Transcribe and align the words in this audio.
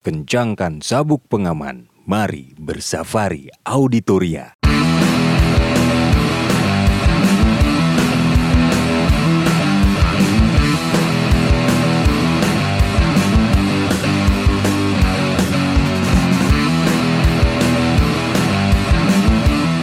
Kencangkan 0.00 0.80
sabuk 0.80 1.28
pengaman. 1.28 1.92
Mari 2.08 2.56
bersafari 2.56 3.52
Auditoria. 3.68 4.56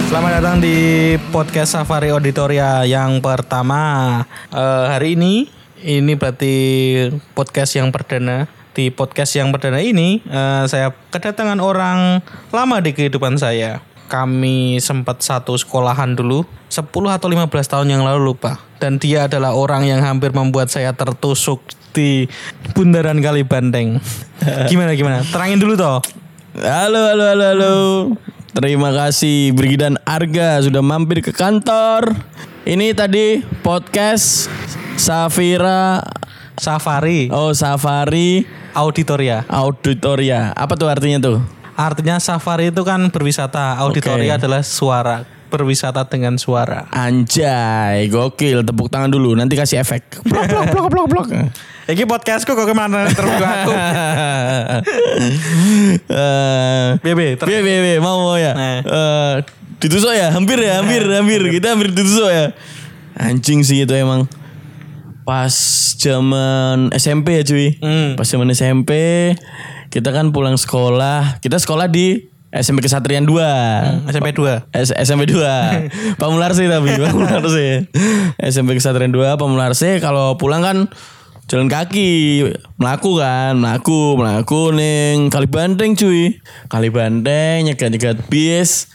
Selamat 0.09 0.41
datang 0.41 0.57
di 0.57 1.13
podcast 1.29 1.77
Safari 1.77 2.09
Auditoria 2.09 2.81
yang 2.89 3.21
pertama 3.21 4.25
Eh, 4.49 4.85
hari 4.89 5.13
ini. 5.13 5.45
Ini 5.77 6.17
berarti 6.17 6.55
podcast 7.37 7.77
yang 7.77 7.93
perdana. 7.93 8.56
Di 8.77 8.93
podcast 8.93 9.33
yang 9.33 9.49
perdana 9.49 9.81
ini 9.81 10.21
eh, 10.21 10.63
saya 10.69 10.93
kedatangan 11.09 11.57
orang 11.57 12.21
lama 12.53 12.77
di 12.77 12.93
kehidupan 12.93 13.33
saya. 13.41 13.81
Kami 14.05 14.77
sempat 14.77 15.25
satu 15.25 15.57
sekolahan 15.57 16.13
dulu 16.13 16.45
10 16.69 16.85
atau 16.93 17.25
15 17.25 17.49
tahun 17.49 17.87
yang 17.89 18.05
lalu 18.05 18.29
lupa. 18.29 18.61
Dan 18.77 19.01
dia 19.01 19.25
adalah 19.25 19.57
orang 19.57 19.89
yang 19.89 20.05
hampir 20.05 20.29
membuat 20.29 20.69
saya 20.69 20.93
tertusuk 20.93 21.65
di 21.89 22.29
bundaran 22.77 23.17
Kali 23.17 23.41
Bandeng. 23.41 23.97
gimana 24.69 24.93
gimana? 24.93 25.25
Terangin 25.25 25.57
dulu 25.57 25.73
toh. 25.73 25.97
Halo, 26.61 27.01
halo, 27.17 27.23
halo, 27.33 27.45
halo. 27.49 27.75
Terima 28.53 28.93
kasih 28.93 29.57
Brigidan 29.57 29.97
Arga 30.05 30.61
sudah 30.61 30.85
mampir 30.85 31.25
ke 31.25 31.33
kantor. 31.33 32.13
Ini 32.61 32.93
tadi 32.93 33.41
podcast 33.65 34.53
Safira 35.01 36.05
Safari 36.57 37.29
Oh 37.29 37.53
Safari 37.53 38.41
Auditoria. 38.73 39.41
Auditoria. 39.49 40.53
Apa 40.53 40.77
tuh 40.77 40.85
artinya 40.85 41.17
tuh? 41.17 41.37
Artinya 41.73 42.17
safari 42.17 42.69
itu 42.69 42.81
kan 42.81 43.09
berwisata, 43.09 43.77
auditoria 43.77 44.33
Oke. 44.33 44.41
adalah 44.41 44.61
suara, 44.61 45.25
berwisata 45.49 46.05
dengan 46.05 46.37
suara. 46.37 46.89
Anjay, 46.89 48.09
gokil. 48.09 48.65
Tepuk 48.65 48.89
tangan 48.89 49.09
dulu. 49.09 49.37
Nanti 49.37 49.53
kasih 49.53 49.81
efek. 49.81 50.25
Blok, 50.25 50.45
blok, 50.45 50.65
blok, 50.73 50.87
blok, 50.89 51.07
blok. 51.09 51.27
Iki 51.93 52.05
podcastku 52.05 52.53
kok 52.53 52.65
ke 52.65 52.73
mana 52.73 53.05
terbuka 53.09 53.47
aku? 53.61 53.73
Eh, 56.07 56.89
BB, 57.01 57.37
ter- 57.39 57.47
biar, 57.47 57.61
biar, 57.63 58.01
mau 58.01 58.17
mau 58.21 58.35
ya. 58.37 58.53
Nah. 58.53 58.79
Eh, 58.81 59.35
ditusuk 59.77 60.13
ya, 60.13 60.33
hampir 60.33 60.57
ya, 60.61 60.81
hampir, 60.81 61.01
hampir. 61.05 61.41
Kita 61.49 61.73
hampir 61.73 61.93
ditusuk 61.93 62.29
ya. 62.29 62.53
Anjing 63.17 63.61
sih 63.65 63.85
itu 63.85 63.93
emang. 63.93 64.25
Pas 65.27 65.51
zaman 65.99 66.87
SMP 66.95 67.35
ya 67.35 67.43
cuy. 67.43 67.75
Hmm. 67.83 68.15
Pas 68.15 68.23
zaman 68.23 68.47
SMP, 68.47 68.91
kita 69.91 70.15
kan 70.15 70.31
pulang 70.31 70.55
sekolah. 70.55 71.43
Kita 71.43 71.59
sekolah 71.59 71.91
di 71.91 72.31
SMP 72.47 72.79
Kesatrian 72.79 73.27
2. 73.27 74.07
SMP 74.07 74.31
2. 74.31 74.71
S- 74.71 74.95
SMP 74.95 75.27
2 75.27 76.15
Pamularse 76.15 76.63
tapi 76.63 76.95
Pamularse 76.95 77.91
SMP 78.39 78.79
Kesatria 78.79 79.11
2 79.11 79.35
Pamularse 79.35 79.99
Kalau 79.99 80.39
pulang 80.39 80.63
kan 80.63 80.77
Jalan 81.51 81.67
kaki 81.67 82.43
Melaku 82.79 83.19
kan 83.19 83.59
Melaku 83.59 84.15
Melaku 84.15 84.71
neng 84.71 85.27
Kali 85.27 85.51
Banteng 85.51 85.99
cuy 85.99 86.39
Kali 86.67 86.87
Banteng 86.87 87.67
Nyegat-nyegat 87.67 88.31
bis 88.31 88.87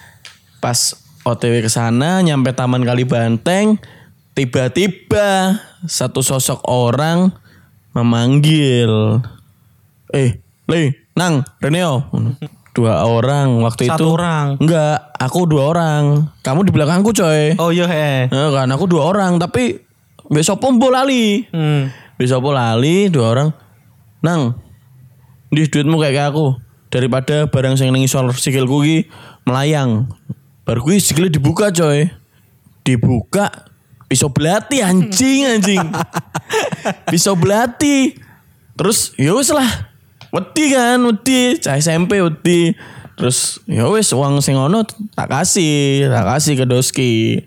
Pas 0.59 0.97
OTW 1.23 1.61
ke 1.61 1.69
sana 1.69 2.25
Nyampe 2.25 2.57
Taman 2.57 2.83
Kali 2.83 3.05
Banteng 3.05 3.77
Tiba-tiba 4.33 5.61
Satu 5.85 6.25
sosok 6.25 6.65
orang 6.69 7.33
Memanggil 7.93 9.21
Eh 10.13 10.41
Le 10.69 10.83
Nang 11.13 11.45
Reneo 11.61 12.09
Dua 12.73 13.05
orang 13.05 13.61
waktu 13.61 13.85
Satu 13.85 14.01
itu 14.01 14.05
orang. 14.17 14.57
Enggak, 14.57 15.13
aku 15.21 15.45
dua 15.45 15.77
orang. 15.77 16.33
Kamu 16.41 16.65
di 16.65 16.73
belakangku 16.73 17.13
coy. 17.13 17.53
Oh 17.61 17.69
iya 17.69 17.85
he. 17.85 18.33
Kan 18.33 18.73
aku 18.73 18.89
dua 18.89 19.13
orang 19.13 19.37
tapi 19.37 19.77
besok 20.33 20.65
pun 20.65 20.81
lali. 20.81 21.45
Hmm. 21.53 21.93
Besok 22.17 22.49
pun 22.49 22.57
lali 22.57 23.13
dua 23.13 23.27
orang. 23.37 23.49
Nang, 24.25 24.57
di 25.53 25.69
duitmu 25.69 26.01
kayak 26.01 26.33
aku. 26.33 26.57
Daripada 26.89 27.45
barang 27.45 27.77
sing 27.77 27.93
ning 27.93 28.09
isor 28.09 28.33
sikilku 28.33 28.81
ki 28.81 28.99
melayang. 29.45 30.09
Baru 30.65 30.89
kuwi 30.89 30.97
dibuka 31.29 31.77
coy. 31.77 32.09
Dibuka 32.89 33.69
pisau 34.13 34.29
belati 34.29 34.85
anjing 34.85 35.57
anjing. 35.57 35.81
pisau 37.09 37.33
belati. 37.33 38.13
Terus 38.77 39.17
ya 39.17 39.33
wis 39.33 39.49
lah. 39.49 39.89
Wedi 40.29 40.77
kan, 40.77 41.01
wedi, 41.01 41.57
cah 41.57 41.81
SMP 41.81 42.21
wedi. 42.21 42.77
Terus 43.17 43.65
ya 43.65 43.89
wis 43.89 44.13
uang 44.13 44.45
sing 44.45 44.61
ono 44.61 44.85
tak 45.17 45.33
kasih, 45.33 46.13
tak 46.13 46.25
kasih 46.29 46.55
ke 46.61 46.65
Doski. 46.69 47.41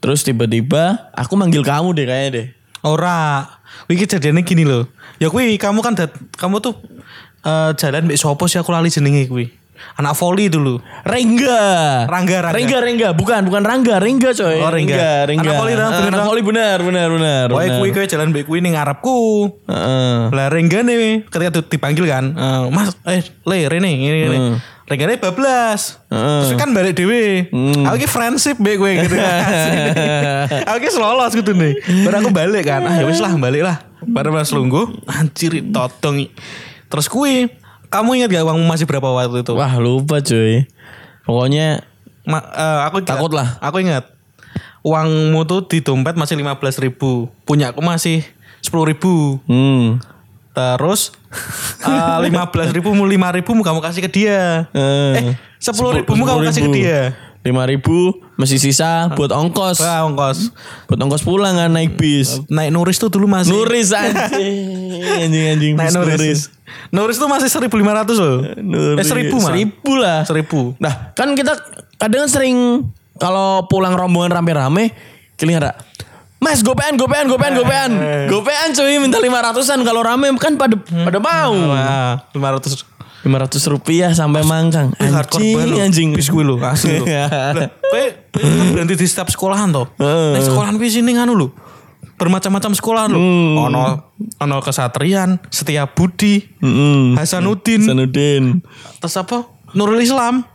Terus 0.00 0.24
tiba-tiba 0.24 1.12
aku 1.12 1.36
manggil 1.36 1.60
kamu 1.60 1.92
deh 1.92 2.08
kayaknya 2.08 2.28
deh. 2.32 2.46
Ora. 2.80 3.44
Wih 3.92 4.00
kejadiannya 4.00 4.40
gini 4.40 4.64
loh. 4.64 4.88
Ya 5.20 5.28
kuwi 5.28 5.60
kamu 5.60 5.84
kan 5.84 5.92
dat 5.92 6.16
kamu 6.40 6.64
tuh 6.64 6.80
eh, 7.44 7.76
jalan 7.76 8.08
mbek 8.08 8.16
sopo 8.16 8.48
sih 8.48 8.56
aku 8.56 8.72
lali 8.72 8.88
jenenge 8.88 9.28
kuwi. 9.28 9.52
Anak 9.96 10.12
volley 10.16 10.46
dulu. 10.46 10.78
Rengga. 11.02 11.62
Rangga, 12.04 12.36
Rangga. 12.44 12.56
Rengga, 12.56 12.78
Rengga. 12.82 13.08
Bukan, 13.12 13.40
bukan 13.46 13.62
Rangga, 13.62 13.96
Rengga 13.96 14.30
coy. 14.32 14.58
Oh, 14.60 14.70
Rengga. 14.70 15.24
Rengga. 15.24 15.50
Anak 15.50 15.60
voli 15.60 15.72
dong, 15.72 15.92
bener 15.92 16.10
Anak 16.10 16.24
voli 16.24 16.42
benar, 16.42 16.78
benar, 16.82 17.08
benar. 17.08 17.46
Benar. 17.48 17.76
kuwi 17.76 17.90
kuwi 17.92 18.06
jalan 18.06 18.28
mbek 18.30 18.44
kuwi 18.44 18.58
ning 18.60 18.74
ngarepku. 18.74 19.18
Heeh. 19.68 20.16
Lah 20.32 20.46
Renggane 20.48 21.24
ketika 21.24 21.50
tu- 21.52 21.68
dipanggil 21.68 22.04
kan, 22.06 22.32
eh, 22.32 22.62
Mas, 22.72 22.96
eh 23.04 23.22
Le 23.44 23.58
Rene 23.68 23.90
ini 23.90 24.18
ini. 24.22 24.38
Hmm. 24.38 24.56
Renggane 24.86 25.18
bablas. 25.18 25.98
Heeh. 26.08 26.40
Terus 26.46 26.52
kan 26.54 26.70
balik 26.70 26.94
dewe. 26.94 27.50
Hmm. 27.50 27.82
Aku 27.84 27.96
ki 27.98 28.06
friendship 28.06 28.56
mbek 28.56 28.78
gue 28.78 28.90
gitu. 29.02 29.16
aku 30.68 30.78
ki 30.78 30.90
lolos 30.94 31.32
gitu 31.34 31.52
nih. 31.52 31.72
Baru 32.06 32.16
aku 32.22 32.30
balik 32.30 32.64
kan. 32.66 32.86
Ah 32.86 32.94
ya 32.96 33.04
wis 33.04 33.18
lah 33.18 33.34
balik 33.34 33.66
lah. 33.66 33.82
Baru 34.06 34.30
Mas 34.30 34.54
Lunggu 34.54 34.86
anjir 35.08 35.58
totong. 35.68 36.30
Terus 36.86 37.06
kui 37.10 37.50
kamu 37.96 38.10
ingat 38.16 38.28
gak 38.30 38.44
uangmu 38.44 38.64
masih 38.64 38.84
berapa 38.84 39.08
waktu 39.08 39.40
itu? 39.40 39.52
Wah, 39.52 39.74
lupa 39.76 40.20
cuy. 40.20 40.68
Pokoknya 41.22 41.82
Ma- 42.22 42.42
eh, 42.44 42.80
aku 42.84 43.00
ingat- 43.00 43.10
Takut 43.12 43.32
lah. 43.32 43.56
Aku 43.60 43.78
ingat. 43.78 44.04
Uangmu 44.82 45.42
tuh 45.44 45.66
di 45.66 45.80
dompet 45.80 46.14
masih 46.14 46.34
15 46.34 46.78
ribu. 46.78 47.26
Punya 47.42 47.74
aku 47.74 47.82
masih 47.82 48.22
10 48.60 48.86
ribu. 48.86 49.38
hmm. 49.44 49.98
Terus 50.52 51.12
eh, 51.82 52.16
lima 52.22 52.48
belas 52.48 52.72
ribu, 52.72 52.88
lima 53.04 53.28
ribu 53.28 53.52
kamu 53.52 53.78
kasih 53.78 54.00
ke 54.00 54.10
dia. 54.10 54.64
Eh, 54.72 55.36
sepuluh 55.58 55.92
ribu 55.92 56.16
kamu 56.16 56.48
kasih 56.48 56.62
ke 56.64 56.70
dia. 56.72 57.00
Lima 57.46 57.62
ribu 57.62 58.10
masih 58.34 58.58
sisa 58.58 59.06
buat 59.14 59.30
ongkos. 59.30 59.78
Wah, 59.78 60.02
ongkos. 60.10 60.50
Buat 60.90 60.98
ongkos 60.98 61.22
pulang 61.22 61.54
kan 61.54 61.70
naik 61.70 61.94
bis. 61.94 62.42
Naik 62.50 62.74
Nuris 62.74 62.98
tuh 62.98 63.06
dulu 63.06 63.30
masih. 63.30 63.54
Nuris 63.54 63.94
anjing. 63.94 64.98
Anjing 65.22 65.44
anjing 65.54 65.72
Naik 65.78 65.94
bis 65.94 65.94
Nuris. 65.94 66.40
Nuris 66.90 67.16
tuh 67.22 67.30
masih 67.30 67.46
1500 67.46 68.18
loh. 68.18 68.42
Nuris. 68.58 68.98
Eh, 68.98 69.06
seribu 69.06 69.38
mah. 69.38 69.54
Seribu 69.54 69.92
lah. 69.94 70.20
Seribu. 70.26 70.60
Nah, 70.82 71.14
kan 71.14 71.38
kita 71.38 71.54
kadang 72.02 72.26
sering 72.26 72.90
kalau 73.22 73.70
pulang 73.70 73.94
rombongan 73.94 74.42
rame-rame, 74.42 74.90
kelingan 75.38 75.70
Mas, 76.36 76.60
gopean, 76.60 76.98
gopean, 77.00 77.30
gopean, 77.30 77.54
gopean. 77.56 77.90
Eh. 77.96 78.26
Gopean 78.28 78.74
cuy, 78.76 79.00
minta 79.00 79.16
lima 79.22 79.40
ratusan 79.40 79.80
kalau 79.86 80.04
rame 80.04 80.34
kan 80.36 80.58
pada 80.58 80.76
pada 80.82 81.18
mau. 81.22 81.54
Wah, 81.54 82.26
500. 82.34 82.95
Lima 83.26 83.42
ratus 83.42 83.66
rupiah 83.66 84.14
sampai 84.14 84.46
mangkang. 84.46 84.94
Anjing, 85.02 85.58
banget 85.58 85.82
anjing. 85.82 86.08
Bis 86.14 86.30
gue 86.30 86.46
loh, 86.46 86.62
asli. 86.62 87.02
Lah, 87.10 87.66
Kowe 87.82 88.04
kan 88.38 88.66
berhenti 88.70 88.94
di 88.94 89.02
setiap 89.02 89.26
sekolahan 89.26 89.74
toh. 89.74 89.90
Nah, 89.98 90.38
sekolahan 90.38 90.78
wis 90.78 90.94
ini 90.94 91.18
nganu 91.18 91.34
lho. 91.34 91.48
Bermacam-macam 92.14 92.70
sekolahan 92.78 93.10
lho. 93.10 93.18
Hmm. 93.18 93.66
Ono 93.66 93.82
ono 94.38 94.56
kesatrian, 94.62 95.42
Setia 95.50 95.90
Budi, 95.90 96.38
Mm-mm. 96.62 97.18
Hasanuddin, 97.18 97.82
Sanudin. 97.82 98.62
terus 99.02 99.18
apa? 99.18 99.42
Nurul 99.74 99.98
Islam. 99.98 100.46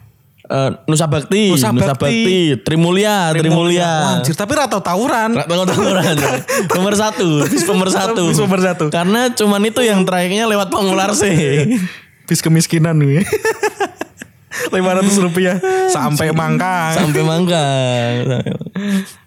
Eh, 0.52 0.72
Nusa 0.88 1.08
Bakti, 1.08 1.52
Nusa 1.56 1.72
Nusa, 1.72 1.96
Bakti. 1.96 2.04
Bakti, 2.04 2.40
Trimulya, 2.68 3.32
Trimulya. 3.32 4.20
anjir, 4.20 4.36
tapi 4.36 4.52
rata 4.56 4.84
tawuran. 4.84 5.32
Tunggu 5.48 5.64
tunggu 5.64 5.92
Nomor 6.76 6.94
satu, 6.96 7.48
bis 7.48 7.64
nomor 7.64 7.88
satu. 7.88 8.24
Bis 8.28 8.40
nomor 8.40 8.60
satu. 8.60 8.86
Karena 8.92 9.32
cuman 9.32 9.64
itu 9.64 9.80
yang 9.80 10.04
trayeknya 10.04 10.48
lewat 10.48 10.68
Pamularse. 10.72 11.32
Bis 12.32 12.40
kemiskinan 12.40 12.96
nih. 12.96 13.28
500 14.72 15.26
rupiah 15.28 15.60
sampai 15.92 16.32
Mangkang. 16.32 16.96
sampai 16.96 17.22
mangkang. 17.28 18.14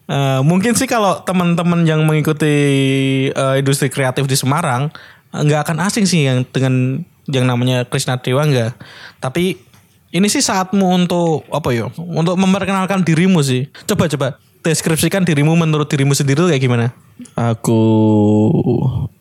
Eh, 0.05 0.41
mungkin 0.41 0.73
sih 0.73 0.89
kalau 0.89 1.21
teman-teman 1.21 1.85
yang 1.85 2.01
mengikuti 2.09 2.55
eh, 3.29 3.55
industri 3.61 3.93
kreatif 3.93 4.25
di 4.25 4.37
Semarang 4.41 4.89
nggak 5.37 5.61
akan 5.69 5.85
asing 5.85 6.09
sih 6.09 6.25
yang 6.25 6.49
dengan 6.49 7.05
yang 7.29 7.45
namanya 7.45 7.85
Krishna 7.85 8.17
Dewa 8.17 8.45
enggak. 8.49 8.73
Tapi 9.21 9.61
ini 10.15 10.27
sih 10.33 10.41
saatmu 10.41 10.87
untuk 11.05 11.45
apa 11.53 11.73
ya? 11.77 11.93
Untuk 11.99 12.41
memperkenalkan 12.41 13.05
dirimu 13.05 13.45
sih. 13.45 13.69
Coba 13.85 14.09
coba 14.09 14.41
deskripsikan 14.65 15.29
dirimu 15.29 15.53
menurut 15.53 15.85
dirimu 15.93 16.17
sendiri 16.17 16.41
tuh 16.41 16.49
kayak 16.49 16.65
gimana? 16.65 16.87
Aku 17.37 17.85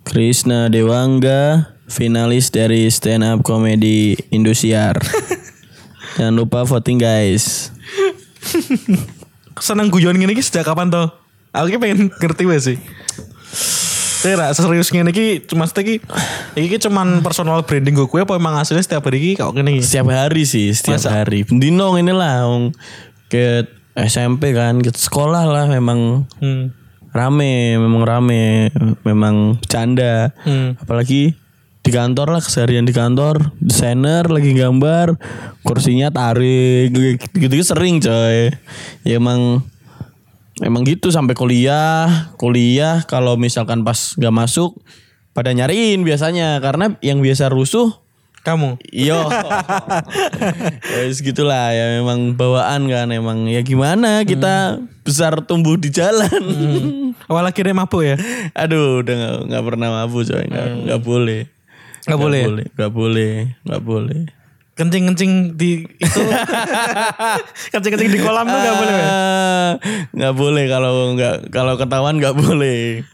Krishna 0.08 0.72
Dewangga 0.72 1.76
finalis 1.92 2.48
dari 2.48 2.88
stand 2.88 3.28
up 3.28 3.44
comedy 3.44 4.16
Indosiar. 4.32 4.96
Jangan 6.16 6.34
lupa 6.34 6.64
voting 6.64 6.96
guys. 6.96 7.76
Seneng 9.66 9.92
guyon 9.92 10.16
gini 10.16 10.34
sejak 10.40 10.64
kapan 10.64 10.88
toh? 10.88 11.12
Aku 11.52 11.70
pengen 11.78 12.10
ngerti 12.10 12.48
wae 12.48 12.58
sih. 12.58 12.78
Tidak 14.24 14.56
serius 14.56 14.88
ngene 14.88 15.12
iki 15.12 15.44
cuma 15.44 15.68
iki 15.68 16.00
iki 16.56 16.76
cuman 16.80 17.20
personal 17.20 17.60
branding 17.68 17.92
gue 18.00 18.08
apa 18.08 18.40
emang 18.40 18.56
aslinya 18.56 18.80
setiap 18.80 19.04
hari 19.12 19.20
iki 19.20 19.44
kok 19.44 19.52
ngene 19.52 19.76
iki. 19.78 19.84
Setiap 19.84 20.08
hari 20.08 20.48
sih, 20.48 20.72
setiap 20.72 21.04
Masa? 21.04 21.12
hari. 21.12 21.44
Dino 21.44 22.00
inilah 22.00 22.48
wong 22.48 22.72
ke 23.28 23.68
SMP 23.94 24.58
kan, 24.58 24.82
ke 24.82 24.90
sekolah 24.90 25.46
lah 25.46 25.66
memang 25.70 26.26
Hmm. 26.42 26.74
rame, 27.14 27.78
memang 27.78 28.04
rame, 28.04 28.74
memang 29.06 29.62
bercanda. 29.62 30.34
Hmm. 30.42 30.74
Apalagi 30.82 31.38
di 31.84 31.92
kantor 31.92 32.40
lah 32.40 32.42
keseharian 32.42 32.88
di 32.88 32.96
kantor 32.96 33.52
desainer 33.60 34.24
lagi 34.32 34.56
gambar 34.56 35.20
kursinya 35.68 36.08
tarik 36.16 36.96
gitu 36.96 37.20
gitu 37.36 37.54
sering 37.60 38.00
coy 38.00 38.56
ya 39.04 39.20
emang 39.20 39.68
emang 40.64 40.88
gitu 40.88 41.12
sampai 41.12 41.36
kuliah 41.36 42.32
kuliah 42.40 43.04
kalau 43.04 43.36
misalkan 43.36 43.84
pas 43.84 44.16
nggak 44.16 44.32
masuk 44.32 44.80
pada 45.36 45.52
nyariin 45.52 46.08
biasanya 46.08 46.56
karena 46.64 46.96
yang 47.04 47.20
biasa 47.20 47.52
rusuh 47.52 47.92
Kamu. 48.44 48.76
Iyo. 48.92 49.24
ya 50.84 51.02
segitulah 51.16 51.72
ya 51.72 52.04
memang 52.04 52.36
bawaan 52.36 52.92
kan 52.92 53.08
emang 53.08 53.48
ya 53.48 53.64
gimana 53.64 54.28
kita 54.28 54.84
besar 55.08 55.40
tumbuh 55.48 55.80
di 55.80 55.88
jalan. 55.88 56.44
Awal 57.32 57.48
akhirnya 57.48 57.72
mabuk 57.72 58.04
ya? 58.04 58.20
Aduh 58.52 59.00
udah 59.00 59.16
nggak 59.16 59.36
nggak 59.48 59.64
pernah 59.64 59.88
mabuk 59.96 60.28
coy 60.28 60.44
nggak 60.44 60.68
nggak 60.88 61.02
boleh. 61.02 61.42
Nggak 62.04 62.20
boleh 62.20 62.40
ya? 62.40 62.48
Nggak 62.76 62.92
boleh 62.92 63.34
nggak 63.64 63.84
boleh. 63.84 64.22
Kencing-kencing 64.74 65.54
di 65.54 65.86
itu 65.86 66.20
kencing-kencing 67.72 68.10
di 68.10 68.20
kolam 68.20 68.50
tuh 68.50 68.58
gak 68.58 68.76
boleh. 68.76 68.96
ya? 68.98 69.06
Ah, 69.06 69.72
nggak 70.12 70.34
boleh 70.34 70.64
kalau 70.66 70.94
nggak 71.14 71.36
kalau 71.54 71.74
ketahuan 71.78 72.18
nggak 72.18 72.34
boleh. 72.36 73.06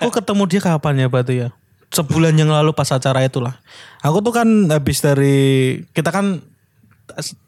Aku 0.00 0.08
ketemu 0.08 0.42
dia 0.48 0.60
kapan 0.64 1.04
ya 1.04 1.12
Batu 1.12 1.36
ya? 1.36 1.52
Sebulan 1.90 2.38
yang 2.38 2.54
lalu 2.54 2.70
pas 2.70 2.86
acara 2.94 3.26
itulah. 3.26 3.58
Aku 4.06 4.22
tuh 4.22 4.30
kan 4.30 4.46
habis 4.70 5.02
dari 5.02 5.74
kita 5.90 6.14
kan 6.14 6.38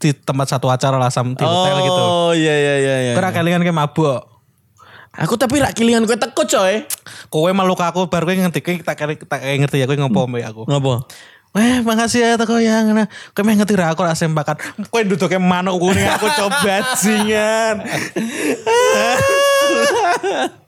di 0.02 0.10
tempat 0.10 0.50
satu 0.50 0.66
acara 0.66 0.98
lah 0.98 1.14
sama 1.14 1.38
di 1.38 1.46
hotel 1.46 1.76
gitu. 1.86 2.02
Oh 2.02 2.32
iya 2.34 2.54
iya 2.54 2.74
iya. 2.82 2.96
iya. 3.10 3.12
Kira 3.14 3.30
kalian 3.30 3.62
kayak 3.62 3.78
mabuk. 3.78 4.32
Aku 5.12 5.36
tapi 5.36 5.60
rak 5.60 5.76
kilingan 5.76 6.08
gue 6.08 6.16
teko 6.16 6.48
coy. 6.48 6.88
Kowe 7.28 7.50
malu 7.52 7.76
aku 7.76 8.08
baru 8.08 8.24
kowe 8.26 8.34
ngerti 8.34 8.64
kowe 8.64 8.74
tak 8.80 8.96
tak 9.28 9.40
kayak 9.44 9.58
ngerti 9.60 9.84
ya 9.84 9.86
kowe 9.86 9.96
ngopo 10.00 10.24
mbak 10.24 10.48
aku. 10.48 10.62
Ngapa? 10.64 11.04
Weh, 11.52 11.84
makasih 11.84 12.24
ya 12.24 12.40
teko 12.40 12.56
yang 12.56 12.96
nah. 12.96 13.04
Kowe 13.36 13.44
meh 13.44 13.60
ngerti 13.60 13.76
ra 13.76 13.92
aku 13.92 14.08
ra 14.08 14.16
sembakan. 14.16 14.56
Kowe 14.88 15.04
duduknya 15.04 15.36
manuk 15.36 15.76
kuning 15.76 16.08
aku 16.08 16.32
coba 16.32 16.80
jingan. 17.04 17.84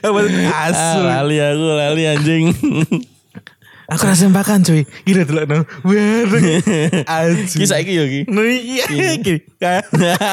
Apa 0.00 0.18
Ah, 0.48 0.68
asu. 0.70 0.98
lali 1.04 1.36
aku 1.38 1.64
lali 1.72 2.02
anjing. 2.04 2.44
Aku 3.86 4.02
ra 4.02 4.18
sembakan 4.18 4.66
cuy. 4.66 4.82
Gila 5.06 5.22
dulu 5.22 5.42
no. 5.46 5.58
Asu. 7.06 7.62
Kisah 7.62 7.78
iki 7.78 7.94
yo. 7.94 8.04
Nah, 8.26 8.42
iya, 8.42 8.84
gini. 9.14 9.38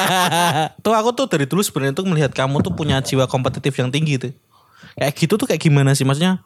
tuh 0.84 0.90
aku 0.90 1.14
tuh 1.14 1.30
dari 1.30 1.46
dulu 1.46 1.62
sebenarnya 1.62 1.94
tuh 1.94 2.02
melihat 2.02 2.34
kamu 2.34 2.66
tuh 2.66 2.74
punya 2.74 2.98
jiwa 2.98 3.30
kompetitif 3.30 3.70
yang 3.78 3.94
tinggi 3.94 4.18
tuh. 4.18 4.32
Kayak 4.98 5.14
gitu 5.14 5.34
tuh 5.38 5.46
kayak 5.46 5.62
gimana 5.62 5.94
sih? 5.94 6.02
Maksudnya 6.02 6.42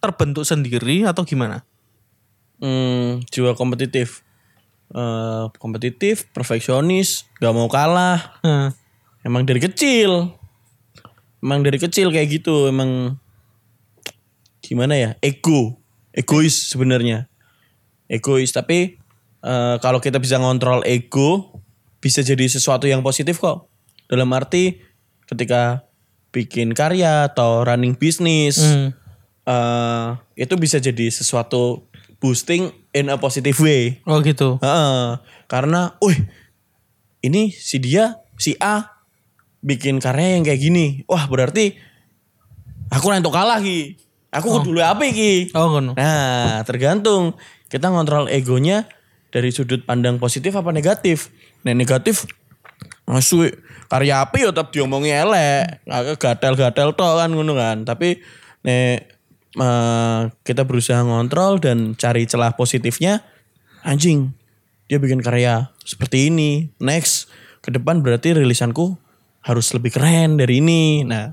terbentuk 0.00 0.48
sendiri 0.48 1.04
atau 1.04 1.28
gimana? 1.28 1.60
Hmm, 2.56 3.20
jiwa 3.28 3.52
kompetitif. 3.52 4.24
Eh, 4.86 5.44
kompetitif, 5.58 6.30
perfeksionis, 6.30 7.26
gak 7.36 7.52
mau 7.52 7.66
kalah. 7.66 8.38
Nah, 8.40 8.70
Emang 9.20 9.42
dari 9.42 9.58
kecil. 9.58 10.30
Emang 11.46 11.62
dari 11.62 11.78
kecil 11.78 12.10
kayak 12.10 12.42
gitu, 12.42 12.66
emang 12.66 13.22
gimana 14.58 14.98
ya? 14.98 15.10
Ego, 15.22 15.78
egois 16.10 16.74
sebenarnya. 16.74 17.30
Egois, 18.10 18.50
tapi 18.50 18.98
eh, 19.46 19.76
kalau 19.78 20.02
kita 20.02 20.18
bisa 20.18 20.42
ngontrol 20.42 20.82
ego, 20.82 21.62
bisa 22.02 22.26
jadi 22.26 22.50
sesuatu 22.50 22.90
yang 22.90 23.06
positif 23.06 23.38
kok. 23.38 23.70
Dalam 24.10 24.26
arti 24.34 24.82
ketika 25.30 25.86
bikin 26.34 26.74
karya 26.74 27.30
atau 27.30 27.62
running 27.62 27.94
bisnis, 27.94 28.58
Hmm. 28.58 28.90
eh, 29.46 30.08
itu 30.34 30.58
bisa 30.58 30.82
jadi 30.82 31.14
sesuatu 31.14 31.86
boosting 32.18 32.74
in 32.90 33.06
a 33.06 33.14
positive 33.14 33.54
way. 33.62 34.02
Oh 34.02 34.18
gitu. 34.18 34.58
Heeh. 34.58 35.22
karena, 35.46 35.94
wih, 36.02 36.26
ini 37.22 37.54
si 37.54 37.78
dia, 37.78 38.18
si 38.34 38.58
A 38.58 38.95
bikin 39.66 39.98
karya 39.98 40.38
yang 40.38 40.46
kayak 40.46 40.62
gini. 40.62 41.02
Wah 41.10 41.26
berarti 41.26 41.74
aku 42.94 43.10
nanti 43.10 43.26
kalah 43.26 43.58
ki. 43.58 43.98
Aku 44.30 44.62
kudu 44.62 44.78
apa 44.78 45.02
ki. 45.10 45.50
Oh 45.58 45.74
ngono. 45.74 45.98
Nah 45.98 46.62
tergantung 46.62 47.34
kita 47.66 47.90
ngontrol 47.90 48.30
egonya 48.30 48.86
dari 49.34 49.50
sudut 49.50 49.82
pandang 49.82 50.22
positif 50.22 50.54
apa 50.54 50.70
negatif. 50.70 51.34
Nah 51.66 51.74
negatif 51.74 52.30
Asu 53.06 53.46
karya 53.86 54.26
apa 54.26 54.34
ya 54.34 54.50
tetap 54.50 54.74
diomongi 54.74 55.14
elek. 55.14 55.82
Agak 55.86 56.18
gatel-gatel 56.18 56.94
toh 56.98 57.18
kan 57.18 57.30
ngono 57.30 57.54
kan. 57.54 57.86
Tapi 57.86 58.18
nek 58.66 58.98
eh, 59.54 60.20
kita 60.42 60.66
berusaha 60.66 61.06
ngontrol 61.06 61.62
dan 61.62 61.94
cari 61.94 62.26
celah 62.26 62.58
positifnya 62.58 63.22
anjing 63.86 64.34
dia 64.90 64.98
bikin 64.98 65.22
karya 65.22 65.70
seperti 65.86 66.34
ini. 66.34 66.74
Next 66.82 67.30
ke 67.62 67.70
depan 67.70 68.02
berarti 68.02 68.34
rilisanku 68.34 69.05
harus 69.46 69.70
lebih 69.70 69.94
keren 69.94 70.42
dari 70.42 70.58
ini. 70.58 71.06
Nah, 71.06 71.30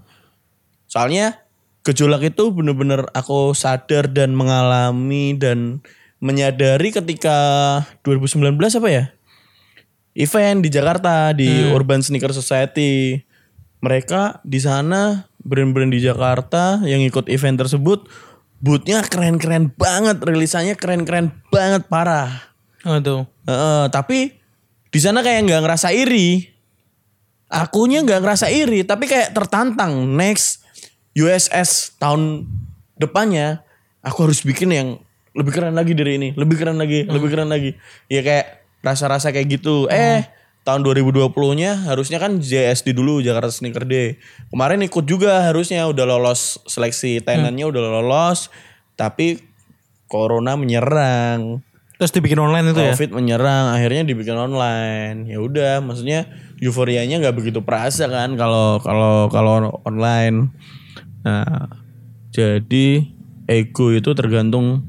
soalnya 0.86 1.42
gejolak 1.82 2.22
itu 2.30 2.54
bener-bener 2.54 3.10
aku 3.18 3.58
sadar 3.58 4.06
dan 4.14 4.38
mengalami 4.38 5.34
dan 5.34 5.82
menyadari 6.22 6.94
ketika 6.94 7.36
2019 8.06 8.56
apa 8.80 8.90
ya? 8.94 9.06
event 10.14 10.62
di 10.62 10.70
Jakarta 10.70 11.34
di 11.34 11.74
Urban 11.74 12.02
Sneaker 12.06 12.34
Society. 12.34 13.18
Mereka 13.84 14.46
di 14.48 14.64
sana 14.64 15.28
brand-brand 15.44 15.92
di 15.92 16.00
Jakarta 16.00 16.80
yang 16.88 17.04
ikut 17.04 17.28
event 17.28 17.60
tersebut 17.60 18.08
bootnya 18.64 19.04
keren-keren 19.04 19.76
banget, 19.76 20.24
rilisannya 20.24 20.80
keren-keren 20.80 21.36
banget 21.52 21.84
parah. 21.92 22.32
Oh 22.88 22.96
tuh. 23.04 23.28
Heeh, 23.44 23.92
tapi 23.92 24.40
di 24.88 25.00
sana 25.04 25.20
kayak 25.20 25.52
nggak 25.52 25.62
ngerasa 25.68 25.92
iri. 25.92 26.53
Akunya 27.54 28.02
nggak 28.02 28.26
ngerasa 28.26 28.50
iri, 28.50 28.82
tapi 28.82 29.06
kayak 29.06 29.38
tertantang. 29.38 30.10
Next 30.18 30.66
USS 31.14 32.02
tahun 32.02 32.50
depannya, 32.98 33.62
aku 34.02 34.26
harus 34.26 34.42
bikin 34.42 34.74
yang 34.74 34.98
lebih 35.38 35.54
keren 35.54 35.78
lagi 35.78 35.94
dari 35.94 36.18
ini, 36.18 36.30
lebih 36.34 36.58
keren 36.58 36.82
lagi, 36.82 37.06
lebih 37.06 37.30
keren 37.30 37.54
lagi. 37.54 37.78
Ya 38.10 38.26
kayak 38.26 38.66
rasa-rasa 38.82 39.30
kayak 39.30 39.62
gitu. 39.62 39.86
Eh, 39.94 40.26
tahun 40.64 40.82
2020-nya 40.82 41.92
harusnya 41.92 42.18
kan 42.18 42.40
JSD 42.40 42.96
dulu 42.96 43.20
Jakarta 43.22 43.54
Sneaker 43.54 43.86
Day. 43.86 44.18
Kemarin 44.50 44.82
ikut 44.82 45.06
juga 45.06 45.46
harusnya 45.46 45.86
udah 45.86 46.06
lolos 46.10 46.58
seleksi 46.66 47.22
tenannya 47.22 47.70
udah 47.70 47.82
lolos, 48.02 48.50
tapi 48.98 49.44
corona 50.10 50.58
menyerang. 50.58 51.62
Terus 51.98 52.12
dibikin 52.16 52.40
online 52.42 52.74
itu 52.74 52.82
ya? 52.82 52.94
Covid 52.96 53.12
menyerang, 53.14 53.74
akhirnya 53.76 54.04
dibikin 54.04 54.36
online. 54.36 55.30
Ya 55.30 55.40
udah, 55.40 55.80
maksudnya 55.80 56.28
euforianya 56.64 57.20
nggak 57.20 57.36
begitu 57.36 57.60
perasa 57.60 58.08
kan 58.08 58.40
kalau 58.40 58.80
kalau 58.80 59.28
kalau 59.28 59.84
online. 59.84 60.56
Nah, 61.28 61.68
jadi 62.32 63.08
ego 63.48 63.92
itu 63.92 64.12
tergantung 64.16 64.88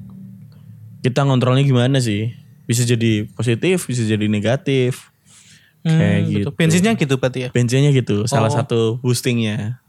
kita 1.03 1.27
ngontrolnya 1.27 1.67
gimana 1.67 1.99
sih. 1.99 2.33
Bisa 2.65 2.87
jadi 2.87 3.29
positif, 3.29 3.85
bisa 3.91 4.07
jadi 4.07 4.25
negatif. 4.31 5.13
Hmm, 5.85 6.01
Kayak 6.01 6.21
gitu. 6.25 6.33
gitu. 6.33 6.49
Bensinnya 6.57 6.93
gitu 6.97 7.15
berarti 7.21 7.39
ya? 7.45 7.49
Bensinnya 7.53 7.93
gitu, 7.93 8.25
salah 8.25 8.49
Oh. 8.49 8.57
satu 8.57 8.81
boostingnya. 9.05 9.84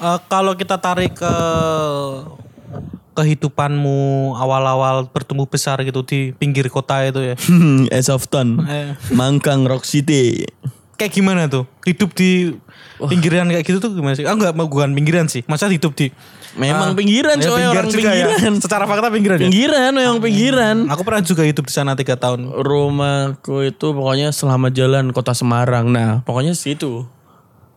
Eh, 0.00 0.18
kalau 0.26 0.52
kita 0.54 0.76
tarik 0.76 1.12
ke 1.14 1.34
kehidupanmu 3.12 3.98
awal-awal 4.32 5.04
bertumbuh 5.06 5.44
besar 5.44 5.76
gitu 5.82 6.00
di 6.00 6.32
pinggir 6.32 6.66
kota 6.66 7.04
itu 7.04 7.20
ya. 7.20 7.34
As 7.90 8.08
of 8.08 8.24
Town, 8.26 8.62
Eh, 8.66 8.96
Mangkang 9.10 9.66
Rock 9.66 9.84
City. 9.84 10.46
kayak 10.94 11.12
gimana 11.12 11.48
tuh? 11.48 11.64
Hidup 11.82 12.12
di 12.12 12.52
pinggiran 12.98 13.48
kayak 13.48 13.64
gitu 13.64 13.80
tuh 13.80 13.90
gimana 13.90 14.12
sih? 14.12 14.24
Ah 14.24 14.36
enggak, 14.36 14.52
bukan 14.52 14.92
pinggiran 14.92 15.26
sih. 15.26 15.40
Masa 15.44 15.64
hidup 15.66 15.92
di 15.92 16.12
Memang 16.50 16.92
Ah, 16.92 16.96
pinggiran 16.98 17.38
ya, 17.38 17.46
coy, 17.46 17.56
pinggir 17.56 17.70
orang 17.70 17.86
juga 17.88 18.10
ya. 18.10 18.26
pinggiran. 18.26 18.52
Secara 18.58 18.84
fakta 18.84 19.06
pinggiran 19.08 19.36
ya. 19.38 19.42
Pinggiran, 19.46 19.90
memang 19.94 20.18
pinggiran. 20.18 20.76
Aku 20.88 21.00
pernah 21.00 21.22
juga 21.22 21.42
hidup 21.42 21.62
di 21.62 21.72
sana 21.72 21.94
tiga 21.94 22.18
tahun. 22.18 22.52
Rumahku 22.52 23.64
itu 23.64 23.86
pokoknya 23.88 24.28
selama 24.30 24.68
jalan 24.68 25.08
kota 25.10 25.30
Semarang. 25.30 25.88
Nah, 25.88 26.20
pokoknya 26.20 26.52
situ. 26.52 27.06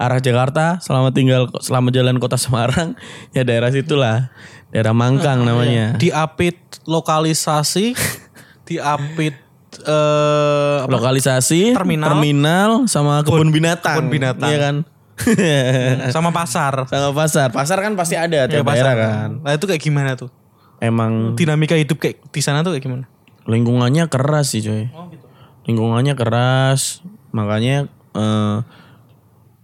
Arah 0.04 0.20
Jakarta 0.20 0.84
selama 0.84 1.16
tinggal 1.16 1.48
selama 1.64 1.90
jalan 1.90 2.20
kota 2.20 2.36
Semarang 2.36 3.00
ya 3.36 3.48
daerah 3.48 3.72
situlah. 3.72 4.30
Daerah 4.74 4.92
Mangkang 4.92 5.46
namanya. 5.46 5.96
Diapit 6.02 6.58
lokalisasi, 6.90 7.94
diapit 8.68 9.38
eh? 9.80 10.80
Lokalisasi, 10.90 11.78
Terminal. 11.78 12.18
terminal 12.18 12.70
sama 12.90 13.22
kebun 13.22 13.54
binatang. 13.54 14.02
kebun 14.02 14.10
binatang. 14.10 14.50
Iya 14.50 14.58
kan? 14.60 14.76
sama 16.16 16.34
pasar. 16.34 16.90
sama 16.90 17.14
pasar. 17.14 17.54
Pasar 17.54 17.78
kan 17.86 17.94
pasti 17.94 18.18
ada 18.18 18.50
tiap 18.50 18.66
daerah 18.66 18.94
kan. 18.98 19.30
Nah 19.46 19.54
itu 19.54 19.66
kayak 19.70 19.82
gimana 19.82 20.18
tuh? 20.18 20.34
Emang 20.82 21.38
Dinamika 21.38 21.78
hidup 21.78 22.02
kayak 22.02 22.20
di 22.34 22.42
sana 22.44 22.66
tuh 22.66 22.76
kayak 22.76 22.84
gimana? 22.84 23.06
lingkungannya 23.44 24.08
keras 24.08 24.56
sih 24.56 24.64
coy. 24.64 24.88
Oh 24.96 25.08
gitu. 25.12 25.26
Lingkungannya 25.68 26.16
keras, 26.16 27.04
makanya 27.36 27.88
eh, 28.16 28.58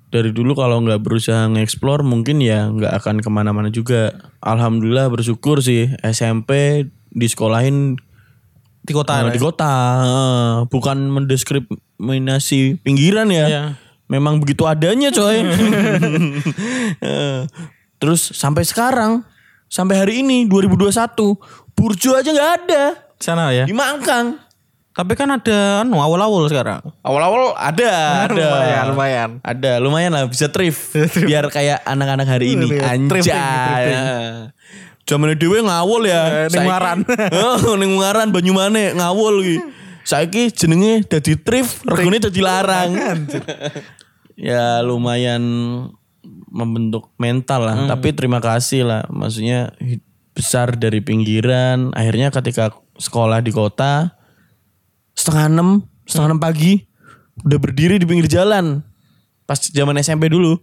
dari 0.09 0.33
dulu 0.33 0.57
kalau 0.57 0.81
nggak 0.81 1.05
berusaha 1.05 1.45
nge-explore 1.53 2.01
mungkin 2.01 2.41
ya 2.41 2.69
nggak 2.69 2.97
akan 3.01 3.21
ke 3.21 3.29
mana-mana 3.29 3.69
juga. 3.69 4.13
Alhamdulillah 4.41 5.05
bersyukur 5.09 5.61
sih 5.61 5.93
SMP 6.01 6.83
disekolahin 7.13 7.97
Di 8.79 8.93
kota. 8.95 9.21
eh, 9.21 9.29
di 9.29 9.37
kota, 9.37 9.73
bukan 10.65 11.13
mendiskriminasi 11.13 12.81
pinggiran 12.81 13.29
ya. 13.29 13.45
Iya. 13.45 13.63
Memang 14.09 14.41
begitu 14.41 14.65
adanya 14.65 15.13
coy. 15.13 15.45
Terus 18.01 18.21
sampai 18.33 18.65
sekarang, 18.65 19.21
sampai 19.69 19.95
hari 20.01 20.13
ini 20.25 20.49
2021, 20.49 21.37
burjo 21.77 22.17
aja 22.17 22.29
nggak 22.33 22.51
ada 22.65 22.83
sana 23.19 23.51
ya. 23.53 23.67
di 23.67 23.75
Mangkang. 23.75 24.39
Tapi 24.89 25.13
kan 25.15 25.29
ada 25.31 25.85
anu 25.85 26.01
awal-awal 26.01 26.49
sekarang. 26.49 26.81
Awal-awal 27.05 27.55
ada, 27.55 28.25
ada. 28.27 28.35
Lumayan, 28.35 28.83
lumayan. 28.91 29.29
Ada, 29.45 29.71
lumayan 29.79 30.11
lah 30.11 30.25
bisa 30.27 30.49
thrift. 30.49 30.91
Biar 31.23 31.47
kayak 31.47 31.85
anak-anak 31.85 32.27
hari 32.27 32.57
ini. 32.57 32.73
Iya, 32.73 32.97
Anjay. 32.97 33.85
Zaman 35.09 35.33
dewe 35.37 35.65
ngawul 35.65 36.05
ya. 36.05 36.45
Eh, 36.45 36.47
ning 36.53 36.69
Ungaran. 36.69 36.99
Oh, 37.37 37.77
ning 37.77 37.97
Ungaran 37.97 38.29
Banyumane 38.29 38.93
ngawul 38.93 39.41
iki. 39.41 39.57
Saiki 40.05 40.49
jenenge 40.53 41.05
dadi 41.05 41.37
thrift, 41.37 41.85
regane 41.85 42.17
dadi 42.17 42.41
larang. 42.41 42.93
ya 44.49 44.81
lumayan 44.81 45.41
membentuk 46.49 47.13
mental 47.21 47.61
lah. 47.65 47.77
Hmm. 47.85 47.89
Tapi 47.89 48.09
terima 48.13 48.41
kasih 48.41 48.85
lah. 48.85 49.05
Maksudnya 49.09 49.73
besar 50.33 50.77
dari 50.77 51.01
pinggiran. 51.01 51.93
Akhirnya 51.93 52.33
ketika 52.33 52.73
sekolah 52.97 53.41
di 53.41 53.53
kota 53.53 54.18
setengah 55.19 55.51
enam, 55.51 55.69
setengah 56.07 56.31
enam 56.31 56.39
pagi 56.39 56.87
udah 57.43 57.59
berdiri 57.59 57.99
di 57.99 58.07
pinggir 58.07 58.31
jalan. 58.31 58.79
Pas 59.43 59.59
zaman 59.59 59.99
SMP 59.99 60.31
dulu. 60.31 60.55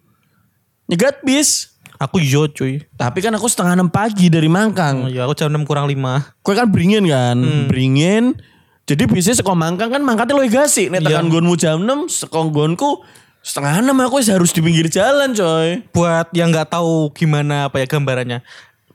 Nyegat 0.88 1.20
bis. 1.20 1.76
Aku 1.96 2.20
yo 2.20 2.44
cuy. 2.44 2.84
Tapi 3.00 3.24
kan 3.24 3.32
aku 3.32 3.48
setengah 3.48 3.72
enam 3.72 3.88
pagi 3.88 4.28
dari 4.28 4.52
Mangkang. 4.52 5.08
Oh, 5.08 5.10
ya 5.12 5.24
aku 5.24 5.32
jam 5.32 5.48
6 5.48 5.64
kurang 5.64 5.88
5. 5.88 6.28
Kue 6.44 6.52
kan 6.52 6.68
beringin 6.68 7.08
kan, 7.08 7.36
Hmm. 7.40 7.72
beringin. 7.72 8.36
Jadi 8.84 9.08
bisnya 9.08 9.32
seko 9.32 9.56
Mangkang 9.56 9.88
kan 9.88 10.04
mangkatnya 10.04 10.36
lo 10.36 10.44
gasi. 10.44 10.92
Nek 10.92 11.00
Iya. 11.02 11.08
tekan 11.16 11.32
gonmu 11.32 11.56
jam 11.56 11.80
6, 11.80 12.04
seko 12.06 12.52
gonku 12.52 13.00
setengah 13.40 13.80
enam 13.80 13.96
aku 14.04 14.20
harus 14.20 14.52
di 14.52 14.60
pinggir 14.60 14.92
jalan 14.92 15.32
coy. 15.32 15.80
Buat 15.94 16.36
yang 16.36 16.52
nggak 16.52 16.68
tahu 16.68 17.14
gimana 17.16 17.72
apa 17.72 17.80
ya 17.80 17.86
gambarannya. 17.88 18.44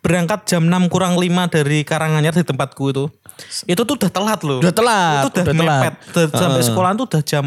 Berangkat 0.02 0.50
jam 0.50 0.66
6 0.66 0.90
kurang 0.90 1.14
5 1.16 1.30
dari 1.48 1.86
Karanganyar 1.86 2.34
di 2.34 2.42
tempatku 2.42 2.90
itu. 2.90 3.06
Itu 3.66 3.86
tuh 3.86 3.96
udah 3.98 4.10
telat 4.10 4.40
loh. 4.42 4.58
Udah 4.58 4.74
telat, 4.74 5.24
Itu 5.24 5.30
udah, 5.30 5.44
udah 5.46 5.54
telat. 5.56 5.82
mepet. 5.82 5.94
Udah- 6.10 6.42
Sampai 6.42 6.62
sekolah 6.66 6.90
tuh 6.98 7.06
udah 7.06 7.22
jam 7.22 7.46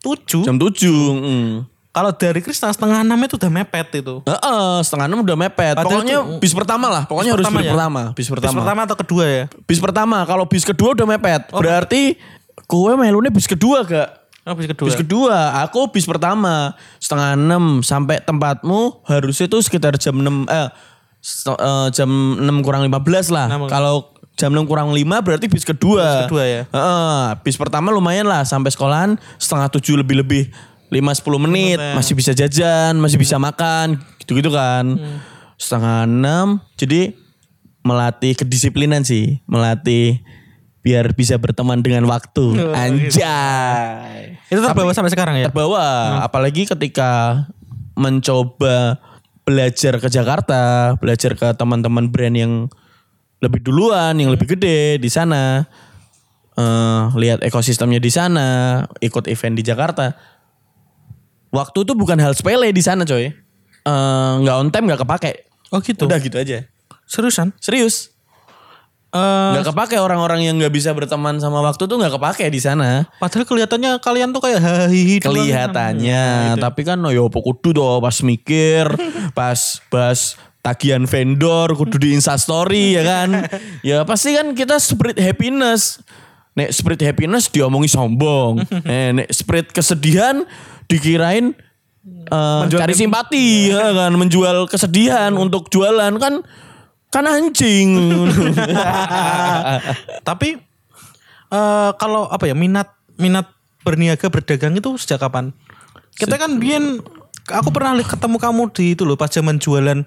7. 0.00 0.40
Jam 0.44 0.56
7. 0.56 0.88
Mm. 1.20 1.52
Kalau 1.90 2.14
dari 2.14 2.38
Kristen 2.38 2.70
setengah 2.70 3.02
6 3.02 3.18
itu 3.26 3.34
udah 3.34 3.50
mepet 3.50 3.88
itu. 3.98 4.22
Heeh, 4.22 4.74
setengah 4.80 5.10
enam 5.10 5.26
udah 5.26 5.36
mepet. 5.36 5.74
Padahal 5.74 5.90
Pokoknya 5.90 6.16
tuh- 6.22 6.38
bis 6.38 6.52
pertama 6.54 6.86
lah. 6.86 7.02
Pokoknya 7.04 7.34
harus 7.34 7.42
pertama 7.42 7.58
bis 7.58 7.66
ya? 7.66 7.72
pertama. 7.74 8.00
Bis 8.00 8.14
Bis 8.14 8.28
pertama. 8.30 8.80
atau 8.86 8.96
kedua 8.96 9.24
ya? 9.26 9.44
Bis 9.66 9.80
pertama. 9.82 10.18
Kalau 10.22 10.44
bis 10.46 10.62
kedua 10.62 10.94
udah 10.94 11.06
mepet. 11.10 11.42
Oh. 11.50 11.58
Berarti 11.58 12.14
kue 12.64 12.94
melune 12.94 13.34
bis 13.34 13.50
kedua 13.50 13.82
gak? 13.82 14.08
Oh, 14.46 14.54
bis 14.54 14.70
kedua. 14.70 14.86
Bis 14.86 14.96
kedua, 14.96 15.36
aku 15.60 15.90
bis 15.92 16.06
pertama 16.08 16.72
setengah 16.96 17.36
enam 17.36 17.84
sampai 17.84 18.22
tempatmu 18.22 19.04
harusnya 19.04 19.50
tuh 19.50 19.60
sekitar 19.60 19.98
jam 20.00 20.16
enam 20.16 20.48
eh, 20.48 20.70
eh, 21.22 21.88
jam 21.92 22.10
enam 22.40 22.64
kurang 22.64 22.84
15 22.88 23.30
lah. 23.34 23.46
Kalau 23.68 24.10
jam 24.40 24.56
enam 24.56 24.64
kurang 24.64 24.96
lima 24.96 25.20
berarti 25.20 25.52
bis 25.52 25.68
kedua. 25.68 26.24
Bis 26.24 26.32
kedua 26.32 26.44
ya? 26.48 26.62
Heeh, 26.72 27.22
bis 27.44 27.60
pertama 27.60 27.92
lumayan 27.92 28.24
lah 28.24 28.48
sampai 28.48 28.72
sekolahan 28.72 29.20
setengah 29.36 29.68
tujuh 29.76 30.00
lebih 30.00 30.24
lebih 30.24 30.42
lima 30.90 31.14
sepuluh 31.14 31.38
menit 31.38 31.78
ya. 31.78 31.94
masih 31.94 32.18
bisa 32.18 32.34
jajan 32.34 32.98
masih 32.98 33.20
bisa 33.20 33.36
makan 33.36 34.00
gitu 34.24 34.40
gitu 34.40 34.48
kan. 34.48 34.96
Hmm. 34.96 35.20
Setengah 35.60 36.08
enam 36.08 36.64
jadi 36.80 37.12
melatih 37.84 38.32
kedisiplinan 38.32 39.04
sih 39.04 39.44
melatih 39.44 40.24
biar 40.80 41.12
bisa 41.12 41.36
berteman 41.36 41.84
dengan 41.84 42.08
waktu. 42.08 42.56
Oh, 42.56 42.72
Anjay. 42.72 44.40
Itu 44.48 44.64
terbawa 44.64 44.96
sampai 44.96 45.12
sekarang 45.12 45.36
ya? 45.36 45.52
Terbawa, 45.52 46.24
apalagi 46.24 46.64
ketika 46.64 47.44
mencoba 47.92 48.96
belajar 49.50 49.98
ke 49.98 50.06
Jakarta, 50.06 50.94
belajar 51.02 51.34
ke 51.34 51.50
teman-teman 51.58 52.06
brand 52.06 52.36
yang 52.38 52.70
lebih 53.42 53.58
duluan, 53.66 54.14
yang 54.14 54.30
lebih 54.30 54.54
gede 54.54 55.02
di 55.02 55.10
sana. 55.10 55.66
Eh, 56.54 57.02
lihat 57.18 57.42
ekosistemnya 57.42 57.98
di 57.98 58.12
sana, 58.14 58.86
ikut 59.02 59.26
event 59.26 59.58
di 59.58 59.64
Jakarta. 59.66 60.14
Waktu 61.50 61.82
itu 61.82 61.92
bukan 61.98 62.14
hal 62.22 62.30
sepele 62.38 62.70
di 62.70 62.82
sana, 62.84 63.02
coy. 63.02 63.26
Eh, 63.26 64.32
nggak 64.46 64.54
on 64.54 64.70
time, 64.70 64.86
nggak 64.86 65.02
kepake. 65.02 65.32
Oh 65.74 65.82
gitu. 65.82 66.06
Udah 66.06 66.22
gitu 66.22 66.38
aja. 66.38 66.62
Seriusan? 67.10 67.50
Serius. 67.58 68.14
Nggak 69.10 69.74
kepake 69.74 69.98
orang-orang 69.98 70.46
yang 70.46 70.54
nggak 70.54 70.70
bisa 70.70 70.94
berteman 70.94 71.42
sama 71.42 71.58
waktu 71.66 71.82
tuh 71.82 71.98
nggak 71.98 72.14
kepake 72.14 72.46
di 72.46 72.62
sana. 72.62 73.10
padahal 73.18 73.42
kelihatannya 73.42 73.98
kalian 73.98 74.30
tuh 74.30 74.38
kayak 74.46 74.62
hahihi 74.62 75.18
kelihatannya. 75.18 76.54
Tapi 76.62 76.80
kan 76.86 77.02
no 77.02 77.10
yo 77.10 77.26
apa 77.26 77.42
kudu 77.42 77.74
toh 77.74 77.98
pas 77.98 78.14
mikir 78.22 78.86
pas 79.38 79.58
bahas 79.90 80.38
tagihan 80.62 81.02
vendor 81.10 81.74
kudu 81.74 81.98
di 81.98 82.14
instastory 82.14 82.94
ya 82.94 83.02
kan? 83.02 83.28
Ya 83.82 84.06
pasti 84.06 84.38
kan 84.38 84.54
kita 84.54 84.78
spirit 84.78 85.18
happiness. 85.18 85.98
Nek 86.54 86.70
spirit 86.70 87.02
happiness 87.02 87.50
diomongi 87.50 87.90
sombong. 87.90 88.62
Eh, 88.86 89.10
nek 89.10 89.28
spirit 89.34 89.74
kesedihan 89.74 90.46
dikirain 90.86 91.50
eh, 92.30 92.62
cari 92.70 92.94
simpati 92.94 93.74
ya 93.74 93.90
kan? 93.90 94.14
Menjual 94.14 94.70
kesedihan 94.70 95.34
untuk 95.34 95.66
jualan 95.66 96.14
kan 96.22 96.46
kan 97.10 97.26
anjing 97.26 97.90
Tapi 100.28 100.48
eh 101.50 101.90
kalau 101.98 102.30
apa 102.30 102.46
ya 102.46 102.54
minat 102.54 102.94
minat 103.18 103.50
berniaga 103.82 104.30
berdagang 104.30 104.78
itu 104.78 104.94
sejak 104.96 105.20
kapan? 105.20 105.50
Kita 106.14 106.38
kan 106.38 106.62
biyen 106.62 107.02
aku 107.50 107.68
pernah 107.74 107.98
ketemu 107.98 108.36
kamu 108.38 108.62
di 108.70 108.94
itu 108.94 109.02
loh 109.02 109.18
pas 109.18 109.28
zaman 109.32 109.58
jualan 109.58 110.06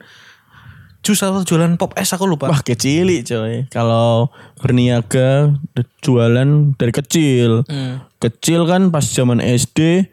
jus 1.04 1.20
atau 1.20 1.44
jualan 1.44 1.76
pop 1.76 1.92
es 2.00 2.16
aku 2.16 2.24
lupa. 2.24 2.48
Wah 2.48 2.64
kecil 2.64 3.12
coy. 3.28 3.68
Kalau 3.68 4.32
berniaga 4.64 5.52
jualan 6.00 6.80
dari 6.80 6.94
kecil. 6.96 7.68
Hmm. 7.68 8.08
Kecil 8.24 8.64
kan 8.64 8.88
pas 8.88 9.04
zaman 9.04 9.44
SD. 9.44 10.08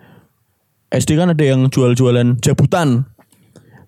SD 0.90 1.14
kan 1.14 1.30
ada 1.30 1.44
yang 1.46 1.70
jual-jualan 1.70 2.42
jabutan. 2.42 3.06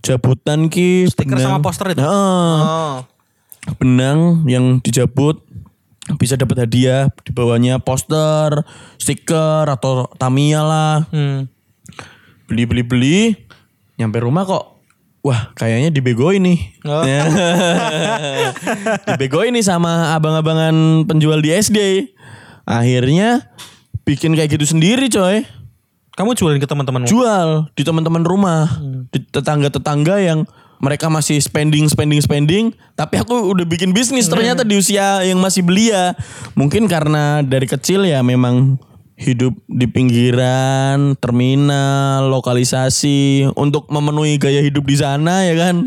Jabutan 0.02 0.66
ki 0.66 1.06
Stiker 1.06 1.38
benang- 1.38 1.46
sama 1.48 1.58
poster 1.60 1.86
itu? 1.90 2.02
Heeh. 2.02 2.58
Oh. 2.58 2.96
benang 3.78 4.42
yang 4.44 4.82
dijabut 4.82 5.38
bisa 6.18 6.34
dapat 6.34 6.66
hadiah 6.66 7.06
di 7.22 7.30
bawahnya 7.30 7.78
poster, 7.78 8.66
stiker 8.98 9.70
atau 9.70 10.10
Tamiya 10.12 10.60
lah. 10.60 11.06
Hmm. 11.08 11.46
Beli 12.44 12.66
beli 12.66 12.82
beli 12.82 13.18
nyampe 13.94 14.18
rumah 14.18 14.42
kok 14.42 14.82
Wah 15.22 15.54
kayaknya 15.54 15.88
dibegoin 15.88 16.42
nih 16.42 16.58
Oh. 16.82 17.06
Ya. 17.06 17.22
Dibegoin 19.06 19.54
nih 19.54 19.62
sama 19.62 20.10
abang-abangan 20.12 21.06
penjual 21.06 21.38
di 21.38 21.54
SD 21.54 22.10
Akhirnya 22.62 23.46
bikin 24.02 24.34
kayak 24.34 24.58
gitu 24.58 24.66
sendiri 24.68 25.06
coy 25.06 25.46
Kamu 26.12 26.36
jualin 26.36 26.60
ke 26.60 26.68
teman-temanmu? 26.68 27.08
Jual 27.08 27.72
di 27.72 27.82
teman-teman 27.82 28.20
rumah. 28.20 28.68
Di 29.08 29.24
tetangga-tetangga 29.32 30.20
yang 30.20 30.44
mereka 30.82 31.06
masih 31.06 31.38
spending 31.38 31.86
spending 31.86 32.18
spending 32.18 32.74
tapi 32.98 33.14
aku 33.14 33.54
udah 33.54 33.62
bikin 33.62 33.94
bisnis 33.94 34.26
ternyata 34.26 34.66
di 34.66 34.76
usia 34.76 35.22
yang 35.24 35.38
masih 35.38 35.64
belia. 35.64 36.18
Mungkin 36.58 36.90
karena 36.90 37.40
dari 37.40 37.64
kecil 37.70 38.04
ya 38.04 38.20
memang 38.20 38.76
hidup 39.22 39.54
di 39.70 39.86
pinggiran, 39.86 41.14
terminal, 41.16 42.26
lokalisasi 42.28 43.48
untuk 43.54 43.86
memenuhi 43.88 44.36
gaya 44.42 44.58
hidup 44.58 44.82
di 44.82 44.98
sana 44.98 45.46
ya 45.46 45.54
kan. 45.54 45.86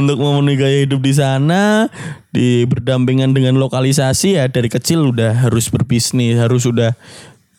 untuk 0.00 0.16
memenuhi 0.16 0.56
gaya 0.56 0.78
hidup 0.88 1.04
di 1.04 1.12
sana 1.12 1.92
di 2.32 2.64
berdampingan 2.64 3.36
dengan 3.36 3.60
lokalisasi 3.60 4.40
ya 4.40 4.48
dari 4.48 4.72
kecil 4.72 5.12
udah 5.12 5.46
harus 5.46 5.68
berbisnis, 5.68 6.40
harus 6.40 6.64
udah 6.64 6.96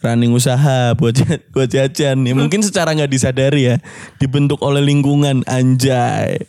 running 0.02 0.34
usaha 0.34 0.98
buat 0.98 1.14
buat 1.54 1.70
jajan. 1.70 2.26
Ya 2.26 2.34
mungkin 2.34 2.66
secara 2.66 2.98
nggak 2.98 3.14
disadari 3.14 3.70
ya 3.70 3.76
dibentuk 4.18 4.60
oleh 4.66 4.82
lingkungan 4.82 5.46
anjay 5.46 6.42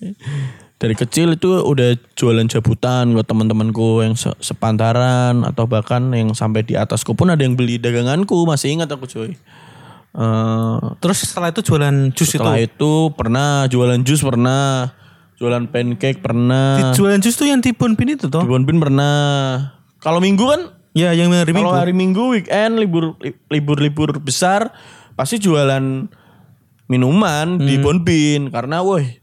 dari 0.84 0.92
kecil 0.94 1.32
itu 1.32 1.48
udah 1.58 1.88
jualan 2.12 2.44
jabutan 2.44 3.10
ke 3.10 3.22
teman-temanku 3.22 4.00
yang 4.00 4.12
se- 4.12 4.36
sepantaran 4.38 5.40
atau 5.42 5.64
bahkan 5.64 6.12
yang 6.12 6.30
sampai 6.30 6.60
di 6.60 6.74
atasku 6.74 7.12
pun 7.12 7.28
ada 7.28 7.40
yang 7.40 7.54
beli 7.54 7.76
daganganku 7.76 8.36
masih 8.44 8.70
ingat 8.70 8.88
aku 8.88 9.04
cuy. 9.04 9.32
Eh, 10.12 10.76
Terus 10.96 11.18
setelah 11.24 11.48
itu 11.48 11.64
jualan 11.64 11.94
jus 12.10 12.28
itu. 12.28 12.38
setelah 12.38 12.60
itu 12.60 12.92
pernah 13.10 13.64
jualan 13.64 13.98
jus 14.00 14.20
pernah 14.20 14.94
jualan 15.34 15.66
pancake 15.66 16.20
pernah 16.20 16.92
Jualan 16.92 17.18
jus 17.18 17.34
tuh 17.34 17.44
yang 17.44 17.58
di 17.58 17.72
Bonbin 17.72 18.14
itu 18.14 18.28
toh? 18.28 18.38
di 18.38 18.46
Bonbin 18.46 18.78
pernah 18.78 19.16
kalau 19.98 20.20
minggu 20.20 20.44
kan 20.44 20.62
Ya 20.94 21.10
yang 21.10 21.34
hari 21.34 21.50
Minggu. 21.50 21.66
kalau 21.66 21.74
hari 21.74 21.90
minggu 21.90 22.22
weekend 22.30 22.78
libur 22.78 23.18
libur 23.50 23.82
libur 23.82 24.14
besar 24.16 24.70
pasti 25.12 25.42
jualan 25.42 26.06
minuman 26.86 27.58
di 27.58 27.74
Hmm. 27.74 27.82
Bonbin 27.82 28.42
karena 28.48 28.78
woi 28.78 29.18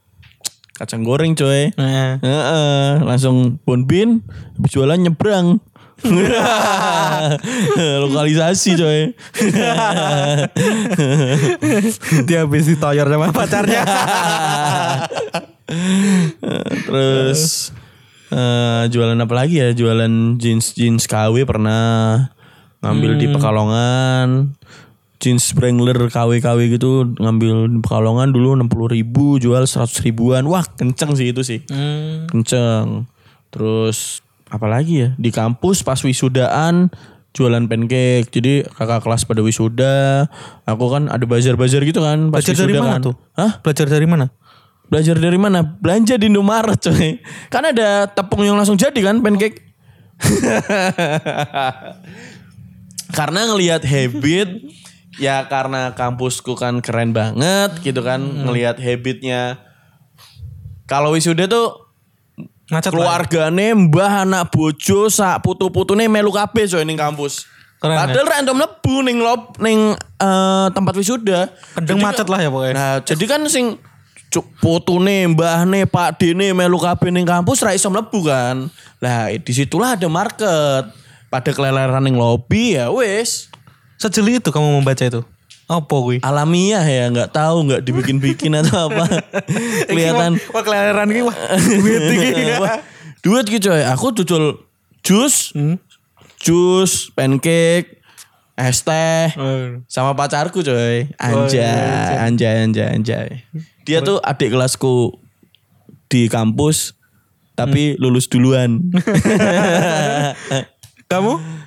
kacang 0.82 1.06
goreng 1.06 1.38
coy 1.38 1.70
Nah. 1.78 2.18
Heeh, 2.18 3.06
langsung 3.06 3.62
bonbin 3.62 4.26
habis 4.58 4.74
jualan 4.74 4.98
nyebrang. 4.98 5.62
Lokalisasi 8.02 8.74
coy. 8.74 9.14
Dia 12.26 12.50
habis 12.50 12.66
ditoyor 12.66 13.06
sama 13.06 13.30
pacarnya. 13.30 13.86
Terus 16.90 17.70
eh, 18.34 18.84
jualan 18.90 19.22
apa 19.22 19.34
lagi 19.38 19.62
ya? 19.62 19.78
Jualan 19.78 20.42
jeans 20.42 20.74
jeans 20.74 21.06
KW 21.06 21.46
pernah 21.46 22.26
ngambil 22.82 23.22
di 23.22 23.30
Pekalongan. 23.30 24.58
Jeans 25.22 25.54
Wrangler 25.54 26.10
KW-KW 26.10 26.82
gitu 26.82 27.14
ngambil 27.22 27.78
Pekalongan 27.86 28.34
dulu 28.34 28.58
60 28.58 28.98
ribu 28.98 29.38
jual 29.38 29.70
100 29.70 29.86
ribuan. 30.02 30.50
Wah 30.50 30.66
kenceng 30.66 31.14
sih 31.14 31.30
itu 31.30 31.46
sih. 31.46 31.62
Hmm. 31.70 32.26
kenceng. 32.26 33.06
Terus 33.54 34.26
apalagi 34.50 35.08
ya 35.08 35.10
di 35.16 35.30
kampus 35.30 35.86
pas 35.86 36.02
wisudaan 36.02 36.90
jualan 37.38 37.70
pancake. 37.70 38.34
Jadi 38.34 38.66
kakak 38.66 39.06
kelas 39.06 39.24
pada 39.24 39.46
wisuda, 39.46 40.28
aku 40.66 40.86
kan 40.90 41.08
ada 41.08 41.24
bazar-bazar 41.24 41.86
gitu 41.86 42.02
kan. 42.02 42.34
Pas 42.34 42.42
Belajar 42.42 42.66
dari 42.66 42.76
mana 42.76 42.98
kan. 42.98 43.02
tuh? 43.06 43.16
Hah? 43.38 43.52
Belajar 43.62 43.88
dari 43.88 44.08
mana? 44.10 44.26
Belajar 44.92 45.16
dari 45.16 45.40
mana? 45.40 45.64
Belanja 45.64 46.20
di 46.20 46.28
Indomaret 46.28 46.82
coy. 46.82 47.24
Kan 47.48 47.64
ada 47.64 48.12
tepung 48.12 48.44
yang 48.44 48.60
langsung 48.60 48.76
jadi 48.76 49.00
kan 49.00 49.24
pancake. 49.24 49.72
karena 53.18 53.40
ngelihat 53.52 53.82
habit 53.84 54.50
ya 55.22 55.46
karena 55.46 55.94
kampusku 55.94 56.58
kan 56.58 56.82
keren 56.82 57.14
banget 57.14 57.78
gitu 57.86 58.02
kan 58.02 58.18
ngelihat 58.18 58.82
habitnya 58.82 59.62
kalau 60.90 61.14
wisuda 61.14 61.46
tuh 61.46 61.94
Ngacet 62.72 62.96
lah. 62.96 63.04
keluargane 63.04 63.76
mbah 63.76 64.24
anak 64.24 64.48
bojo 64.56 65.12
sak 65.12 65.44
putu-putune 65.44 66.08
melu 66.08 66.32
kabeh 66.32 66.72
coy 66.72 66.88
ning 66.88 66.96
kampus. 66.96 67.44
Keren, 67.84 68.00
ya? 68.00 68.08
Padahal 68.08 68.28
random 68.32 68.56
mlebu 68.64 68.96
ning 69.04 69.18
lop 69.20 69.42
ning 69.60 69.92
eh, 70.00 70.68
tempat 70.72 70.94
wisuda. 70.96 71.52
Jadi- 71.76 72.00
macet 72.00 72.32
lah 72.32 72.40
ya 72.40 72.48
pokoknya. 72.48 72.74
Nah, 72.74 72.94
jadi 73.04 73.24
kan 73.28 73.44
sing 73.52 73.76
cuk 74.32 74.48
putune 74.64 75.36
mbahne 75.36 75.84
Pak 75.84 76.16
Dene 76.16 76.56
melu 76.56 76.80
kabeh 76.80 77.12
ning 77.12 77.28
kampus 77.28 77.60
ra 77.60 77.76
iso 77.76 77.92
mlebu 77.92 78.24
kan. 78.24 78.72
Lah 79.04 79.28
di 79.36 79.52
situlah 79.52 80.00
ada 80.00 80.08
market. 80.08 80.96
Pada 81.28 81.52
keleleran 81.52 82.08
ning 82.08 82.16
lobby 82.16 82.80
ya 82.80 82.88
wis. 82.88 83.51
Sejeli 84.02 84.42
itu 84.42 84.50
kamu 84.50 84.82
membaca 84.82 85.06
itu. 85.06 85.22
Apa 85.70 85.96
gue? 86.02 86.18
Alamiah 86.26 86.82
ya 86.82 87.06
nggak 87.14 87.38
tahu 87.38 87.70
nggak 87.70 87.86
dibikin-bikin 87.86 88.58
atau 88.58 88.90
apa. 88.90 89.06
Kelihatan 89.90 90.42
Wah 90.50 90.64
keleleran 90.66 91.08
ini 91.14 91.22
wah. 91.22 91.38
Duit 91.62 92.02
ini. 92.10 92.58
Wah, 92.58 92.82
duit 93.22 93.46
gitu 93.46 93.70
coy. 93.70 93.86
Aku 93.86 94.10
dodol 94.10 94.58
jus, 95.06 95.54
jus, 96.42 97.14
pancake, 97.14 98.02
es 98.58 98.82
teh, 98.82 99.38
sama 99.86 100.18
pacarku 100.18 100.66
coy. 100.66 101.06
Anjay, 101.22 102.18
anjay, 102.18 102.66
anjay, 102.66 102.88
anjay. 102.98 103.30
Dia 103.86 104.02
tuh 104.02 104.18
adik 104.18 104.52
kelasku 104.52 105.14
di 106.10 106.26
kampus, 106.26 106.98
tapi 107.54 107.96
lulus 108.02 108.26
duluan. 108.28 108.82
Kamu? 111.12 111.61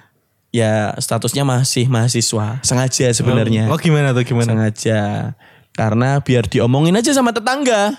Ya 0.55 0.95
statusnya 1.03 1.43
masih 1.43 1.91
mahasiswa, 1.91 2.63
sengaja 2.63 3.11
sebenarnya. 3.11 3.67
Oh 3.67 3.75
gimana 3.75 4.15
tuh 4.15 4.23
gimana? 4.23 4.47
Sengaja. 4.47 5.35
Karena 5.75 6.23
biar 6.23 6.47
diomongin 6.47 6.95
aja 6.95 7.11
sama 7.11 7.35
tetangga. 7.35 7.91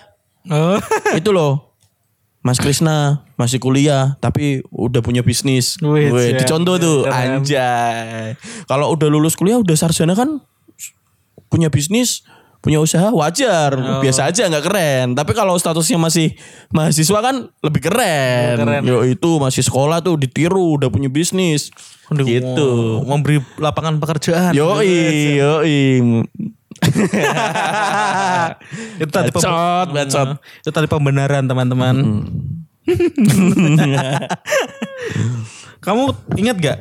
Oh. 0.48 0.80
itu 1.20 1.36
loh 1.36 1.76
Mas 2.46 2.62
Krisna 2.62 3.26
masih 3.36 3.60
kuliah 3.60 4.16
tapi 4.24 4.64
udah 4.72 5.04
punya 5.04 5.20
bisnis. 5.20 5.76
Wih, 5.84 6.14
Wih, 6.16 6.40
dicontoh 6.40 6.80
tuh 6.80 6.98
anjay. 7.12 8.40
Kalau 8.72 8.96
udah 8.96 9.12
lulus 9.12 9.36
kuliah 9.36 9.60
udah 9.60 9.76
sarjana 9.76 10.16
kan 10.16 10.40
punya 11.52 11.68
bisnis, 11.68 12.24
punya 12.66 12.82
usaha 12.82 13.14
wajar, 13.14 13.78
Oh. 13.78 14.02
biasa 14.02 14.26
aja 14.26 14.50
nggak 14.50 14.66
keren. 14.66 15.08
Tapi 15.14 15.32
kalau 15.32 15.54
statusnya 15.54 15.96
masih 15.96 16.34
mahasiswa 16.70 17.20
kan 17.22 17.46
lebih 17.62 17.82
keren. 17.86 18.58
Keren. 18.58 18.82
Yo 18.82 19.06
itu 19.06 19.38
masih 19.38 19.62
sekolah 19.62 20.02
tuh 20.02 20.18
ditiru 20.18 20.76
udah 20.76 20.90
punya 20.90 21.06
bisnis. 21.06 21.70
Aduh, 22.06 22.26
gitu. 22.26 22.70
mau 23.02 23.16
Memberi 23.16 23.40
lapangan 23.56 23.98
pekerjaan. 23.98 24.52
Yoi, 24.52 25.38
yoi. 25.38 25.80
itu 28.98 29.08
tadi 29.08 29.30
pem- 29.30 29.40
Bacot, 29.40 29.88
bacot. 29.90 30.28
Itu 30.60 30.70
tadi 30.70 30.86
pembenaran 30.86 31.46
teman-teman. 31.46 31.96
Kamu 35.80 36.04
ingat 36.36 36.56
gak 36.58 36.78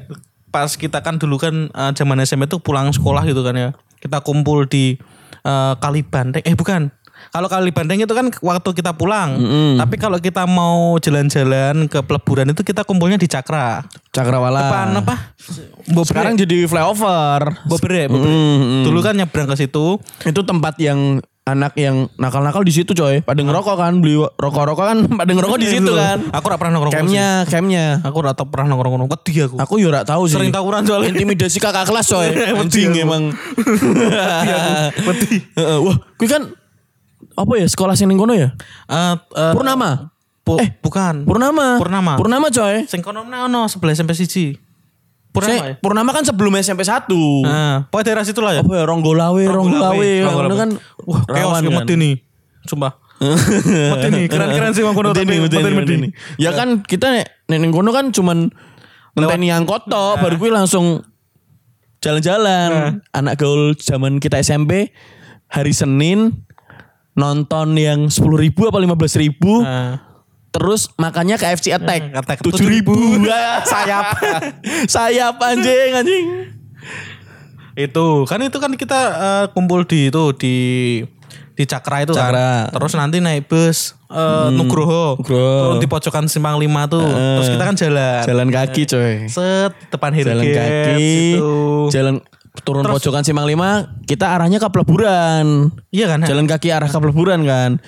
pas 0.48 0.70
kita 0.70 1.00
kan 1.00 1.16
dulu 1.16 1.36
kan 1.36 1.66
eh, 1.66 1.90
zaman 1.92 2.20
SMP 2.22 2.46
tuh 2.46 2.58
pulang 2.58 2.88
sekolah 2.88 3.22
gitu 3.24 3.40
kan 3.40 3.54
ya. 3.54 3.68
Kita 3.98 4.20
kumpul 4.20 4.64
di 4.64 4.96
eh, 5.44 5.74
Kali 5.78 6.00
Banteng. 6.02 6.42
Eh 6.42 6.56
bukan. 6.56 6.90
Kalau 7.32 7.48
Kali 7.48 7.70
Banteng 7.72 8.02
itu 8.02 8.10
kan 8.10 8.28
waktu 8.42 8.70
kita 8.74 8.92
pulang. 8.98 9.38
Tapi 9.80 9.96
kalau 9.96 10.18
kita 10.20 10.44
mau 10.44 10.98
jalan-jalan 11.00 11.88
ke 11.88 12.02
peleburan 12.04 12.52
itu 12.52 12.60
kita 12.66 12.84
kumpulnya 12.84 13.16
di 13.16 13.30
Cakra. 13.30 13.86
Cakrawala. 14.12 14.60
Depan 14.66 14.88
apa? 15.00 15.14
Bobre. 15.88 16.08
Sekarang 16.10 16.34
jadi 16.36 16.68
flyover. 16.68 17.64
Bobre, 17.64 18.10
Bobre. 18.10 18.28
Mm, 18.28 18.60
mm. 18.60 18.82
Dulu 18.84 18.98
kan 19.00 19.14
nyebrang 19.16 19.48
ke 19.48 19.56
situ. 19.56 19.96
Itu 20.26 20.40
tempat 20.44 20.76
yang 20.82 21.22
anak 21.44 21.76
yang 21.76 22.08
nakal-nakal 22.16 22.64
di 22.64 22.72
situ 22.72 22.96
coy. 22.96 23.20
Pada 23.20 23.36
ngerokok 23.36 23.76
kan, 23.76 24.00
beli 24.00 24.16
rokok-rokok 24.16 24.84
kan 24.84 24.98
pada 25.20 25.28
ngerokok 25.28 25.58
di 25.60 25.68
situ 25.68 25.92
kan. 25.92 26.24
Aku 26.32 26.44
gak 26.48 26.56
pernah 26.56 26.80
nongkrong. 26.80 26.94
Campnya, 26.96 27.28
campnya. 27.44 27.84
Aku 28.00 28.16
gak 28.24 28.32
tau 28.32 28.48
pernah 28.48 28.72
nongkrong. 28.72 29.04
Wedi 29.04 29.32
aku. 29.44 29.56
Aku 29.60 29.76
yo 29.76 29.92
ora 29.92 30.08
tahu 30.08 30.24
sih. 30.24 30.40
Sering 30.40 30.48
tawuran 30.48 30.88
soalnya. 30.88 31.12
Intimidasi 31.12 31.60
kakak 31.60 31.84
kelas 31.84 32.08
coy. 32.08 32.32
Anjing 32.60 32.96
aku. 32.96 33.04
emang. 33.04 33.22
Wedi. 35.04 35.44
Heeh, 35.52 35.78
Wah, 35.84 35.96
kuwi 36.16 36.28
kan 36.32 36.48
apa 37.34 37.52
ya 37.60 37.66
sekolah 37.68 37.92
sing 37.92 38.08
kono 38.14 38.32
ya? 38.32 38.56
Eh, 38.88 39.14
eh, 39.36 39.52
Purnama. 39.52 40.14
pu- 40.44 40.60
eh, 40.60 40.72
bukan. 40.80 41.28
Purnama. 41.28 41.76
Purnama. 41.76 42.12
Purnama 42.16 42.46
coy. 42.48 42.88
Sing 42.88 43.04
kono 43.04 43.20
ono 43.20 43.68
sebelah 43.68 43.92
SMP 43.92 44.16
siji. 44.16 44.56
Purnama 45.34 45.50
Sing- 45.50 45.66
ya? 45.66 45.74
Purnama 45.82 46.10
kan 46.14 46.22
sebelum 46.22 46.52
SMP 46.62 46.86
1. 46.86 47.10
Nah, 47.42 47.90
pokoknya 47.90 48.06
daerah 48.06 48.24
situ 48.24 48.38
lah 48.38 48.54
ya. 48.54 48.62
Apa 48.62 48.70
ya 48.78 48.84
Ronggolawe, 48.86 49.42
Ronggolawe. 49.50 50.10
Itu 50.46 50.56
kan 50.56 50.70
wah 51.02 51.20
chaos 51.26 51.58
rawan 51.58 51.62
kan. 51.66 51.74
mati 51.82 51.94
nih. 51.98 52.14
Sumpah. 52.64 52.92
Mati 53.94 54.06
nih, 54.10 54.24
keren-keren 54.26 54.74
sih 54.74 54.82
Mang 54.82 54.92
Kono 54.92 55.14
tapi 55.14 55.38
Medeni, 55.38 55.46
medeni, 55.46 55.64
mati 55.70 55.74
medeni. 55.78 56.08
Ya 56.36 56.50
kan 56.50 56.82
kita 56.82 57.24
ning 57.46 57.70
kono 57.70 57.94
kan 57.94 58.10
cuman 58.10 58.50
ngenteni 59.14 59.54
angkot 59.54 59.86
tok, 59.86 60.18
baru 60.18 60.34
gue 60.38 60.50
langsung 60.50 61.02
jalan-jalan. 62.02 63.00
Anak 63.10 63.34
gaul 63.38 63.74
zaman 63.78 64.18
kita 64.18 64.42
SMP 64.42 64.90
hari 65.46 65.72
Senin 65.72 66.44
nonton 67.14 67.78
yang 67.78 68.10
10 68.10 68.18
ribu 68.34 68.66
apa 68.66 68.82
15 68.82 69.22
ribu 69.22 69.62
Nah, 69.62 70.13
terus 70.54 70.86
makannya 70.94 71.34
KFC 71.34 71.74
Attack 71.74 72.14
Attack. 72.14 72.38
7 72.46 72.54
ribu 72.62 72.94
sayap. 73.70 74.14
sayap 74.94 75.34
anjing 75.42 75.90
anjing 75.92 76.26
itu 77.74 78.06
kan 78.30 78.38
itu 78.38 78.58
kan 78.62 78.72
kita 78.78 79.00
eh, 79.18 79.44
kumpul 79.50 79.82
di 79.82 80.06
itu 80.06 80.30
di 80.38 80.56
di 81.54 81.64
Cakra 81.66 82.06
itu 82.06 82.14
Cakra. 82.14 82.70
kan. 82.70 82.74
Terus 82.78 82.92
nanti 82.94 83.18
naik 83.18 83.50
bus 83.50 83.98
eh, 84.06 84.48
Nugroho. 84.54 85.18
Nugroho. 85.18 85.74
Turun 85.74 85.78
di 85.82 85.90
pojokan 85.90 86.30
simpang 86.30 86.54
5 86.58 86.70
tuh. 86.86 87.02
Terus 87.02 87.48
kita 87.50 87.64
kan 87.66 87.74
jalan. 87.74 88.22
Jalan 88.22 88.48
kaki 88.54 88.82
coy. 88.86 89.14
Set 89.26 89.74
depan 89.90 90.10
Harry 90.14 90.30
Jalan 90.30 90.44
kaki. 90.46 91.02
itu. 91.34 91.54
Jalan 91.90 92.14
turun 92.62 92.86
pojokan 92.86 93.26
Simpang 93.26 93.50
5, 93.50 94.06
kita 94.06 94.30
arahnya 94.30 94.62
ke 94.62 94.68
peleburan. 94.70 95.74
Iya 95.90 96.06
kan? 96.06 96.22
Jalan 96.22 96.46
kaki 96.46 96.70
arah 96.70 96.86
ke 96.86 96.98
peleburan 97.02 97.42
kan. 97.42 97.82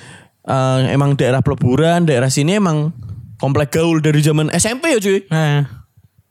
Eh, 0.46 0.94
emang 0.94 1.18
daerah 1.18 1.42
peleburan, 1.42 2.06
daerah 2.06 2.30
sini 2.30 2.62
emang 2.62 2.94
komplek 3.42 3.74
gaul 3.74 3.98
dari 3.98 4.22
zaman 4.22 4.46
SMP 4.54 4.94
ya 4.94 5.02
cuy. 5.02 5.26
Nah, 5.26 5.66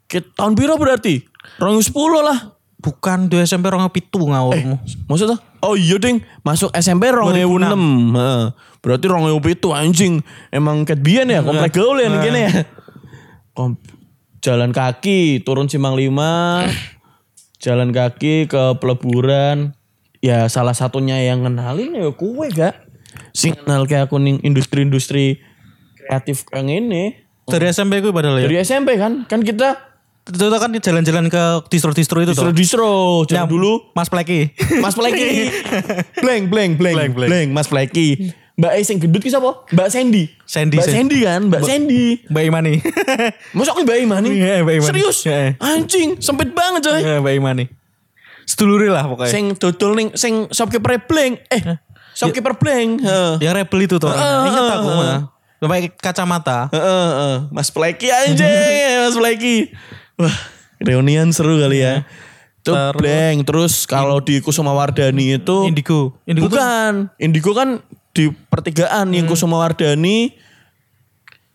Kita, 0.07 0.31
tahun 0.39 0.55
biru 0.55 0.79
berarti? 0.79 1.19
Rong 1.59 1.83
10 1.83 2.23
lah. 2.23 2.39
bukan 2.85 3.25
di 3.25 3.41
SMP 3.41 3.65
orang 3.73 3.89
pitu 3.89 4.21
ngawurmu. 4.29 4.77
Maksudnya? 5.09 5.41
Oh 5.65 5.73
iya 5.73 5.97
ding, 5.97 6.21
masuk 6.45 6.69
SMP 6.77 7.09
rong 7.09 7.33
2006. 7.33 8.13
Heeh. 8.13 8.43
Berarti 8.85 9.05
rong 9.09 9.25
itu 9.41 9.73
anjing. 9.73 10.21
Emang 10.53 10.85
ket 10.85 11.01
ya, 11.01 11.41
komplek 11.41 11.73
gaul 11.73 11.97
ya 11.97 12.13
gini 12.21 12.45
ya. 12.45 12.53
Kom- 13.57 13.81
jalan 14.37 14.69
kaki, 14.69 15.41
turun 15.41 15.65
Simpang 15.65 15.97
5. 15.97 16.69
jalan 17.57 17.89
kaki 17.89 18.45
ke 18.45 18.77
peleburan. 18.77 19.73
Ya 20.21 20.45
salah 20.45 20.77
satunya 20.77 21.17
yang 21.25 21.41
kenalin 21.41 21.89
ya 21.89 22.13
kue 22.13 22.53
gak. 22.53 22.84
Sing 23.35 23.51
kenal 23.53 23.83
kayak 23.83 24.07
aku 24.07 24.15
ning 24.15 24.39
industri-industri 24.41 25.43
kreatif 25.99 26.47
yang 26.49 26.71
ini. 26.71 27.19
Dari 27.45 27.67
SMP 27.69 27.99
gue 27.99 28.09
padahal 28.09 28.39
ya. 28.39 28.47
Dari 28.47 28.57
SMP 28.63 28.95
kan, 28.95 29.27
kan 29.27 29.43
kita 29.43 29.93
Itu 30.25 30.49
kan 30.49 30.73
jalan-jalan 30.73 31.29
ke 31.29 31.43
distro-distro 31.69 32.17
itu 32.17 32.33
tuh. 32.33 32.49
distro-distro. 32.49 32.89
Yang 33.29 33.45
dulu 33.45 33.71
Mas 33.93 34.09
Pleki. 34.09 34.55
Mas 34.81 34.97
Pleki. 34.97 35.29
blank, 36.17 36.43
blank, 36.53 36.71
blank, 36.81 36.95
Blank, 36.97 37.13
blank. 37.13 37.29
blank, 37.29 37.47
Mas 37.53 37.67
Pleki. 37.69 38.33
Mbak 38.55 38.71
E 38.71 38.81
sing 38.81 38.97
gendut 38.97 39.19
ki 39.19 39.29
sapa? 39.29 39.67
Mbak 39.67 39.87
Sandy. 39.91 40.23
Sandy, 40.47 40.79
Mbak 40.79 40.87
Sandy. 40.87 41.17
Kan, 41.21 41.41
Mbak 41.51 41.61
Sandy. 41.61 42.03
Mbak 42.31 42.43
Imani. 42.47 42.73
Masa 43.59 43.75
aku 43.75 43.83
Mbak 43.83 43.97
Imani? 43.99 44.29
Iya, 44.31 44.63
Mbak 44.63 44.73
Imani. 44.79 44.89
Serius? 44.95 45.17
Iya. 45.27 45.59
Anjing, 45.59 46.09
sempit 46.23 46.49
banget 46.55 46.87
coy. 46.87 47.03
Ya, 47.03 47.19
Mbak 47.19 47.33
Imani. 47.35 47.65
Seduluri 48.47 48.87
lah 48.87 49.03
pokoknya. 49.05 49.27
Sing 49.29 49.53
dodol 49.59 49.91
ning 49.93 50.09
sing 50.15 50.47
shopkeeper 50.49 51.03
blank. 51.03 51.43
Eh, 51.51 51.61
shopkeeper 52.15 52.55
blank. 52.55 53.03
Heeh. 53.03 53.31
Yang 53.43 53.53
rebel 53.59 53.79
itu 53.83 53.95
tuh. 53.99 54.09
Heeh, 54.09 54.39
Ingat 54.47 54.65
aku. 54.73 54.87
heeh. 54.89 54.97
mah. 54.97 55.19
Pakai 55.65 55.89
kacamata. 55.91 56.59
Heeh, 56.69 56.81
heeh. 57.11 57.37
Mas 57.49 57.69
Pleki 57.69 58.07
anjing, 58.07 58.47
Mas 59.03 59.15
Pleki. 59.15 59.55
Wah, 60.15 60.35
reunian 60.79 61.29
seru 61.29 61.57
kali 61.57 61.83
ya. 61.83 62.07
Itu 62.61 62.71
Terus- 62.71 62.95
blank. 62.97 63.37
Terus 63.45 63.73
kalau 63.85 64.17
di 64.19 64.39
Kusuma 64.39 64.71
Wardani 64.71 65.37
itu 65.37 65.67
Indigo. 65.67 66.17
Indigo 66.23 66.47
tuh 66.47 66.57
Bukan. 66.57 66.93
Indigo 67.17 67.51
kan 67.51 67.69
di 68.15 68.31
pertigaan 68.31 69.11
yang 69.11 69.25
Kusuma 69.25 69.59
Wardani 69.59 70.31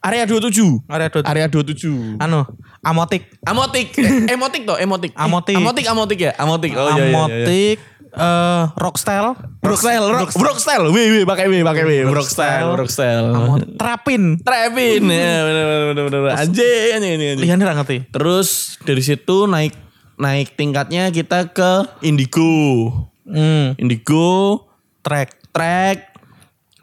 area 0.01 0.25
27. 0.25 0.81
area 0.89 1.09
dot. 1.13 1.25
Area 1.25 1.47
27. 1.47 2.17
Anu, 2.17 2.41
amotik. 2.81 3.29
Amotik. 3.45 3.93
Eh, 3.95 4.33
emotik 4.33 4.65
toh, 4.65 4.77
emotik. 4.77 5.13
Eh, 5.13 5.21
Amotik. 5.21 5.55
amotik, 5.55 5.85
amotik 5.87 6.19
ya. 6.21 6.33
Amotik. 6.37 6.73
Oh 6.73 6.89
iya, 6.97 7.05
iya, 7.05 7.25
iya. 7.29 7.75
Amotik. 8.11 8.19
eh 8.19 8.65
rockstyle. 8.77 9.31
Broxel, 9.61 10.05
rock, 10.09 10.31
Broxel. 10.35 10.83
Wih, 10.91 11.07
wih, 11.13 11.25
pakai 11.25 11.47
wih, 11.47 11.63
pakai 11.63 11.85
wih. 11.85 12.01
Broxel, 12.05 12.67
Broxel. 12.73 13.25
Amo- 13.31 13.63
Trapin. 13.77 14.41
Trevin. 14.41 15.03
Ya, 15.07 15.37
bener, 15.45 15.65
bener, 15.93 16.05
bener. 16.09 16.21
Anjing, 16.35 16.91
anjing, 16.97 17.13
anjing. 17.15 17.39
Liane 17.39 17.63
ra 17.63 17.75
ngerti. 17.75 18.09
Terus 18.09 18.79
dari 18.81 19.01
situ 19.01 19.45
naik 19.45 19.77
naik 20.17 20.55
tingkatnya 20.55 21.09
kita 21.09 21.51
ke 21.51 21.87
Indigo. 22.01 22.91
Hmm, 23.23 23.77
Indigo, 23.77 24.67
track. 25.01 25.39
track, 25.51 26.15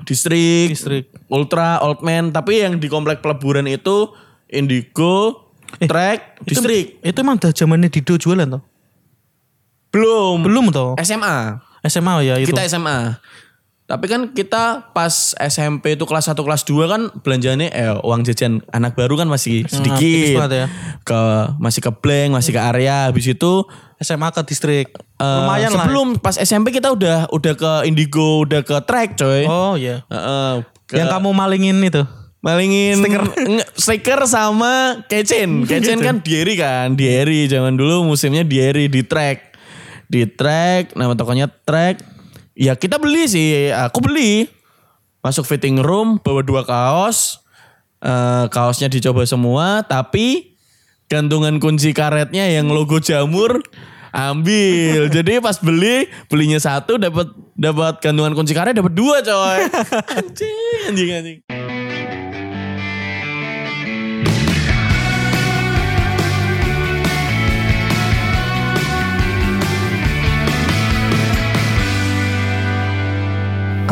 distrik, 0.03 0.75
Distrik. 0.75 1.07
ultra, 1.27 1.79
old 1.79 2.03
man. 2.03 2.31
Tapi 2.31 2.61
yang 2.61 2.75
di 2.77 2.87
komplek 2.87 3.19
peleburan 3.19 3.63
itu 3.63 4.11
Indigo, 4.47 5.47
track, 5.79 6.43
distrik. 6.43 6.99
Itu 6.99 7.17
emang 7.17 7.39
udah 7.39 7.51
zamannya 7.51 7.87
Dido 7.87 8.15
jualan 8.15 8.47
tuh. 8.49 8.63
Belum. 9.89 10.41
Belum 10.41 10.65
tuh. 10.69 10.93
SMA. 10.99 11.61
SMA 11.83 12.13
ya 12.21 12.35
itu. 12.37 12.49
Kita 12.49 12.65
SMA. 12.65 13.17
Tapi 13.87 14.05
kan 14.05 14.21
kita 14.29 14.91
pas 14.91 15.07
SMP 15.39 15.95
itu 15.95 16.03
kelas 16.03 16.27
1 16.27 16.35
kelas 16.35 16.61
2 16.61 16.75
kan 16.85 17.01
belanjanya 17.17 17.71
eh 17.71 17.95
uang 17.95 18.19
jajan 18.21 18.59
anak 18.69 18.93
baru 18.93 19.15
kan 19.15 19.25
masih 19.25 19.63
tipis 19.63 19.79
sedikit. 19.79 20.35
banget 20.37 20.51
ya. 20.53 20.65
Ke 21.01 21.19
masih 21.55 21.79
ke 21.79 21.91
blank, 21.93 22.35
masih 22.35 22.51
ke 22.51 22.59
area. 22.59 23.07
Habis 23.07 23.31
itu 23.31 23.63
SMA 23.97 24.27
ke 24.29 24.43
distrik. 24.43 24.91
eh, 24.91 25.23
Lumayan 25.23 25.71
lah. 25.71 25.87
sebelum 25.87 26.19
pas 26.19 26.35
SMP 26.35 26.69
kita 26.69 26.91
udah 26.91 27.31
udah 27.31 27.53
ke 27.55 27.71
Indigo, 27.83 28.43
udah 28.43 28.59
ke 28.59 28.75
track 28.83 29.15
coy. 29.15 29.47
Oh 29.47 29.73
iya. 29.73 30.03
Heeh, 30.05 30.53
ke- 30.83 30.99
Yang 30.99 31.07
kamu 31.09 31.29
malingin 31.31 31.79
itu. 31.79 32.03
malingin 32.37 33.01
stiker 33.01 33.23
stiker 33.73 34.19
sama 34.23 35.01
kecen 35.05 35.61
kecen 35.67 35.97
kan 35.97 36.21
diary 36.21 36.53
kan 36.53 36.93
diary 36.93 37.49
zaman 37.49 37.73
dulu 37.73 38.05
musimnya 38.05 38.45
diary 38.45 38.85
di 38.85 39.01
track 39.01 39.46
di 40.07 40.27
track 40.27 40.95
nama 40.95 41.13
tokonya 41.13 41.47
track. 41.47 42.03
Ya 42.57 42.73
kita 42.73 42.97
beli 42.97 43.27
sih. 43.29 43.71
Aku 43.71 44.01
beli. 44.01 44.49
Masuk 45.21 45.43
fitting 45.45 45.83
room 45.83 46.17
bawa 46.23 46.41
dua 46.41 46.63
kaos. 46.63 47.43
Eh, 47.97 48.45
kaosnya 48.53 48.93
dicoba 48.93 49.25
semua 49.25 49.81
tapi 49.81 50.53
gantungan 51.09 51.57
kunci 51.57 51.97
karetnya 51.97 52.45
yang 52.45 52.69
logo 52.69 53.01
jamur 53.01 53.65
ambil. 54.13 55.09
Jadi 55.15 55.41
pas 55.41 55.57
beli 55.57 56.05
belinya 56.29 56.61
satu 56.61 57.01
dapat 57.01 57.33
dapat 57.57 57.97
gantungan 57.97 58.37
kunci 58.37 58.53
karet 58.53 58.77
dapat 58.77 58.93
dua 58.93 59.25
coy. 59.25 59.59
Anjing 60.17 60.93
anjing 60.93 61.09
anjing 61.09 61.76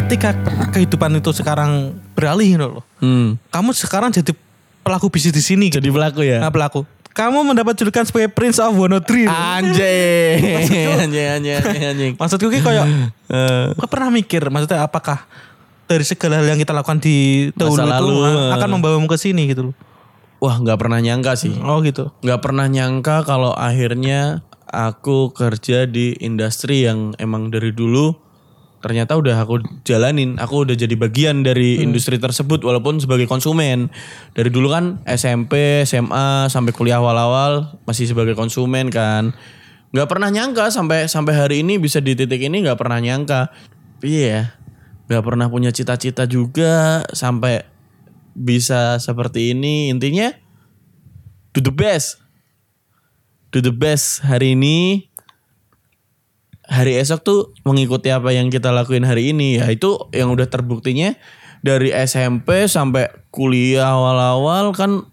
Ketika 0.05 0.37
kehidupan 0.69 1.17
itu 1.17 1.33
sekarang 1.33 1.97
beralih 2.13 2.53
gitu 2.53 2.67
loh. 2.77 2.83
Hmm. 3.01 3.41
Kamu 3.49 3.73
sekarang 3.73 4.13
jadi 4.13 4.37
pelaku 4.85 5.09
bisnis 5.09 5.33
di 5.33 5.41
sini. 5.41 5.73
Jadi 5.73 5.89
pelaku 5.89 6.21
ya. 6.21 6.45
Nah, 6.45 6.53
pelaku. 6.53 6.85
Kamu 7.09 7.41
mendapat 7.41 7.73
julukan 7.73 8.05
sebagai 8.05 8.29
Prince 8.29 8.61
of 8.61 8.77
Wonodri. 8.77 9.25
Anjing 9.25 10.37
anjing 11.01 11.25
anjing 11.41 11.55
anjing. 11.81 12.13
Maksudku 12.21 12.53
ki 12.53 12.61
kayak 12.61 12.85
Eh, 13.25 13.73
Kau 13.73 13.89
pernah 13.89 14.13
mikir 14.13 14.45
maksudnya 14.53 14.85
apakah 14.85 15.25
dari 15.89 16.05
segala 16.05 16.37
hal 16.37 16.53
yang 16.53 16.61
kita 16.61 16.69
lakukan 16.77 17.01
di 17.01 17.49
tahun 17.57 17.73
Masa 17.73 17.85
itu 17.89 17.93
lalu, 17.97 18.15
ah, 18.21 18.29
eh. 18.29 18.49
akan 18.61 18.69
membawamu 18.77 19.09
ke 19.09 19.17
sini 19.17 19.49
gitu 19.49 19.73
loh. 19.73 19.75
Wah 20.37 20.61
nggak 20.61 20.77
pernah 20.77 21.01
nyangka 21.01 21.33
sih. 21.33 21.57
Oh 21.65 21.81
gitu. 21.81 22.13
Nggak 22.21 22.45
pernah 22.45 22.69
nyangka 22.69 23.25
kalau 23.25 23.57
akhirnya 23.57 24.45
aku 24.69 25.33
kerja 25.33 25.89
di 25.89 26.13
industri 26.21 26.85
yang 26.85 27.17
emang 27.17 27.49
dari 27.49 27.73
dulu 27.73 28.24
ternyata 28.85 29.17
udah 29.17 29.41
aku 29.41 29.65
jalanin. 29.81 30.37
Aku 30.37 30.61
udah 30.61 30.77
jadi 30.77 30.93
bagian 30.93 31.41
dari 31.41 31.81
industri 31.81 32.21
tersebut 32.21 32.61
walaupun 32.61 33.01
sebagai 33.01 33.25
konsumen. 33.25 33.89
Dari 34.37 34.53
dulu 34.53 34.69
kan 34.69 35.01
SMP, 35.09 35.81
SMA 35.89 36.45
sampai 36.53 36.69
kuliah 36.69 37.01
awal-awal 37.01 37.81
masih 37.89 38.05
sebagai 38.05 38.37
konsumen 38.37 38.93
kan. 38.93 39.33
Nggak 39.89 40.05
pernah 40.05 40.29
nyangka 40.29 40.69
sampai 40.69 41.09
sampai 41.09 41.33
hari 41.33 41.65
ini 41.65 41.81
bisa 41.81 41.97
di 41.97 42.13
titik 42.13 42.45
ini 42.45 42.61
nggak 42.61 42.77
pernah 42.77 43.01
nyangka. 43.01 43.49
Iya. 44.05 44.53
Nggak 45.09 45.23
pernah 45.25 45.49
punya 45.49 45.73
cita-cita 45.73 46.29
juga 46.29 47.01
sampai 47.09 47.65
bisa 48.37 49.01
seperti 49.01 49.57
ini. 49.57 49.89
Intinya 49.89 50.29
do 51.57 51.65
the 51.65 51.73
best. 51.73 52.21
Do 53.49 53.65
the 53.65 53.73
best 53.73 54.21
hari 54.21 54.53
ini. 54.53 55.09
Hari 56.65 56.97
esok 56.97 57.19
tuh 57.21 57.39
mengikuti 57.61 58.09
apa 58.09 58.33
yang 58.33 58.49
kita 58.49 58.73
lakuin 58.73 59.05
hari 59.05 59.29
ini 59.33 59.61
ya 59.61 59.69
itu 59.69 60.09
yang 60.09 60.33
udah 60.33 60.49
terbuktinya 60.49 61.13
dari 61.61 61.93
SMP 61.93 62.65
sampai 62.65 63.09
kuliah 63.29 63.93
awal-awal 63.93 64.73
kan 64.73 65.05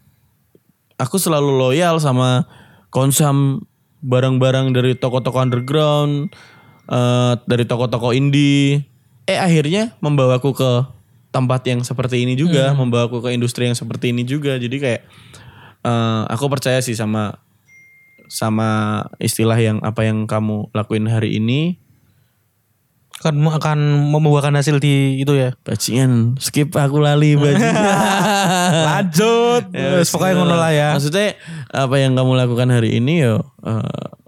aku 1.01 1.17
selalu 1.17 1.53
loyal 1.53 1.97
sama 1.97 2.45
konsum 2.93 3.65
barang-barang 4.03 4.75
dari 4.75 4.93
toko-toko 4.93 5.41
underground, 5.41 6.29
eh, 6.91 7.33
dari 7.47 7.63
toko-toko 7.65 8.11
indie. 8.13 8.85
Eh 9.23 9.39
akhirnya 9.39 9.95
membawaku 10.03 10.51
ke 10.51 10.71
tempat 11.33 11.65
yang 11.65 11.81
seperti 11.81 12.21
ini 12.21 12.37
juga, 12.37 12.75
membawaku 12.79 13.23
ke 13.23 13.29
industri 13.33 13.65
yang 13.65 13.77
seperti 13.77 14.11
ini 14.11 14.27
juga. 14.27 14.59
Jadi 14.59 14.77
kayak 14.77 15.01
eh, 15.83 16.21
aku 16.29 16.45
percaya 16.51 16.83
sih 16.83 16.93
sama 16.93 17.39
sama 18.33 19.01
istilah 19.21 19.61
yang 19.61 19.77
apa 19.85 20.01
yang 20.09 20.25
kamu 20.25 20.73
lakuin 20.73 21.05
hari 21.05 21.37
ini. 21.37 21.77
Akan 23.21 23.39
akan 23.45 24.09
membuahkan 24.09 24.57
hasil 24.57 24.81
di 24.81 25.21
itu 25.21 25.37
ya. 25.37 25.53
Bajingan, 25.61 26.41
skip 26.41 26.73
aku 26.73 26.97
lali 26.97 27.37
bajingan. 27.37 27.71
Lanjut. 28.89 29.69
Ya, 29.69 30.01
pokoknya 30.01 30.33
ngono 30.33 30.55
lah 30.57 30.73
ya. 30.73 30.97
Maksudnya 30.97 31.37
apa 31.69 31.95
yang 32.01 32.17
kamu 32.17 32.33
lakukan 32.33 32.73
hari 32.73 32.97
ini 32.97 33.21
yo 33.21 33.45
eh, 33.61 34.22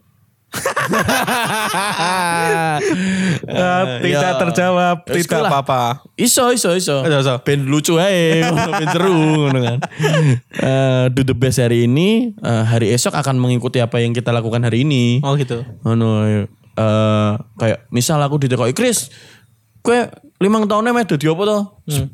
Eh, 3.46 3.84
tidak 4.06 4.32
ya. 4.32 4.40
terjawab, 4.40 4.98
Ya, 5.06 5.14
tidak 5.18 5.40
apa-apa. 5.50 5.82
Iso 6.16 6.52
iso 6.54 6.74
iso. 6.76 7.02
Iso, 7.06 7.18
iso. 7.22 7.36
Ben 7.44 7.66
lucu 7.66 7.98
ae, 7.98 8.46
ben 8.80 8.88
seru 8.94 9.50
kan. 9.52 9.80
Eh, 10.56 11.06
do 11.14 11.22
the 11.26 11.36
best 11.36 11.60
hari 11.60 11.86
ini, 11.90 12.34
eh, 12.38 12.64
hari 12.66 12.94
esok 12.94 13.16
akan 13.16 13.40
mengikuti 13.40 13.82
apa 13.82 14.00
yang 14.02 14.14
kita 14.14 14.30
lakukan 14.32 14.64
hari 14.64 14.84
ini. 14.86 15.20
Oh 15.22 15.36
gitu. 15.36 15.64
Ngono 15.84 16.10
eh 16.76 17.32
kayak 17.56 17.88
misal 17.88 18.20
aku 18.20 18.36
ditekoki 18.36 18.76
Chris, 18.76 19.08
kue 19.80 20.12
limang 20.44 20.68
tahunnya 20.68 20.92
meh 20.92 21.08
dadi 21.08 21.26
apa 21.32 21.44
to? 21.48 21.60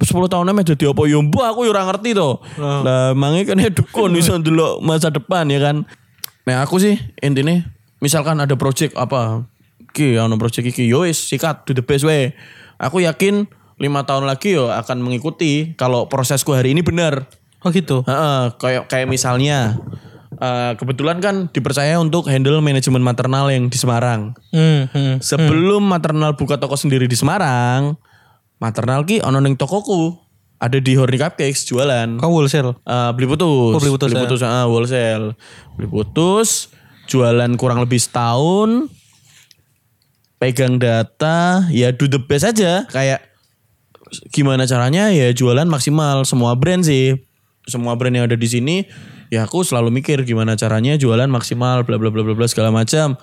Sepuluh 0.06 0.30
tahunnya 0.30 0.54
meh 0.54 0.66
dadi 0.66 0.86
apa? 0.86 1.02
Ya 1.10 1.18
mbok 1.18 1.46
aku 1.46 1.60
ya 1.66 1.74
ora 1.74 1.84
ngerti 1.90 2.14
to. 2.14 2.38
Lah 2.62 3.18
mangi 3.18 3.44
kan 3.50 3.58
dukun 3.74 4.14
iso 4.22 4.38
ndelok 4.38 4.80
masa 4.86 5.10
depan 5.10 5.50
ya 5.50 5.58
kan. 5.58 5.84
Nah 6.46 6.66
aku 6.66 6.78
sih 6.82 6.98
intinya 7.22 7.62
misalkan 8.02 8.42
ada 8.42 8.58
project 8.58 8.98
apa 8.98 9.46
Ki, 9.92 10.16
ono 10.16 10.40
project 10.40 10.72
iki 10.72 10.88
yo 10.88 11.04
sikat 11.04 11.68
do 11.68 11.76
the 11.76 11.84
best 11.84 12.08
way. 12.08 12.32
Aku 12.80 13.04
yakin 13.04 13.44
lima 13.76 14.08
tahun 14.08 14.24
lagi 14.24 14.56
yo 14.56 14.72
akan 14.72 15.04
mengikuti 15.04 15.76
kalau 15.76 16.08
prosesku 16.08 16.56
hari 16.56 16.72
ini 16.72 16.80
benar. 16.80 17.28
Oh 17.62 17.70
gitu. 17.76 18.00
Heeh, 18.08 18.56
kayak 18.56 18.88
kayak 18.88 19.12
misalnya 19.12 19.76
eh, 20.40 20.72
kebetulan 20.80 21.20
kan 21.20 21.36
dipercaya 21.52 22.00
untuk 22.00 22.32
handle 22.32 22.64
manajemen 22.64 23.04
maternal 23.04 23.52
yang 23.52 23.68
di 23.68 23.76
Semarang. 23.76 24.32
Hmm, 24.56 24.88
hmm. 24.96 25.20
Sebelum 25.20 25.84
maternal 25.84 26.40
buka 26.40 26.56
toko 26.56 26.80
sendiri 26.80 27.06
di 27.12 27.20
Semarang, 27.20 28.00
maternal 28.64 29.04
ki 29.04 29.20
ono 29.28 29.44
ning 29.44 29.60
tokoku. 29.60 30.16
Ada 30.62 30.78
di 30.78 30.94
Horny 30.94 31.18
Cupcakes 31.18 31.66
jualan. 31.66 32.22
Kau 32.22 32.30
wholesale. 32.38 32.78
Eh, 32.86 33.12
beli 33.18 33.26
putus. 33.26 33.76
Oh, 33.76 33.82
beli 33.82 33.92
putus, 33.98 34.14
Beli 34.14 34.22
ya. 34.22 34.24
putus, 34.30 34.42
ah, 34.46 34.70
wholesale. 34.70 35.34
Beli 35.74 35.90
putus, 35.90 36.70
jualan 37.12 37.52
kurang 37.60 37.84
lebih 37.84 38.00
setahun. 38.00 38.88
Pegang 40.40 40.80
data, 40.82 41.68
ya 41.70 41.92
do 41.92 42.08
the 42.08 42.18
best 42.18 42.48
aja. 42.48 42.88
Kayak 42.88 43.28
gimana 44.32 44.64
caranya 44.66 45.12
ya 45.12 45.30
jualan 45.36 45.68
maksimal 45.68 46.24
semua 46.24 46.56
brand 46.56 46.82
sih. 46.88 47.20
Semua 47.68 47.94
brand 48.00 48.16
yang 48.16 48.26
ada 48.26 48.40
di 48.40 48.48
sini 48.50 48.88
ya 49.32 49.48
aku 49.48 49.64
selalu 49.64 49.96
mikir 49.96 50.28
gimana 50.28 50.60
caranya 50.60 51.00
jualan 51.00 51.32
maksimal 51.32 51.88
bla 51.88 51.96
bla 51.96 52.12
bla 52.12 52.22
bla 52.22 52.36
bla 52.36 52.48
segala 52.50 52.70
macam. 52.70 53.20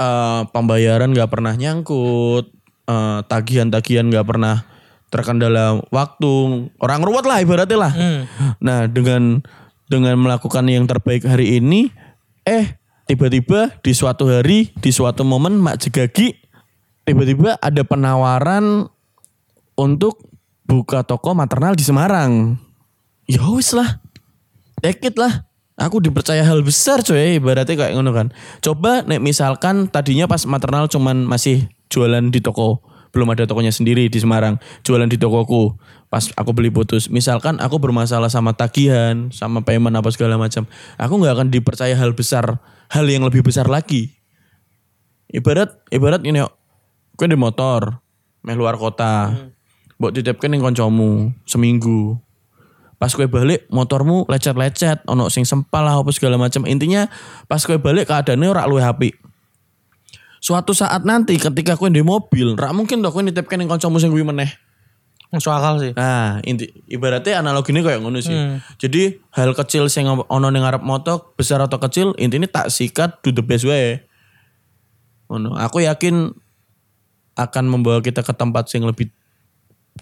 Eh, 0.00 0.42
pembayaran 0.54 1.12
nggak 1.12 1.28
pernah 1.28 1.52
nyangkut, 1.58 2.48
eh, 2.88 3.20
tagihan-tagihan 3.26 4.08
nggak 4.08 4.24
pernah 4.24 4.64
terkendala 5.10 5.82
waktu. 5.90 6.68
Orang 6.78 7.02
ruwet 7.02 7.26
lah 7.26 7.42
ibaratnya 7.42 7.78
lah. 7.78 7.92
Nah, 8.62 8.86
dengan 8.86 9.42
dengan 9.90 10.14
melakukan 10.22 10.70
yang 10.70 10.86
terbaik 10.86 11.26
hari 11.26 11.58
ini 11.58 11.90
eh 12.46 12.79
tiba-tiba 13.10 13.74
di 13.82 13.90
suatu 13.90 14.30
hari, 14.30 14.70
di 14.78 14.94
suatu 14.94 15.26
momen 15.26 15.58
Mak 15.58 15.82
Jegagi 15.82 16.30
tiba-tiba 17.02 17.58
ada 17.58 17.82
penawaran 17.82 18.86
untuk 19.74 20.30
buka 20.62 21.02
toko 21.02 21.34
maternal 21.34 21.74
di 21.74 21.82
Semarang. 21.82 22.54
Ya 23.26 23.42
wis 23.50 23.74
lah. 23.74 23.98
Take 24.78 25.10
it 25.10 25.18
lah. 25.18 25.50
Aku 25.74 25.98
dipercaya 25.98 26.46
hal 26.46 26.62
besar 26.62 27.02
coy, 27.02 27.42
ibaratnya 27.42 27.74
kayak 27.74 27.98
ngono 27.98 28.14
kan. 28.14 28.30
Coba 28.62 29.02
nek 29.02 29.18
misalkan 29.18 29.90
tadinya 29.90 30.30
pas 30.30 30.46
maternal 30.46 30.86
cuman 30.86 31.26
masih 31.26 31.66
jualan 31.90 32.30
di 32.30 32.38
toko, 32.38 32.78
belum 33.10 33.32
ada 33.34 33.42
tokonya 33.48 33.74
sendiri 33.74 34.06
di 34.06 34.22
Semarang, 34.22 34.62
jualan 34.86 35.10
di 35.10 35.18
tokoku. 35.18 35.74
Pas 36.12 36.30
aku 36.36 36.54
beli 36.54 36.70
putus, 36.70 37.10
misalkan 37.10 37.58
aku 37.58 37.80
bermasalah 37.80 38.30
sama 38.30 38.54
tagihan, 38.54 39.32
sama 39.34 39.66
payment 39.66 39.98
apa 39.98 40.12
segala 40.12 40.36
macam, 40.36 40.68
aku 41.00 41.14
nggak 41.16 41.34
akan 41.34 41.48
dipercaya 41.48 41.96
hal 41.96 42.12
besar, 42.12 42.60
hal 42.90 43.06
yang 43.06 43.22
lebih 43.22 43.46
besar 43.46 43.70
lagi. 43.70 44.10
Ibarat 45.30 45.86
ibarat 45.94 46.26
ini 46.26 46.42
kowe 47.14 47.26
di 47.30 47.38
motor 47.38 48.02
meh 48.42 48.58
luar 48.58 48.74
kota. 48.74 49.30
Mbok 50.02 50.10
titipke 50.16 50.50
ning 50.50 50.58
kancamu 50.58 51.30
seminggu. 51.46 52.18
Pas 53.00 53.14
kowe 53.14 53.24
balik 53.24 53.64
motormu 53.72 54.28
lecet-lecet, 54.28 55.06
ono 55.08 55.32
sing 55.32 55.46
sempal 55.46 55.86
lah 55.86 55.96
apa 56.02 56.10
segala 56.12 56.36
macam. 56.36 56.66
Intinya 56.66 57.06
pas 57.46 57.62
kowe 57.62 57.78
balik 57.78 58.10
keadaannya 58.10 58.48
ora 58.50 58.66
luwih 58.66 58.84
apik. 58.84 59.16
Suatu 60.40 60.72
saat 60.72 61.06
nanti 61.06 61.38
ketika 61.38 61.78
kowe 61.78 61.88
di 61.88 62.02
mobil, 62.02 62.58
rak 62.58 62.74
mungkin 62.74 63.00
to 63.00 63.08
kowe 63.14 63.22
nitipke 63.22 63.54
ning 63.54 63.70
kancamu 63.70 64.02
sing 64.02 64.10
kuwi 64.10 64.26
meneh. 64.26 64.50
Masuk 65.30 65.54
akal 65.54 65.78
sih. 65.78 65.92
Nah, 65.94 66.42
inti 66.42 66.74
ibaratnya 66.90 67.38
analoginya 67.38 67.86
kayak 67.86 68.02
ngono 68.02 68.18
sih. 68.18 68.34
Jadi 68.82 69.22
hal 69.30 69.54
kecil 69.54 69.86
sing 69.86 70.10
ono 70.10 70.46
ning 70.50 70.66
ngarep 70.66 70.82
motor, 70.82 71.34
besar 71.38 71.62
atau 71.62 71.78
kecil, 71.78 72.18
intinya 72.18 72.50
tak 72.50 72.74
sikat 72.74 73.22
do 73.22 73.30
the 73.30 73.42
best 73.42 73.62
way. 73.62 74.02
Ngono. 75.30 75.54
Aku 75.54 75.78
yakin 75.86 76.34
akan 77.38 77.64
membawa 77.70 78.02
kita 78.02 78.26
ke 78.26 78.34
tempat 78.34 78.66
yang 78.74 78.90
lebih 78.90 79.14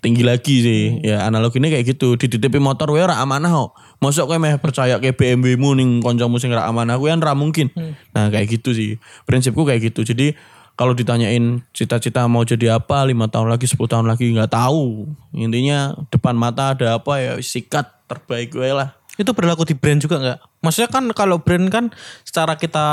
tinggi 0.01 0.25
lagi 0.25 0.65
sih. 0.65 0.83
Ya 1.05 1.29
analoginya 1.29 1.69
kayak 1.69 1.93
gitu. 1.93 2.17
Dititipi 2.17 2.57
motor 2.57 2.89
wae 2.89 3.05
ora 3.05 3.21
amanah 3.21 3.53
kok. 3.53 3.77
Mosok 4.01 4.33
kowe 4.33 4.39
meh 4.41 4.57
percaya 4.57 4.97
ke 4.97 5.13
BMW-mu 5.13 5.77
ning 5.77 6.01
kancamu 6.01 6.41
sing 6.41 6.57
ora 6.57 6.65
amanah 6.65 6.97
kuwi 6.97 7.13
kan 7.13 7.21
ora 7.21 7.37
mungkin. 7.37 7.69
Nah, 8.17 8.33
kayak 8.33 8.49
gitu 8.49 8.73
sih. 8.73 8.97
Prinsipku 9.29 9.69
kayak 9.69 9.93
gitu. 9.93 10.09
Jadi 10.09 10.33
kalau 10.79 10.95
ditanyain 10.95 11.59
cita-cita 11.75 12.23
mau 12.31 12.47
jadi 12.47 12.79
apa 12.79 13.03
lima 13.03 13.27
tahun 13.27 13.51
lagi 13.51 13.67
10 13.67 13.83
tahun 13.83 14.07
lagi 14.07 14.31
nggak 14.31 14.55
tahu 14.55 15.11
intinya 15.35 15.99
depan 16.15 16.39
mata 16.39 16.79
ada 16.79 17.03
apa 17.03 17.19
ya 17.19 17.33
sikat 17.43 18.07
terbaik 18.07 18.55
gue 18.55 18.71
lah 18.71 18.95
Itu 19.19 19.35
berlaku 19.35 19.67
di 19.67 19.75
brand 19.75 19.99
juga 19.99 20.23
nggak? 20.23 20.63
Maksudnya 20.63 20.95
kan 20.95 21.11
kalau 21.11 21.43
brand 21.43 21.67
kan 21.75 21.91
secara 22.23 22.55
kita 22.55 22.87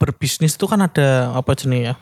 berbisnis 0.00 0.56
itu 0.56 0.64
kan 0.64 0.80
ada 0.80 1.36
apa 1.36 1.52
jenis 1.52 1.92
ya? 1.92 1.94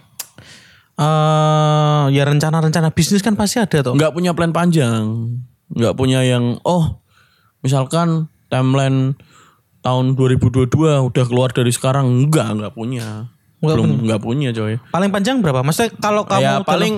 eh 0.96 2.04
ya 2.16 2.22
rencana-rencana 2.24 2.88
bisnis 2.88 3.20
kan 3.20 3.36
pasti 3.36 3.60
ada 3.60 3.84
tuh. 3.84 3.92
nggak 4.00 4.16
punya 4.16 4.32
plan 4.32 4.48
panjang 4.48 5.28
nggak 5.76 5.92
punya 5.92 6.24
yang 6.24 6.56
oh 6.64 7.04
misalkan 7.60 8.32
timeline 8.48 9.12
tahun 9.84 10.16
2022 10.16 10.72
udah 10.80 11.24
keluar 11.28 11.52
dari 11.52 11.68
sekarang 11.68 12.08
enggak 12.08 12.48
nggak 12.48 12.72
punya 12.72 13.28
Nggak 13.56 13.74
belum 13.74 13.90
nggak 14.04 14.20
punya 14.20 14.48
coy 14.50 14.76
Paling 14.86 15.10
panjang 15.10 15.40
berapa? 15.40 15.64
Maksudnya 15.64 15.90
kalau 15.96 16.22
kamu 16.22 16.38
ya 16.38 16.52
dalam- 16.54 16.68
paling 16.68 16.94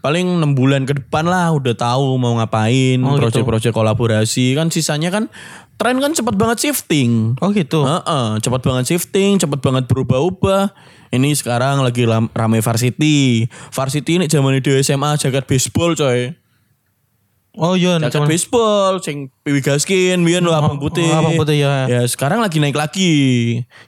paling 0.00 0.26
enam 0.36 0.52
bulan 0.52 0.82
ke 0.82 0.96
depan 0.96 1.22
lah 1.22 1.52
udah 1.52 1.72
tahu 1.72 2.16
mau 2.16 2.34
ngapain 2.34 2.98
Oh, 2.98 3.14
gitu. 3.14 3.40
proyek-proyek 3.40 3.70
kolaborasi 3.70 4.54
kan 4.54 4.68
sisanya 4.68 5.08
kan 5.08 5.30
tren 5.76 5.96
kan 5.96 6.10
cepet 6.10 6.34
banget 6.34 6.58
shifting 6.60 7.38
Oh 7.38 7.48
gitu. 7.50 7.80
Heeh, 7.80 8.26
cepat 8.38 8.60
banget 8.60 8.84
shifting, 8.86 9.38
cepat 9.38 9.60
banget 9.60 9.84
berubah-ubah. 9.86 10.72
Ini 11.10 11.30
sekarang 11.32 11.80
lagi 11.80 12.04
ram- 12.04 12.30
rame 12.30 12.58
varsity. 12.58 13.46
Varsity 13.70 14.16
ini 14.16 14.26
zaman 14.26 14.54
di 14.54 14.70
SMA 14.78 15.16
jaket 15.16 15.42
baseball 15.44 15.94
coy. 15.94 16.34
Oh 17.52 17.74
iya, 17.74 17.98
cuman- 17.98 18.30
baseball, 18.30 19.02
sing 19.02 19.34
Gaskin, 19.42 20.22
biyen 20.22 20.46
lo 20.46 20.54
abang 20.54 20.78
putih. 20.78 21.02
oh, 21.04 21.18
abang 21.18 21.34
putih, 21.34 21.58
ya. 21.58 21.90
Ya 21.90 22.00
sekarang 22.06 22.38
lagi 22.38 22.62
naik 22.62 22.78
lagi. 22.78 23.12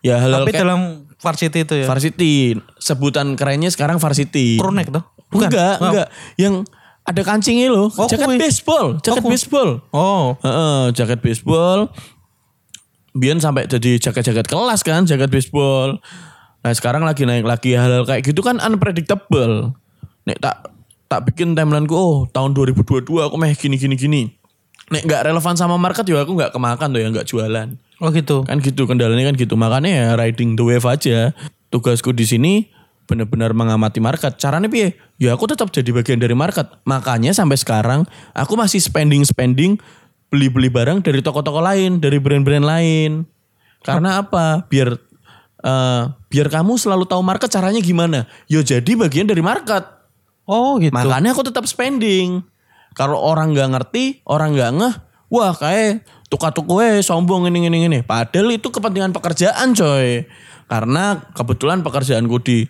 Ya 0.03 0.19
hal-hal 0.19 0.43
tapi 0.43 0.51
kayak 0.51 0.67
dalam 0.67 1.02
varsity 1.23 1.59
itu 1.63 1.75
ya. 1.79 1.87
varsity. 1.87 2.35
Sebutan 2.77 3.39
kerennya 3.39 3.71
sekarang 3.71 3.97
varsity. 3.97 4.59
Kronek 4.59 4.91
tuh. 4.91 5.03
Bukan. 5.31 5.49
Enggak, 5.49 5.77
Oh. 5.79 5.89
enggak. 5.89 6.09
Yang 6.37 6.55
ada 7.03 7.23
kancingnya 7.23 7.69
loh. 7.71 7.89
Oh, 7.95 8.07
jaket 8.07 8.27
kuwi. 8.27 8.39
baseball, 8.39 8.87
jaket 8.99 9.23
kuwi. 9.23 9.33
baseball. 9.33 9.71
Oh. 9.91 10.35
Heeh, 10.39 10.83
jaket 10.93 11.19
baseball. 11.19 11.89
Biar 13.13 13.37
sampai 13.39 13.69
jadi 13.69 14.01
jaket-jaket 14.01 14.49
kelas 14.49 14.81
kan, 14.81 15.05
jaket 15.05 15.29
baseball. 15.29 16.01
Nah 16.63 16.73
sekarang 16.73 17.03
lagi 17.03 17.27
naik 17.27 17.43
lagi 17.43 17.75
hal-hal 17.75 18.07
kayak 18.07 18.23
gitu 18.23 18.41
kan 18.41 18.57
unpredictable. 18.57 19.75
Nek 20.23 20.39
tak 20.39 20.71
tak 21.11 21.27
bikin 21.27 21.53
timeline 21.53 21.85
ku, 21.85 21.93
oh 21.93 22.17
tahun 22.25 22.55
2022 22.55 23.05
aku 23.05 23.37
meh 23.37 23.53
gini 23.53 23.77
gini 23.77 23.99
gini. 23.99 24.23
Nek 24.89 25.05
nggak 25.05 25.29
relevan 25.29 25.59
sama 25.59 25.75
market 25.77 26.07
ya 26.07 26.23
aku 26.23 26.33
nggak 26.33 26.55
kemakan 26.55 26.89
tuh 26.89 27.01
ya 27.03 27.09
nggak 27.11 27.27
jualan. 27.27 27.69
Oh 28.03 28.11
gitu. 28.11 28.43
Kan 28.43 28.59
gitu 28.59 28.91
kendalanya 28.91 29.31
kan 29.31 29.39
gitu. 29.39 29.55
Makanya 29.55 29.91
ya 29.91 30.07
riding 30.19 30.59
the 30.59 30.67
wave 30.67 30.83
aja. 30.91 31.31
Tugasku 31.71 32.11
di 32.11 32.27
sini 32.27 32.67
benar-benar 33.07 33.55
mengamati 33.55 34.03
market. 34.03 34.35
Caranya 34.43 34.67
piye? 34.67 34.99
Ya 35.23 35.39
aku 35.39 35.47
tetap 35.47 35.71
jadi 35.71 35.87
bagian 35.95 36.19
dari 36.19 36.35
market. 36.35 36.67
Makanya 36.83 37.31
sampai 37.31 37.55
sekarang 37.55 38.03
aku 38.35 38.59
masih 38.59 38.83
spending-spending 38.83 39.79
beli-beli 40.35 40.67
barang 40.67 41.07
dari 41.07 41.23
toko-toko 41.23 41.63
lain, 41.63 42.03
dari 42.03 42.19
brand-brand 42.19 42.67
lain. 42.67 43.11
Karena 43.87 44.19
apa? 44.19 44.67
Biar 44.67 44.99
eh, 45.63 46.03
biar 46.11 46.47
kamu 46.51 46.75
selalu 46.75 47.07
tahu 47.07 47.23
market 47.23 47.55
caranya 47.55 47.79
gimana. 47.79 48.27
Yo 48.51 48.67
jadi 48.67 48.99
bagian 48.99 49.31
dari 49.31 49.47
market. 49.47 49.87
Oh 50.51 50.75
gitu. 50.83 50.91
Makanya 50.91 51.39
aku 51.39 51.47
tetap 51.47 51.71
spending. 51.71 52.43
Kalau 52.99 53.17
orang 53.17 53.55
nggak 53.55 53.71
ngerti, 53.73 54.21
orang 54.29 54.53
nggak 54.59 54.71
ngeh, 54.75 54.95
wah 55.33 55.57
kayak 55.57 56.05
tuka-tuku 56.29 56.85
eh 56.85 57.01
sombong 57.01 57.49
ini 57.49 57.73
ini 57.73 57.89
ini. 57.89 57.99
Padahal 58.05 58.53
itu 58.53 58.69
kepentingan 58.69 59.17
pekerjaan 59.17 59.73
coy. 59.73 60.29
Karena 60.69 61.25
kebetulan 61.33 61.81
pekerjaanku 61.81 62.37
di 62.45 62.69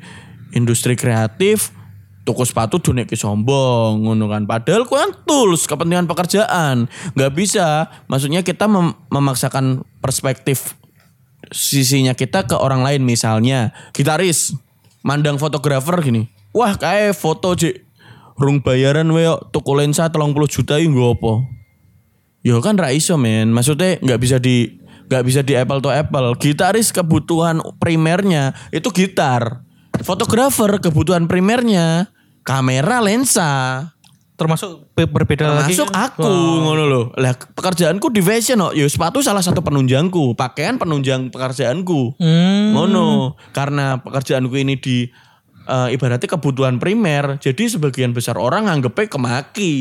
industri 0.54 0.94
kreatif, 0.94 1.74
tuku 2.22 2.42
sepatu 2.46 2.78
dunia 2.78 3.02
ke 3.02 3.18
sombong 3.18 4.06
ngono 4.06 4.30
kan. 4.30 4.46
Padahal 4.46 4.86
ku 4.86 4.94
kan 4.94 5.10
tools 5.26 5.66
kepentingan 5.66 6.06
pekerjaan. 6.06 6.86
nggak 7.18 7.32
bisa, 7.34 7.90
maksudnya 8.06 8.46
kita 8.46 8.70
mem- 8.70 8.94
memaksakan 9.10 9.82
perspektif 9.98 10.78
sisinya 11.50 12.14
kita 12.14 12.46
ke 12.46 12.54
orang 12.54 12.86
lain 12.86 13.02
misalnya 13.02 13.74
gitaris 13.90 14.54
mandang 15.02 15.36
fotografer 15.36 15.98
gini. 15.98 16.30
Wah, 16.54 16.78
kayak 16.78 17.18
foto 17.18 17.58
cik 17.58 17.82
rung 18.38 18.62
bayaran 18.62 19.10
we 19.10 19.24
kok 19.26 19.50
tuku 19.50 19.72
lensa 19.74 20.08
30 20.08 20.32
juta 20.48 20.78
iki 20.78 20.88
nggo 20.88 21.18
apa? 21.18 21.61
Ya 22.42 22.58
kan 22.58 22.74
ra 22.74 22.90
iso 22.90 23.14
men. 23.14 23.54
Maksudnya 23.54 24.02
nggak 24.02 24.20
bisa 24.20 24.36
di 24.42 24.82
nggak 25.06 25.24
bisa 25.24 25.40
di 25.46 25.54
apple 25.54 25.78
to 25.78 25.90
apple. 25.90 26.34
Gitaris 26.38 26.90
kebutuhan 26.90 27.62
primernya 27.78 28.54
itu 28.74 28.90
gitar. 28.90 29.62
Fotografer 30.02 30.82
kebutuhan 30.82 31.30
primernya 31.30 32.10
kamera 32.42 32.98
lensa. 32.98 33.50
Termasuk 34.34 34.90
be- 34.98 35.06
berbeda 35.06 35.46
lagi. 35.46 35.76
Termasuk 35.78 35.94
aku 35.94 36.26
ngono 36.66 36.84
loh. 36.88 37.04
Lah 37.14 37.36
pekerjaanku 37.36 38.10
di 38.10 38.18
fashion 38.18 38.58
kok. 38.58 38.74
Ya 38.74 38.88
sepatu 38.90 39.22
salah 39.22 39.44
satu 39.44 39.62
penunjangku, 39.62 40.34
pakaian 40.34 40.80
penunjang 40.82 41.30
pekerjaanku. 41.30 42.18
Hmm. 42.18 42.74
Ngono. 42.74 43.38
Karena 43.54 44.02
pekerjaanku 44.02 44.56
ini 44.58 44.80
di 44.82 45.06
eh, 45.68 45.88
ibaratnya 45.94 46.26
kebutuhan 46.26 46.82
primer. 46.82 47.38
Jadi 47.38 47.70
sebagian 47.70 48.10
besar 48.10 48.34
orang 48.34 48.66
nganggepnya 48.66 49.06
kemaki. 49.06 49.74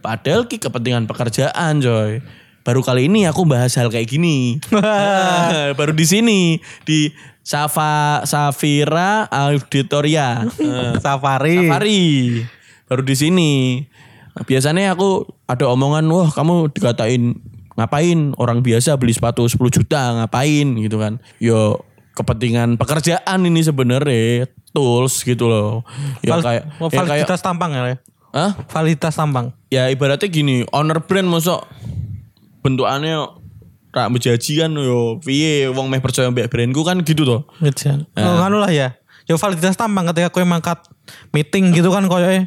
Padahal 0.00 0.48
ki 0.48 0.56
kepentingan 0.56 1.04
pekerjaan, 1.04 1.80
coy. 1.80 2.24
Baru 2.60 2.84
kali 2.84 3.08
ini 3.08 3.24
aku 3.24 3.48
bahas 3.48 3.72
hal 3.80 3.88
kayak 3.88 4.08
gini. 4.08 4.60
Baru 5.78 5.96
di 5.96 6.04
sini 6.04 6.60
di 6.84 7.08
Safa 7.40 8.20
Safira 8.28 9.24
Auditoria. 9.32 10.44
Eh, 10.60 10.92
Safari. 11.00 11.56
Safari. 11.68 12.02
Baru 12.84 13.02
di 13.04 13.16
sini. 13.16 13.50
Nah, 14.36 14.44
biasanya 14.44 14.92
aku 14.92 15.24
ada 15.48 15.66
omongan, 15.72 16.04
wah 16.12 16.28
kamu 16.28 16.68
dikatain 16.70 17.40
ngapain 17.74 18.36
orang 18.36 18.60
biasa 18.60 19.00
beli 19.00 19.16
sepatu 19.16 19.48
10 19.48 19.56
juta 19.72 20.20
ngapain 20.20 20.68
gitu 20.84 21.00
kan. 21.00 21.16
Yo 21.40 21.80
kepentingan 22.12 22.76
pekerjaan 22.76 23.40
ini 23.48 23.64
sebenarnya 23.64 24.44
tools 24.76 25.24
gitu 25.24 25.48
loh. 25.48 25.82
Ya 26.20 26.36
Val- 26.36 26.44
kayak 26.44 26.64
ya 26.92 27.24
kayak 27.24 27.40
tampang 27.40 27.72
ya. 27.72 27.96
Hah? 28.30 28.54
Validitas 28.66 29.14
tampang. 29.14 29.50
Ya 29.68 29.86
ibaratnya 29.86 30.26
gini, 30.26 30.62
owner 30.70 31.00
brand 31.00 31.26
masuk 31.26 31.62
bentukannya 32.60 33.26
rak 33.90 34.08
menjanji 34.08 34.54
kan 34.54 34.70
yo 34.70 35.18
piye 35.18 35.66
wong 35.66 35.90
meh 35.90 35.98
percaya 35.98 36.30
mbek 36.30 36.46
brandku 36.46 36.82
kan 36.82 37.02
gitu 37.02 37.24
toh. 37.24 37.42
Gitu. 37.58 38.06
Oh, 38.16 38.38
anu 38.38 38.58
lah 38.58 38.70
ya. 38.70 38.94
Ya 39.26 39.34
validitas 39.34 39.74
tampang 39.74 40.06
ketika 40.06 40.30
kowe 40.30 40.42
mangkat 40.42 40.78
meeting 41.30 41.70
gitu 41.70 41.90
kan 41.90 42.06
koyo 42.06 42.46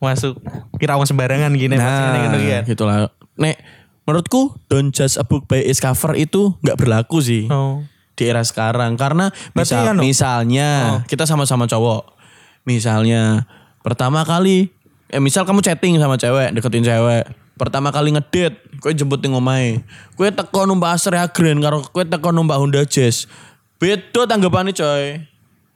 masuk 0.00 0.40
kira 0.76 0.96
wong 0.96 1.04
sembarangan 1.04 1.52
gini 1.52 1.76
Nah, 1.76 2.16
gitu 2.24 2.38
kan. 2.40 2.62
gitu 2.64 2.82
lah. 2.84 2.98
Nek 3.36 3.60
menurutku 4.04 4.56
don't 4.66 4.88
judge 4.90 5.16
a 5.16 5.24
book 5.24 5.44
by 5.44 5.60
its 5.60 5.76
cover 5.78 6.16
itu 6.16 6.56
nggak 6.60 6.76
berlaku 6.76 7.20
sih 7.20 7.44
Oh. 7.46 7.84
di 8.16 8.24
era 8.24 8.40
sekarang 8.40 8.96
karena 8.96 9.28
misal, 9.52 9.92
anu- 9.92 10.00
misalnya 10.00 11.00
kita 11.04 11.24
sama-sama 11.24 11.64
cowok. 11.64 12.16
Misalnya 12.64 13.44
pertama 13.80 14.24
kali 14.24 14.72
eh 15.10 15.18
misal 15.18 15.42
kamu 15.42 15.60
chatting 15.60 15.98
sama 15.98 16.14
cewek, 16.14 16.54
deketin 16.54 16.86
cewek. 16.86 17.26
Pertama 17.58 17.92
kali 17.92 18.14
ngedate, 18.14 18.56
kowe 18.80 18.94
jemput 18.94 19.20
ning 19.20 19.36
omahe. 19.36 19.84
Kowe 20.16 20.30
teko 20.32 20.64
numpak 20.64 20.96
Astrea 20.96 21.28
Grand 21.28 21.60
karo 21.60 21.84
kowe 21.84 22.06
teko 22.06 22.32
numpak 22.32 22.56
Honda 22.56 22.86
Jazz. 22.88 23.28
Beda 23.76 24.24
tanggapannya 24.24 24.72
coy. 24.72 25.26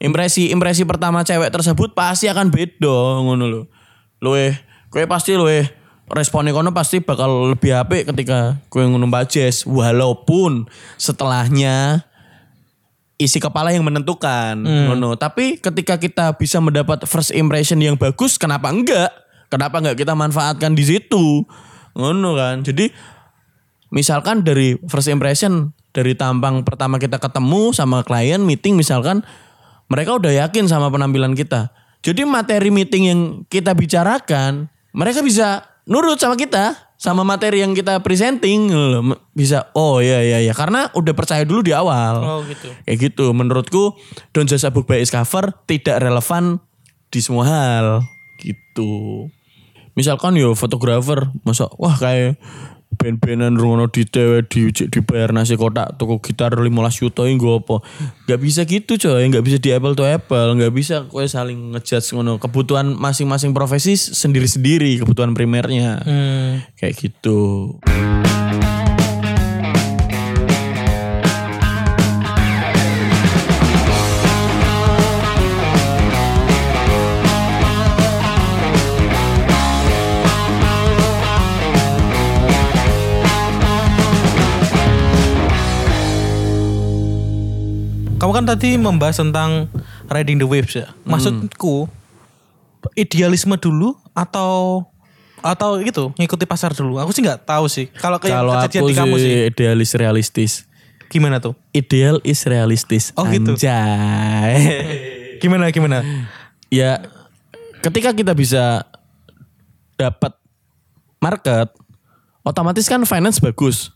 Impresi 0.00 0.48
impresi 0.48 0.86
pertama 0.88 1.20
cewek 1.26 1.52
tersebut 1.52 1.92
pasti 1.92 2.30
akan 2.30 2.48
beda 2.48 3.20
ngono 3.20 3.44
lho. 3.44 3.62
Luwe, 4.22 4.56
kowe 4.88 5.04
pasti 5.04 5.36
luwe 5.36 5.68
responnya 6.08 6.52
kono 6.52 6.76
pasti 6.76 7.00
bakal 7.00 7.56
lebih 7.56 7.72
apik 7.74 8.12
ketika 8.12 8.60
kowe 8.68 8.84
numpak 8.84 9.28
Jazz 9.28 9.64
walaupun 9.64 10.68
setelahnya 10.96 12.04
isi 13.16 13.38
kepala 13.40 13.72
yang 13.72 13.86
menentukan. 13.86 14.58
ngono. 14.58 15.16
Tapi 15.16 15.58
ketika 15.58 15.96
kita 15.96 16.34
bisa 16.36 16.60
mendapat 16.60 17.06
first 17.08 17.32
impression 17.32 17.80
yang 17.80 17.96
bagus, 17.96 18.36
kenapa 18.36 18.68
enggak? 18.68 19.23
Kenapa 19.54 19.78
enggak 19.78 20.02
kita 20.02 20.18
manfaatkan 20.18 20.74
di 20.74 20.82
situ? 20.82 21.46
Ngono 21.94 22.34
kan. 22.34 22.66
Jadi 22.66 22.90
misalkan 23.94 24.42
dari 24.42 24.74
first 24.90 25.06
impression 25.06 25.70
dari 25.94 26.18
tampang 26.18 26.66
pertama 26.66 26.98
kita 26.98 27.22
ketemu 27.22 27.70
sama 27.70 28.02
klien 28.02 28.42
meeting 28.42 28.74
misalkan 28.74 29.22
mereka 29.86 30.18
udah 30.18 30.34
yakin 30.42 30.66
sama 30.66 30.90
penampilan 30.90 31.38
kita. 31.38 31.70
Jadi 32.02 32.26
materi 32.26 32.74
meeting 32.74 33.02
yang 33.06 33.20
kita 33.46 33.72
bicarakan, 33.72 34.66
mereka 34.90 35.22
bisa 35.22 35.70
nurut 35.86 36.18
sama 36.18 36.34
kita 36.34 36.76
sama 36.98 37.22
materi 37.22 37.62
yang 37.62 37.76
kita 37.76 38.00
presenting 38.00 38.72
loh. 38.72 39.16
bisa 39.36 39.68
oh 39.76 40.00
iya 40.00 40.24
iya 40.24 40.38
iya 40.40 40.54
karena 40.56 40.88
udah 40.98 41.14
percaya 41.14 41.46
dulu 41.46 41.62
di 41.62 41.70
awal. 41.70 42.14
Oh 42.26 42.40
gitu. 42.44 42.74
Kayak 42.84 42.98
gitu. 42.98 43.30
Menurutku 43.30 43.94
Don't 44.34 44.50
Judge 44.50 44.66
a 44.66 44.74
Book 44.74 44.90
by 44.90 44.98
its 44.98 45.14
cover 45.14 45.54
tidak 45.70 46.02
relevan 46.02 46.58
di 47.08 47.20
semua 47.22 47.44
hal. 47.46 47.86
Gitu. 48.42 48.92
Misalkan 49.94 50.34
yo 50.34 50.58
fotografer, 50.58 51.30
masa 51.46 51.70
wah 51.78 51.94
kayak 51.94 52.38
band-bandan 52.94 53.58
rungono 53.58 53.90
di 53.90 54.06
tewe 54.06 54.46
di 54.46 54.70
dibayar 54.70 55.34
nasi 55.34 55.58
kotak 55.58 55.98
toko 55.98 56.22
gitar 56.22 56.54
15 56.54 56.70
juta 56.94 57.26
ini 57.26 57.36
gue 57.36 57.54
apa? 57.58 57.82
Gak 58.30 58.40
bisa 58.40 58.62
gitu 58.64 58.96
coy 58.96 59.26
Gak 59.28 59.44
bisa 59.44 59.58
di 59.58 59.74
apple 59.74 59.98
to 59.98 60.06
apple 60.06 60.54
Gak 60.56 60.72
bisa 60.72 61.04
kue 61.10 61.26
saling 61.26 61.74
ngejudge 61.74 62.14
ngono. 62.14 62.38
Kebutuhan 62.38 62.94
masing-masing 62.94 63.50
profesi 63.52 63.98
sendiri-sendiri 63.98 65.02
kebutuhan 65.02 65.34
primernya. 65.34 66.00
Hmm. 66.04 66.62
kayak 66.78 66.94
gitu 66.98 67.74
Kamu 88.24 88.32
kan 88.32 88.48
tadi 88.48 88.80
membahas 88.80 89.20
tentang 89.20 89.68
riding 90.08 90.40
the 90.40 90.48
waves 90.48 90.72
ya. 90.72 90.88
Maksudku 91.04 91.92
idealisme 92.96 93.52
dulu 93.60 94.00
atau 94.16 94.80
atau 95.44 95.76
gitu 95.84 96.08
ngikuti 96.16 96.48
pasar 96.48 96.72
dulu. 96.72 96.96
Aku 97.04 97.12
sih 97.12 97.20
nggak 97.20 97.44
tahu 97.44 97.68
sih. 97.68 97.92
Kalau 98.00 98.16
kayak 98.16 98.32
kalau 98.40 98.56
aku 98.56 98.88
di 98.88 98.96
kamu 98.96 99.16
sih 99.20 99.32
idealis 99.52 99.92
realistis 99.92 100.64
gimana 101.12 101.36
tuh? 101.36 101.52
ideal 101.76 102.18
is 102.24 102.40
realistis 102.48 103.12
Oh, 103.12 103.28
gitu. 103.28 103.54
Anjay. 103.60 104.56
Gimana 105.44 105.68
gimana? 105.68 106.00
ya 106.72 107.04
ketika 107.84 108.16
kita 108.16 108.32
bisa 108.32 108.88
dapat 110.00 110.32
market 111.20 111.68
otomatis 112.40 112.88
kan 112.88 113.04
finance 113.04 113.38
bagus 113.38 113.92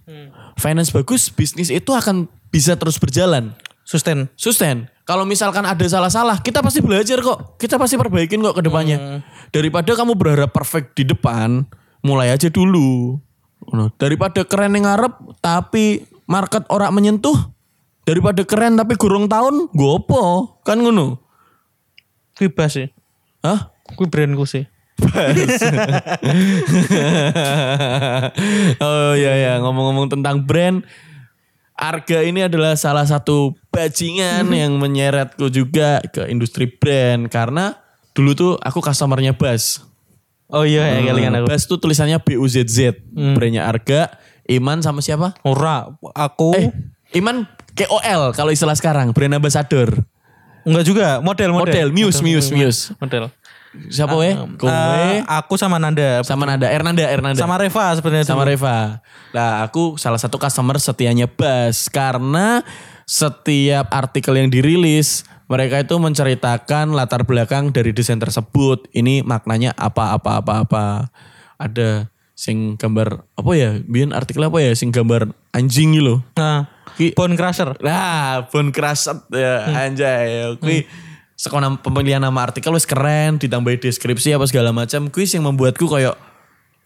finance 0.60 0.92
bagus 0.92 1.32
bisnis 1.32 1.72
itu 1.72 1.90
akan 1.90 2.28
bisa 2.52 2.76
terus 2.76 3.00
berjalan 3.00 3.56
Sustain. 3.88 4.28
sustain. 4.36 4.84
Kalau 5.08 5.24
misalkan 5.24 5.64
ada 5.64 5.80
salah-salah 5.80 6.44
kita 6.44 6.60
pasti 6.60 6.84
belajar 6.84 7.24
kok. 7.24 7.56
Kita 7.56 7.80
pasti 7.80 7.96
perbaikin 7.96 8.44
kok 8.44 8.60
ke 8.60 8.62
depannya. 8.68 9.24
Daripada 9.48 9.96
kamu 9.96 10.12
berharap 10.12 10.52
perfect 10.52 10.92
di 10.92 11.08
depan 11.08 11.64
mulai 12.04 12.36
aja 12.36 12.52
dulu. 12.52 13.16
Daripada 13.96 14.44
keren 14.44 14.76
yang 14.76 14.84
ngarep 14.84 15.40
tapi 15.40 16.04
market 16.28 16.68
orang 16.68 16.92
menyentuh. 16.92 17.48
Daripada 18.04 18.44
keren 18.44 18.76
tapi 18.76 18.92
gurung 19.00 19.24
tahun 19.24 19.72
gopo 19.72 20.60
kan 20.68 20.84
ngono. 20.84 21.24
Kui 22.36 22.52
bas 22.52 22.76
sih. 22.76 22.92
Hah? 23.40 23.72
Kui 23.96 24.04
brandku 24.04 24.44
sih. 24.44 24.68
oh 28.84 29.12
iya 29.16 29.32
ya 29.48 29.52
ngomong-ngomong 29.64 30.12
tentang 30.12 30.44
brand 30.44 30.84
Arga 31.78 32.26
ini 32.26 32.42
adalah 32.42 32.74
salah 32.74 33.06
satu 33.06 33.54
bajingan 33.70 34.50
yang 34.50 34.74
menyeretku 34.76 35.46
juga 35.46 36.02
ke 36.02 36.26
industri 36.26 36.66
brand 36.66 37.30
karena 37.30 37.78
dulu 38.10 38.34
tuh 38.34 38.52
aku 38.58 38.82
customernya 38.82 39.38
Bas. 39.38 39.86
Oh 40.50 40.66
iya 40.66 40.98
ya 40.98 41.06
kelingan 41.06 41.38
aku. 41.38 41.46
Bas 41.46 41.62
tuh 41.64 41.78
tulisannya 41.78 42.18
B 42.18 42.34
U 42.34 42.50
Z 42.50 42.66
Z. 42.66 42.98
Brandnya 43.14 43.70
Arga, 43.70 44.10
Iman 44.44 44.82
sama 44.82 44.98
siapa? 44.98 45.38
Ora, 45.46 45.86
aku 46.12 46.50
Eh, 46.58 46.74
Iman 47.14 47.46
KOL 47.72 48.34
kalau 48.34 48.50
istilah 48.50 48.74
sekarang, 48.74 49.14
brand 49.14 49.38
ambassador. 49.38 50.02
enggak 50.66 50.84
juga, 50.84 51.08
model 51.22 51.54
model. 51.54 51.62
Model, 51.62 51.88
Muse, 51.94 52.20
Muse, 52.20 52.50
Muse. 52.50 52.80
Model. 52.98 53.30
Siapa 53.88 54.16
we? 54.16 54.32
Kowe 54.56 54.68
Eh, 54.68 55.20
aku 55.24 55.54
sama 55.54 55.76
Nanda 55.76 56.22
sama 56.22 56.44
Nanda, 56.44 56.68
Ernanda, 56.68 57.04
Ernanda. 57.04 57.36
sama 57.36 57.56
Reva 57.56 57.92
sebenarnya 57.92 58.24
sama. 58.24 58.42
Reva. 58.42 59.04
Nah, 59.30 59.60
aku 59.62 59.94
salah 59.94 60.16
satu 60.16 60.36
customer 60.36 60.76
setianya 60.76 61.28
Bas 61.28 61.88
karena 61.88 62.64
setiap 63.04 63.88
artikel 63.90 64.36
yang 64.36 64.48
dirilis 64.48 65.24
mereka 65.46 65.80
itu 65.80 65.96
menceritakan 65.96 66.92
latar 66.92 67.24
belakang 67.24 67.68
dari 67.68 67.92
desain 67.92 68.16
tersebut. 68.16 68.88
Ini 68.90 69.20
maknanya 69.22 69.72
apa 69.72 70.12
apa 70.12 70.40
apa 70.40 70.52
apa. 70.62 70.84
Ada 71.56 72.08
sing 72.32 72.76
gambar 72.76 73.24
apa 73.34 73.50
ya? 73.52 73.80
Biar 73.80 74.12
artikel 74.12 74.44
apa 74.44 74.60
ya? 74.60 74.72
Sing 74.72 74.92
gambar 74.92 75.32
anjing 75.50 75.96
gitu 75.96 76.04
loh. 76.04 76.18
Nah, 76.36 76.68
Ki- 76.94 77.16
Bone 77.16 77.32
Crusher. 77.32 77.76
Nah, 77.80 78.44
bone 78.48 78.70
crushed 78.70 79.08
ya 79.30 79.70
anjay. 79.72 80.52
Kui 80.58 80.84
Sekolah 81.38 81.78
pemilihan 81.78 82.18
nama 82.18 82.50
artikel 82.50 82.74
wis 82.74 82.82
keren, 82.82 83.38
ditambahi 83.38 83.78
deskripsi 83.78 84.34
apa 84.34 84.42
segala 84.50 84.74
macam. 84.74 85.06
Kuis 85.06 85.30
yang 85.38 85.46
membuatku 85.46 85.86
kayak 85.86 86.18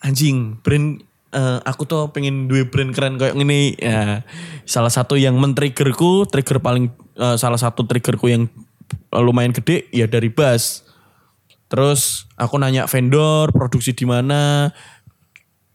anjing 0.05 0.61
brand 0.61 1.01
eh, 1.33 1.59
aku 1.65 1.89
tuh 1.89 2.13
pengen 2.13 2.47
duwe 2.47 2.69
brand 2.69 2.93
keren 2.93 3.17
kayak 3.17 3.33
gini 3.33 3.73
ya 3.81 4.27
salah 4.69 4.93
satu 4.93 5.17
yang 5.17 5.39
men-triggerku 5.41 6.29
trigger 6.29 6.61
paling 6.61 6.93
eh, 7.17 7.37
salah 7.41 7.57
satu 7.57 7.89
triggerku 7.89 8.29
yang 8.29 8.51
lumayan 9.15 9.57
gede 9.57 9.89
ya 9.95 10.05
dari 10.05 10.29
Bas 10.29 10.85
terus 11.73 12.29
aku 12.37 12.61
nanya 12.61 12.85
vendor 12.85 13.49
produksi 13.49 13.97
di 13.97 14.05
mana 14.05 14.69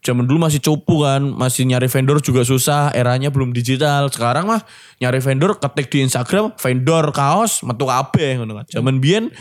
zaman 0.05 0.25
dulu 0.25 0.47
masih 0.47 0.61
cupu 0.61 1.03
kan 1.03 1.19
masih 1.19 1.67
nyari 1.67 1.89
vendor 1.89 2.21
juga 2.23 2.45
susah 2.47 2.93
eranya 2.93 3.33
belum 3.33 3.51
digital. 3.51 4.07
Sekarang 4.13 4.47
mah 4.47 4.61
nyari 5.01 5.19
vendor 5.19 5.57
ketik 5.57 5.91
di 5.91 6.05
Instagram 6.05 6.53
vendor 6.57 7.11
kaos 7.11 7.61
metu 7.65 7.89
kabeh 7.89 8.41
ngono 8.41 8.63
kan. 8.63 8.65
Zaman 8.69 9.03
biyen 9.03 9.33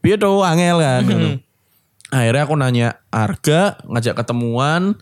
piye 0.00 0.16
tuh 0.16 0.44
angel 0.44 0.80
kan 0.80 1.02
ngono. 1.04 1.30
akhirnya 2.14 2.42
aku 2.46 2.54
nanya 2.54 2.88
harga 3.10 3.80
ngajak 3.90 4.14
ketemuan 4.22 4.94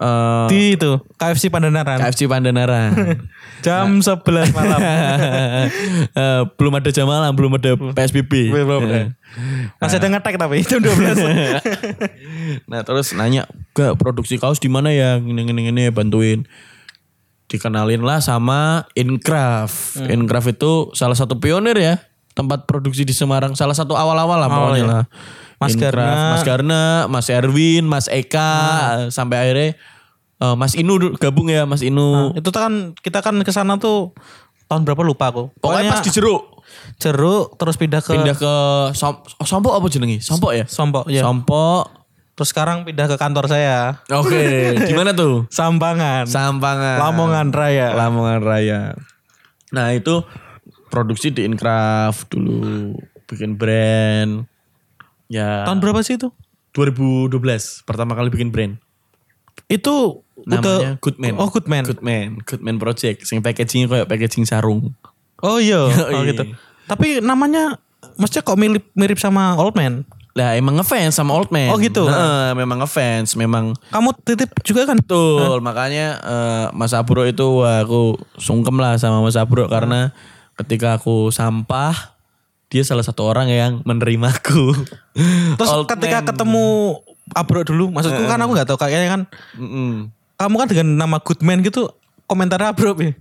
eh 0.00 0.46
Di 0.48 0.60
itu 0.80 0.96
KFC 1.20 1.52
Pandanaran. 1.52 2.00
KFC 2.00 2.24
Pandanaran 2.24 2.90
Jam 3.64 4.00
11 4.00 4.56
malam. 4.56 4.80
Eh, 6.10 6.42
belum 6.56 6.80
ada 6.80 6.90
jam 6.90 7.06
malam 7.06 7.30
belum 7.36 7.60
ada 7.60 7.76
PSBB 7.76 8.48
Belum, 8.50 8.82
Eh. 8.88 9.12
Masih 9.78 10.00
ada 10.00 10.08
ngetek 10.10 10.40
tapi 10.40 10.64
jam 10.64 10.80
12. 10.80 11.20
Nah 12.70 12.80
terus 12.82 13.12
nanya 13.12 13.46
ke 13.76 13.94
produksi 14.00 14.40
kaos 14.40 14.58
di 14.58 14.72
mana 14.72 14.90
ya 14.90 15.20
gini 15.20 15.44
gini 15.44 15.92
bantuin. 15.92 16.48
Dikenalin 17.50 18.00
lah 18.00 18.24
sama 18.24 18.88
Incraft. 18.96 20.08
Incraft 20.08 20.56
itu 20.56 20.72
salah 20.96 21.18
satu 21.18 21.36
pionir 21.38 21.76
ya 21.76 22.00
tempat 22.34 22.64
produksi 22.64 23.04
di 23.04 23.12
Semarang. 23.12 23.52
Salah 23.52 23.76
satu 23.76 23.98
awal-awal 23.98 24.38
lah 24.40 24.48
pokoknya 24.48 24.78
iya. 24.80 24.86
lah. 24.88 25.04
Mas 25.60 25.76
Garna. 25.76 26.32
Mas 26.32 26.42
Garna, 26.42 26.82
Mas 27.12 27.26
Erwin, 27.28 27.84
Mas 27.84 28.08
Eka 28.08 28.50
sampai 29.12 29.36
akhirnya 29.44 29.68
eh, 30.40 30.54
Mas 30.56 30.72
Inu 30.72 30.96
gabung 31.20 31.52
ya 31.52 31.68
Mas 31.68 31.84
Inu. 31.84 32.32
itu 32.32 32.48
tuh 32.48 32.60
kan 32.60 32.96
kita 33.04 33.20
kan 33.20 33.36
ke 33.44 33.52
sana 33.52 33.76
tuh 33.76 34.16
tahun 34.72 34.88
berapa 34.88 35.04
lupa 35.04 35.28
aku. 35.28 35.52
Pokoknya 35.60 35.92
pas 35.92 36.00
di 36.00 36.10
jeruk 36.10 36.64
jeruk 37.02 37.58
terus 37.58 37.74
pindah 37.74 37.98
ke 37.98 38.14
pindah 38.14 38.36
ke 38.38 38.54
Som 38.96 39.20
Sompok 39.44 39.76
apa 39.76 39.86
jenengi? 39.92 40.22
Sompok 40.22 40.56
ya? 40.56 40.64
Sompok 40.64 41.10
ya. 41.12 41.22
Sompok. 41.26 42.00
Terus 42.38 42.56
sekarang 42.56 42.88
pindah 42.88 43.04
ke 43.04 43.20
kantor 43.20 43.52
saya. 43.52 44.00
Oke, 44.08 44.72
di 44.88 44.94
mana 44.96 45.12
tuh? 45.12 45.44
Sambangan. 45.52 46.24
Sampangan. 46.24 46.96
Lamongan 46.96 47.52
Raya. 47.52 47.92
Lamongan 47.92 48.40
Raya. 48.40 48.80
Nah 49.76 49.92
itu 49.92 50.24
produksi 50.88 51.36
di 51.36 51.44
Incraft 51.44 52.32
dulu. 52.32 52.96
Bikin 53.28 53.60
brand. 53.60 54.49
Ya. 55.30 55.62
Tahun 55.64 55.78
berapa 55.78 56.02
sih 56.02 56.18
itu? 56.18 56.34
2012. 56.74 57.86
Pertama 57.86 58.18
kali 58.18 58.28
bikin 58.34 58.50
brand. 58.50 58.74
Itu 59.70 60.26
Namanya 60.42 60.58
udah 60.58 60.78
Goodman. 60.98 61.34
Oh, 61.38 61.46
Goodman. 61.46 61.84
Goodman. 61.86 62.28
Goodman 62.42 62.76
Project. 62.82 63.22
Sing 63.24 63.38
packagingnya 63.38 63.86
kayak 63.86 64.08
packaging 64.10 64.42
sarung. 64.42 64.90
Oh 65.40 65.56
iya, 65.62 65.88
oh 66.14 66.22
gitu. 66.26 66.44
Tapi 66.84 67.22
namanya 67.22 67.80
maksudnya 68.20 68.44
kok 68.44 68.58
mirip 68.60 68.84
mirip 68.92 69.16
sama 69.16 69.56
Old 69.56 69.78
Man. 69.78 70.04
Lah 70.36 70.54
emang 70.54 70.78
ngefans 70.78 71.16
sama 71.16 71.34
Old 71.34 71.50
Man. 71.50 71.70
Oh, 71.72 71.78
gitu? 71.80 72.06
Heeh, 72.06 72.54
memang 72.54 72.84
ngefans. 72.84 73.34
Memang 73.34 73.74
Kamu 73.90 74.14
titip 74.22 74.50
juga 74.62 74.86
kan? 74.86 75.00
Betul, 75.00 75.58
makanya 75.64 76.06
eh, 76.22 76.66
Mas 76.76 76.94
Abro 76.94 77.26
itu 77.26 77.62
wah, 77.62 77.82
aku 77.82 78.20
sungkem 78.38 78.78
lah 78.78 78.94
sama 79.00 79.24
Mas 79.24 79.34
Abro 79.34 79.66
karena 79.66 80.14
ketika 80.60 81.00
aku 81.00 81.32
sampah 81.32 82.19
dia 82.70 82.86
salah 82.86 83.02
satu 83.02 83.26
orang 83.26 83.50
yang 83.50 83.82
menerimaku. 83.82 84.70
Terus 85.58 85.70
Old 85.70 85.90
ketika 85.90 86.22
man. 86.22 86.26
ketemu 86.30 86.64
Abro 87.30 87.62
dulu, 87.62 87.90
maksudku 87.90 88.26
kan 88.26 88.38
aku 88.38 88.50
nggak 88.54 88.68
tahu 88.70 88.78
kayaknya 88.78 89.06
kan 89.06 89.22
Mm-mm. 89.54 90.10
kamu 90.34 90.54
kan 90.54 90.66
dengan 90.66 90.88
nama 90.98 91.18
Goodman 91.22 91.62
gitu 91.62 91.90
komentar 92.26 92.58
Abro 92.62 92.94
ya. 92.98 93.14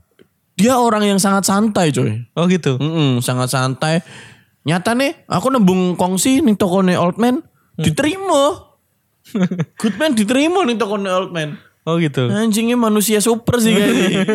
Dia 0.54 0.74
orang 0.78 1.06
yang 1.06 1.22
sangat 1.22 1.46
santai 1.46 1.94
coy. 1.94 2.26
Oh 2.34 2.46
gitu. 2.46 2.78
Mm-mm, 2.78 3.22
sangat 3.22 3.54
santai. 3.54 4.02
Nyata 4.66 4.92
nih, 4.92 5.26
aku 5.26 5.50
nembung 5.50 5.94
kongsi 5.94 6.42
nih 6.42 6.58
tokone 6.58 6.94
Old 6.98 7.18
Man 7.18 7.42
diterima. 7.78 8.70
Goodman 9.82 10.18
diterima 10.18 10.66
nih 10.66 10.78
tokone 10.78 11.10
Old 11.10 11.32
Man. 11.32 11.58
Oh 11.88 11.96
gitu. 11.98 12.28
Anjingnya 12.30 12.78
manusia 12.78 13.18
super 13.18 13.58
sih 13.58 13.72
kayaknya. 13.74 14.26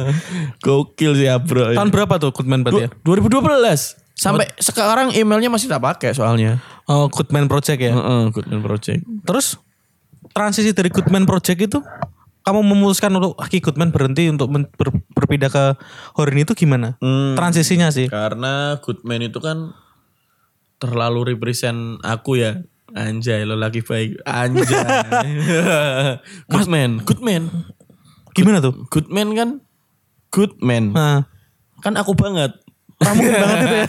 Gokil 0.64 1.12
sih 1.14 1.28
Abro. 1.28 1.70
Tahun 1.70 1.90
berapa 1.92 2.14
tuh 2.18 2.30
Goodman 2.30 2.62
berarti 2.62 2.86
ya? 2.86 2.90
Du- 3.04 3.14
2012 3.14 4.05
sampai 4.16 4.48
sekarang 4.56 5.12
emailnya 5.12 5.52
masih 5.52 5.68
tak 5.68 5.84
pakai 5.84 6.16
soalnya. 6.16 6.58
Oh 6.88 7.06
Goodman 7.06 7.46
Project 7.46 7.78
ya. 7.78 7.92
Heeh, 7.92 8.22
Goodman 8.32 8.64
Project. 8.64 9.04
Terus 9.22 9.60
transisi 10.32 10.72
dari 10.72 10.88
Goodman 10.88 11.28
Project 11.28 11.60
itu 11.60 11.78
kamu 12.42 12.62
memutuskan 12.62 13.10
untuk 13.12 13.34
Aki 13.36 13.58
Goodman 13.60 13.90
berhenti 13.90 14.30
untuk 14.30 14.48
ber- 14.48 15.02
berpindah 15.12 15.50
ke 15.50 15.64
Horin 16.14 16.40
itu 16.40 16.54
gimana? 16.54 16.94
Hmm. 17.02 17.34
Transisinya 17.34 17.90
sih. 17.90 18.06
Karena 18.06 18.78
Goodman 18.80 19.20
itu 19.20 19.36
kan 19.36 19.74
terlalu 20.78 21.34
represent 21.34 22.00
aku 22.00 22.38
ya. 22.38 22.62
Anjay, 22.96 23.44
lo 23.44 23.58
lagi 23.58 23.82
baik. 23.82 24.22
Anjay. 24.24 24.86
Goodman, 26.52 27.02
Goodman. 27.02 27.50
Gimana 28.32 28.62
tuh? 28.62 28.86
Goodman 28.88 29.28
kan 29.34 29.48
Goodman. 30.30 30.94
Nah, 30.94 31.20
Kan 31.82 31.98
aku 31.98 32.16
banget. 32.16 32.56
Mungkin 33.02 33.32
banget 33.42 33.58
itu 33.60 33.76
ya. 33.76 33.86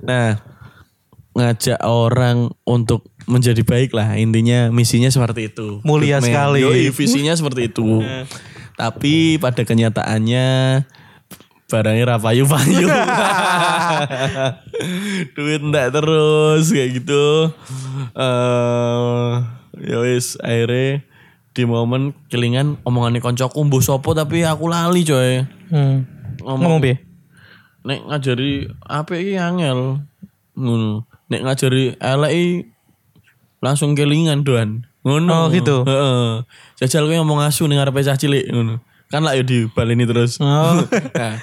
Nah, 0.00 0.28
ngajak 1.34 1.78
orang 1.82 2.50
untuk 2.66 3.06
menjadi 3.30 3.62
baik 3.62 3.94
lah 3.94 4.18
intinya 4.18 4.74
misinya 4.74 5.06
seperti 5.06 5.54
itu 5.54 5.78
Mulia 5.86 6.18
Goodman. 6.18 6.26
sekali. 6.26 6.60
Yoi, 6.66 6.90
visinya 6.90 7.32
seperti 7.38 7.70
itu 7.70 8.02
tapi 8.80 9.36
pada 9.36 9.62
kenyataannya 9.62 10.48
barangnya 11.70 12.04
rapayu-payu 12.16 12.88
duit 15.38 15.62
ndak 15.62 15.94
terus 15.94 16.66
kayak 16.74 16.98
gitu 16.98 17.54
eh 18.18 19.30
ya 19.78 19.96
wis 20.02 20.34
akhirnya 20.42 21.06
di 21.50 21.66
momen 21.66 22.14
kelingan 22.30 22.78
omongannya 22.86 23.18
koncoku 23.18 23.58
mbuh 23.66 23.82
sopo 23.82 24.14
tapi 24.14 24.46
aku 24.46 24.70
lali 24.70 25.02
coy. 25.02 25.42
Hmm. 25.70 26.06
Ngomong 26.40 26.80
piye? 26.80 27.10
nek 27.84 28.00
ngajari 28.06 28.68
apa 28.84 29.12
iki 29.16 29.34
angel. 29.40 30.04
Ngono. 30.56 31.08
Nek 31.30 31.42
ngajari 31.46 31.96
elek 31.96 32.68
langsung 33.64 33.96
kelingan 33.96 34.44
doan. 34.44 34.84
Ngono. 35.06 35.48
Oh, 35.48 35.52
gitu. 35.52 35.84
heeh. 35.88 36.44
Jajal 36.80 37.08
kowe 37.08 37.16
ngomong 37.24 37.40
asu 37.44 37.64
ning 37.64 37.80
ngarepe 37.80 38.04
cah 38.04 38.20
cilik 38.20 38.52
ngono. 38.52 38.84
Kan 39.08 39.24
lah 39.26 39.34
ya 39.34 39.42
dibaleni 39.42 40.04
terus. 40.04 40.38
Oh. 40.38 40.84
nah 41.18 41.40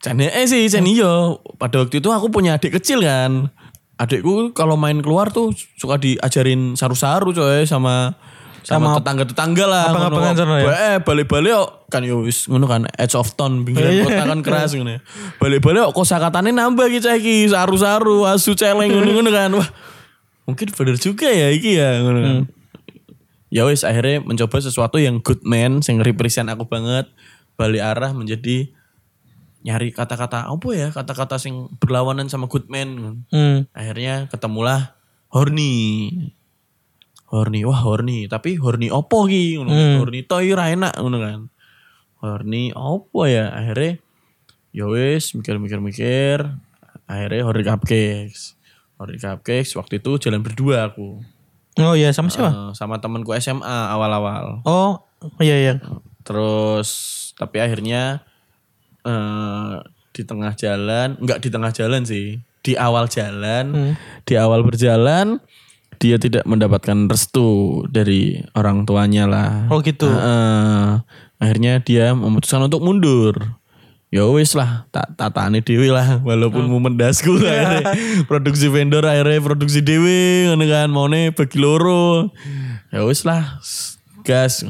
jane 0.00 0.28
eh 0.28 0.46
sih 0.48 0.66
jan 0.68 0.88
iya. 0.88 1.36
Pada 1.60 1.84
waktu 1.84 2.00
itu 2.00 2.08
aku 2.08 2.32
punya 2.32 2.56
adik 2.56 2.80
kecil 2.80 3.04
kan. 3.04 3.52
Adikku 3.94 4.50
kalau 4.58 4.74
main 4.74 4.98
keluar 4.98 5.30
tuh 5.30 5.54
suka 5.78 6.02
diajarin 6.02 6.74
saru-saru 6.74 7.30
coy 7.30 7.62
sama 7.62 8.18
sama 8.64 8.90
Sama 8.90 8.98
tetangga-tetangga 8.98 9.64
lah 9.64 9.84
ngono. 9.92 10.16
sana 10.32 10.54
ya? 10.56 10.72
Eh 10.90 10.96
balik-balik 10.98 11.52
kok 11.52 11.70
kan 11.86 12.00
yo 12.00 12.24
wis 12.24 12.48
ngono 12.48 12.64
kan 12.64 12.88
edge 12.90 13.12
of 13.12 13.28
town 13.34 13.60
Iya. 13.60 13.62
pinggiran 13.62 13.92
kota 14.02 14.24
kan 14.26 14.40
keras 14.40 14.70
ngono. 14.72 14.90
ya. 14.90 15.00
Balik-balik 15.36 15.80
kok 15.84 15.94
kosakatane 15.94 16.50
nambah 16.50 16.88
iki 16.88 16.98
cah 16.98 17.14
iki 17.14 17.46
saru-saru 17.46 18.24
asu 18.24 18.52
celeng 18.52 18.88
ngono-ngono 18.90 19.28
kan. 19.28 19.52
Wah. 19.52 19.68
Mungkin 20.44 20.66
bener 20.70 20.96
juga 20.96 21.28
ya 21.28 21.48
iki 21.48 21.76
ya 21.76 22.00
ngono 22.00 22.18
kan. 22.18 22.34
Hmm. 22.34 22.44
Ya 23.48 23.62
wis 23.62 23.84
akhirnya 23.84 24.18
mencoba 24.18 24.56
sesuatu 24.58 24.96
yang 24.96 25.20
good 25.20 25.40
man 25.42 25.78
sing 25.78 26.00
represent 26.00 26.48
aku 26.48 26.64
banget 26.64 27.06
balik 27.54 27.80
arah 27.80 28.10
menjadi 28.10 28.72
nyari 29.60 29.88
kata-kata 29.90 30.44
apa 30.44 30.68
ya 30.72 30.88
kata-kata 30.90 31.38
sing 31.38 31.70
berlawanan 31.78 32.26
sama 32.26 32.44
good 32.46 32.66
man 32.66 33.22
Hmm. 33.28 33.64
akhirnya 33.70 34.26
ketemulah 34.26 34.92
horny 35.30 36.10
horny 37.34 37.66
wah 37.66 37.82
horny 37.82 38.30
tapi 38.30 38.54
horny 38.54 38.94
opo 38.94 39.26
ki? 39.26 39.58
Ngono 39.58 39.70
kan. 39.74 39.98
horny 39.98 40.20
toy 40.22 40.54
ra 40.54 40.70
enak 40.70 40.94
ngono 41.02 41.18
kan. 41.18 41.40
Horny 42.22 42.70
opo 42.70 43.26
ya? 43.26 43.50
Akhirnya 43.50 43.98
ya 44.70 44.86
wis 44.86 45.34
mikir-mikir-mikir 45.34 46.46
akhirnya 47.10 47.42
horny 47.42 47.62
cupcakes. 47.66 48.54
Horny 48.94 49.18
cupcakes 49.18 49.74
waktu 49.74 49.98
itu 49.98 50.22
jalan 50.22 50.46
berdua 50.46 50.94
aku. 50.94 51.18
Oh 51.82 51.98
iya 51.98 52.14
sama 52.14 52.30
siapa? 52.30 52.54
Eh, 52.54 52.70
sama 52.78 53.02
temanku 53.02 53.34
SMA 53.42 53.90
awal-awal. 53.90 54.62
Oh 54.62 55.02
iya 55.42 55.58
iya. 55.58 55.74
terus 56.24 56.88
tapi 57.36 57.60
akhirnya 57.60 58.24
eh 59.04 59.76
di 60.14 60.22
tengah 60.24 60.56
jalan 60.56 61.20
nggak 61.20 61.42
di 61.42 61.48
tengah 61.52 61.68
jalan 61.74 62.06
sih 62.08 62.40
di 62.64 62.72
awal 62.80 63.10
jalan 63.12 63.92
di 64.24 64.34
awal 64.40 64.64
berjalan 64.64 65.36
dia 65.98 66.16
tidak 66.18 66.44
mendapatkan 66.44 67.06
restu 67.06 67.82
dari 67.88 68.42
orang 68.54 68.84
tuanya 68.84 69.24
lah. 69.26 69.50
Oh 69.70 69.80
gitu. 69.80 70.06
Heeh. 70.08 71.02
akhirnya 71.42 71.82
dia 71.84 72.16
memutuskan 72.16 72.64
untuk 72.64 72.80
mundur. 72.80 73.36
Ya 74.14 74.22
wis 74.30 74.54
lah 74.54 74.86
tak 74.94 75.18
tatane 75.18 75.58
dewi 75.58 75.90
lah 75.90 76.22
walaupun 76.22 76.70
mau 76.70 76.78
mendasku 76.78 77.34
akhirnya. 77.42 77.94
Produksi 78.30 78.70
vendor 78.70 79.02
akhirnya 79.02 79.42
produksi 79.42 79.82
dewi 79.82 80.46
ngono 80.46 80.64
kan 80.70 80.88
maune 80.88 81.34
bagi 81.34 81.58
loro. 81.58 82.30
Ya 82.94 83.02
wis 83.02 83.26
lah 83.26 83.58
gas. 84.22 84.62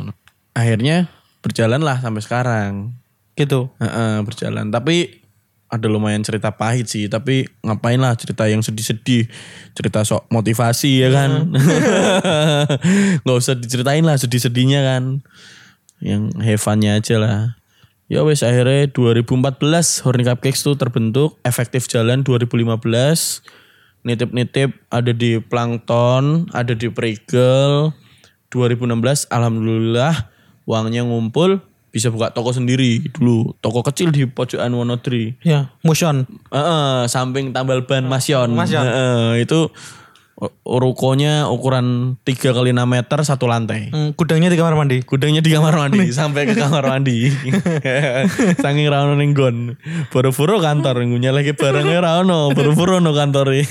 Akhirnya 0.56 1.12
berjalan 1.44 1.84
lah 1.84 2.00
sampai 2.00 2.24
sekarang. 2.24 2.96
Gitu. 3.36 3.68
Heeh, 3.82 4.24
berjalan. 4.24 4.72
Tapi 4.72 5.23
ada 5.72 5.86
lumayan 5.90 6.22
cerita 6.22 6.54
pahit 6.54 6.86
sih 6.86 7.10
tapi 7.10 7.48
ngapain 7.64 7.98
lah 7.98 8.14
cerita 8.14 8.46
yang 8.46 8.62
sedih-sedih 8.62 9.26
cerita 9.74 10.06
sok 10.06 10.28
motivasi 10.30 11.02
ya 11.02 11.10
kan? 11.10 11.50
Nggak 13.24 13.36
usah 13.36 13.54
diceritain 13.58 14.04
lah 14.04 14.20
sedih-sedihnya 14.20 14.80
kan. 14.84 15.24
Yang 16.04 16.22
have 16.44 16.62
fun-nya 16.62 17.00
aja 17.00 17.16
lah. 17.16 17.38
Ya 18.12 18.20
wes 18.20 18.44
akhirnya 18.44 18.92
2014 18.92 20.04
Horny 20.04 20.28
Cupcakes 20.28 20.60
tuh 20.60 20.76
terbentuk 20.76 21.40
efektif 21.40 21.88
jalan 21.88 22.20
2015 22.20 22.76
nitip-nitip 24.04 24.76
ada 24.92 25.16
di 25.16 25.40
Plankton 25.40 26.52
ada 26.52 26.76
di 26.76 26.92
Pregel 26.92 27.96
2016 28.52 29.32
alhamdulillah 29.32 30.28
uangnya 30.68 31.08
ngumpul 31.08 31.64
bisa 31.94 32.10
buka 32.10 32.34
toko 32.34 32.50
sendiri 32.50 32.98
dulu 33.14 33.54
toko 33.62 33.86
kecil 33.86 34.10
di 34.10 34.26
pojokan 34.26 34.74
Wonodri 34.74 35.38
Ya, 35.46 35.70
motion. 35.86 36.26
Heeh, 36.50 37.06
samping 37.06 37.54
tambal 37.54 37.86
ban 37.86 38.02
Masyon. 38.10 38.50
Masyon. 38.50 38.82
Heeh, 38.82 39.46
itu 39.46 39.70
rukonya 40.66 41.46
ukuran 41.46 42.18
3 42.26 42.50
kali 42.50 42.74
6 42.74 42.82
meter 42.90 43.18
satu 43.22 43.46
lantai. 43.46 43.94
Hmm, 43.94 44.10
gudangnya 44.18 44.50
di 44.50 44.58
kamar 44.58 44.74
mandi. 44.74 44.98
Gudangnya 45.06 45.38
di 45.38 45.54
kamar 45.54 45.78
mandi 45.78 46.10
sampai 46.18 46.50
ke 46.50 46.58
kamar 46.58 46.90
mandi. 46.90 47.30
Saking 48.64 48.90
ra 48.90 49.06
ono 49.06 49.14
ning 49.14 49.30
nggon. 49.30 49.78
Boro-boro 50.10 50.58
kantor 50.58 51.06
ngunyah 51.06 51.30
lagi 51.30 51.54
barangnya 51.54 52.02
ra 52.02 52.10
ono, 52.18 52.50
boro-boro 52.50 52.98
ono 52.98 53.14
kantore. 53.14 53.62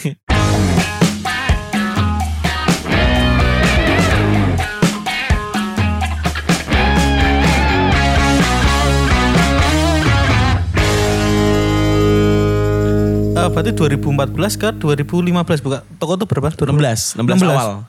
Berarti 13.54 13.72
2014 13.78 14.34
ke 14.58 14.68
2015 14.82 15.62
buka 15.62 15.86
toko 16.02 16.14
tuh 16.18 16.26
berapa? 16.26 16.50
16, 16.50 17.22
16 17.22 17.46
awal. 17.46 17.86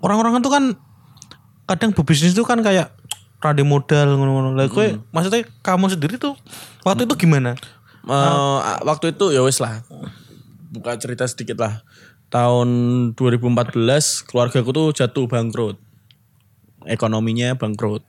Orang-orang 0.00 0.40
itu 0.40 0.50
kan 0.50 0.64
kadang 1.68 1.92
berbisnis 1.92 2.32
itu 2.32 2.42
kan 2.42 2.64
kayak 2.64 2.90
rada 3.38 3.62
modal 3.62 4.16
ngono-ngono. 4.16 4.56
Lah 4.56 4.66
kowe 4.72 4.96
maksudnya 5.12 5.44
kamu 5.60 5.92
sendiri 5.92 6.16
tuh 6.16 6.34
waktu 6.88 7.04
itu 7.04 7.14
gimana? 7.28 7.54
Eh, 8.08 8.58
waktu 8.82 9.12
itu 9.12 9.30
ya 9.30 9.44
wis 9.44 9.60
lah. 9.60 9.84
Buka 10.72 10.96
cerita 10.96 11.28
sedikit 11.28 11.60
lah. 11.60 11.84
Tahun 12.32 12.68
2014 13.12 14.24
keluargaku 14.24 14.70
tuh 14.72 14.86
jatuh 14.96 15.28
bangkrut. 15.28 15.76
Ekonominya 16.88 17.54
bangkrut. 17.60 18.02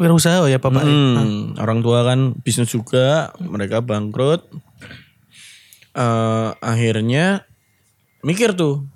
Wirausaha 0.00 0.46
ya 0.48 0.56
Bapak. 0.62 0.86
Hmm, 0.86 1.58
orang 1.58 1.82
tua 1.82 2.06
kan 2.06 2.32
bisnis 2.40 2.70
juga, 2.70 3.34
mereka 3.42 3.82
bangkrut. 3.84 4.46
Eh 5.98 6.50
akhirnya 6.62 7.42
mikir 8.22 8.54
tuh, 8.54 8.86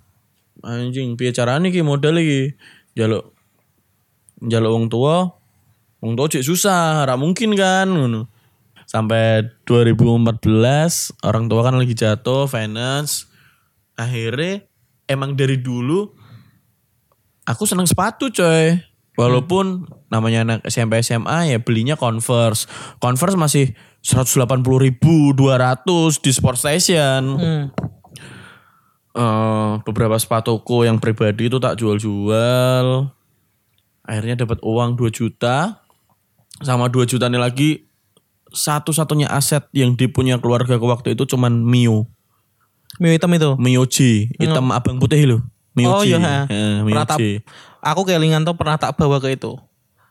anjing, 0.63 1.19
piye 1.19 1.35
carane 1.35 1.75
ki 1.75 1.83
modal 1.83 2.15
iki? 2.23 2.55
Jaluk 2.95 3.35
jaluk 4.39 4.71
wong 4.71 4.87
tua, 4.87 5.27
wong 5.99 6.15
tua 6.15 6.31
cek 6.31 6.47
susah, 6.47 7.03
ra 7.03 7.19
mungkin 7.19 7.59
kan. 7.59 7.91
Sampai 8.87 9.51
2014 9.67 11.27
orang 11.27 11.51
tua 11.51 11.61
kan 11.67 11.75
lagi 11.75 11.95
jatuh 11.99 12.47
finance. 12.47 13.27
Akhirnya 13.99 14.63
emang 15.11 15.35
dari 15.35 15.59
dulu 15.59 16.07
aku 17.43 17.67
seneng 17.67 17.91
sepatu 17.91 18.31
coy. 18.31 18.79
Walaupun 19.13 19.85
namanya 20.09 20.41
anak 20.41 20.61
SMP 20.71 21.05
SMA 21.05 21.53
ya 21.53 21.59
belinya 21.61 22.01
Converse. 22.01 22.65
Converse 22.97 23.37
masih 23.37 23.77
180 24.03 24.63
ribu 24.83 25.31
200 25.35 26.19
di 26.19 26.31
Sport 26.35 26.59
Station. 26.59 27.23
Hmm. 27.39 27.65
Eh, 29.13 29.73
beberapa 29.85 30.17
sepatuku 30.17 30.89
yang 30.89 30.97
pribadi 30.97 31.47
itu 31.53 31.61
tak 31.61 31.77
jual-jual. 31.77 33.13
Akhirnya 34.03 34.43
dapat 34.43 34.59
uang 34.65 34.99
2 34.99 35.13
juta. 35.13 35.85
Sama 36.65 36.89
2 36.89 37.05
juta 37.05 37.29
ini 37.29 37.39
lagi 37.39 37.85
satu-satunya 38.53 39.29
aset 39.33 39.65
yang 39.73 39.97
dipunya 39.97 40.37
keluarga 40.37 40.77
ke 40.77 40.87
waktu 40.87 41.09
itu 41.15 41.25
cuman 41.29 41.61
Mio. 41.61 42.09
Mie 43.01 43.17
hitam 43.17 43.33
itu. 43.33 43.57
Mio 43.57 43.85
G, 43.89 44.29
hitam 44.37 44.69
abang 44.73 45.01
putih 45.01 45.25
loh. 45.25 45.41
Mio 45.73 45.89
Oh 45.89 46.05
G. 46.05 46.13
iya. 46.13 46.45
Eh, 46.49 46.85
Mio 46.85 46.93
Pernah 46.93 47.09
tak-. 47.09 47.41
Aku 47.83 48.05
kelingan 48.05 48.45
tuh 48.45 48.55
pernah 48.57 48.77
tak 48.77 48.95
bawa 48.97 49.19
ke 49.19 49.33
itu. 49.33 49.57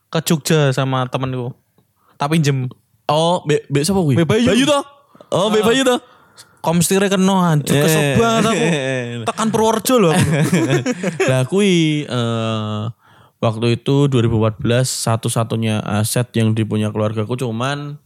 Ke 0.09 0.19
Jogja 0.21 0.73
sama 0.73 1.05
temenku. 1.07 1.53
Tak 2.17 2.33
pinjem. 2.33 2.67
Oh, 3.11 3.43
be, 3.43 3.59
be 3.67 3.83
siapa 3.83 3.99
kuwi? 3.99 4.15
Be 4.15 4.23
Bayu. 4.23 4.63
toh? 4.63 4.83
Oh, 5.29 5.51
be 5.51 5.59
Bayu 5.59 5.83
toh? 5.83 5.99
Komstire 6.61 7.09
kena 7.09 7.51
hancur 7.51 7.73
Eh. 7.73 7.81
kesel 7.81 8.01
banget 8.15 8.43
aku. 8.47 8.65
Tekan 9.27 9.47
Purworejo 9.49 9.95
loh 9.97 10.11
aku. 10.13 10.29
Lah 11.29 11.41
kui 11.43 11.71
eh, 12.05 12.81
waktu 13.37 13.67
itu 13.75 14.05
2014 14.05 14.61
satu-satunya 14.85 15.81
aset 15.81 16.29
yang 16.33 16.53
dipunya 16.53 16.93
keluargaku 16.93 17.33
cuman 17.35 17.97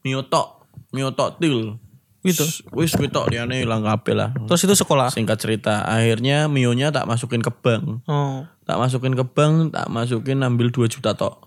miotok, 0.00 0.68
miotok 0.92 1.40
til. 1.40 1.80
Gitu. 2.20 2.44
Wis 2.72 2.92
kuwi 2.92 3.08
tok 3.08 3.28
liyane 3.28 3.64
ilang 3.64 3.84
kabeh 3.84 4.12
lah. 4.12 4.32
Terus 4.32 4.64
itu 4.64 4.72
sekolah. 4.74 5.08
Singkat 5.08 5.36
cerita, 5.36 5.84
akhirnya 5.84 6.48
mionya 6.48 6.88
tak 6.88 7.04
masukin 7.04 7.40
ke 7.40 7.52
bank. 7.52 8.04
Oh. 8.04 8.44
Tak 8.64 8.80
masukin 8.80 9.12
ke 9.12 9.24
bank, 9.24 9.72
tak 9.72 9.88
masukin 9.88 10.40
ambil 10.40 10.68
2 10.68 10.88
juta 10.88 11.12
tok. 11.12 11.40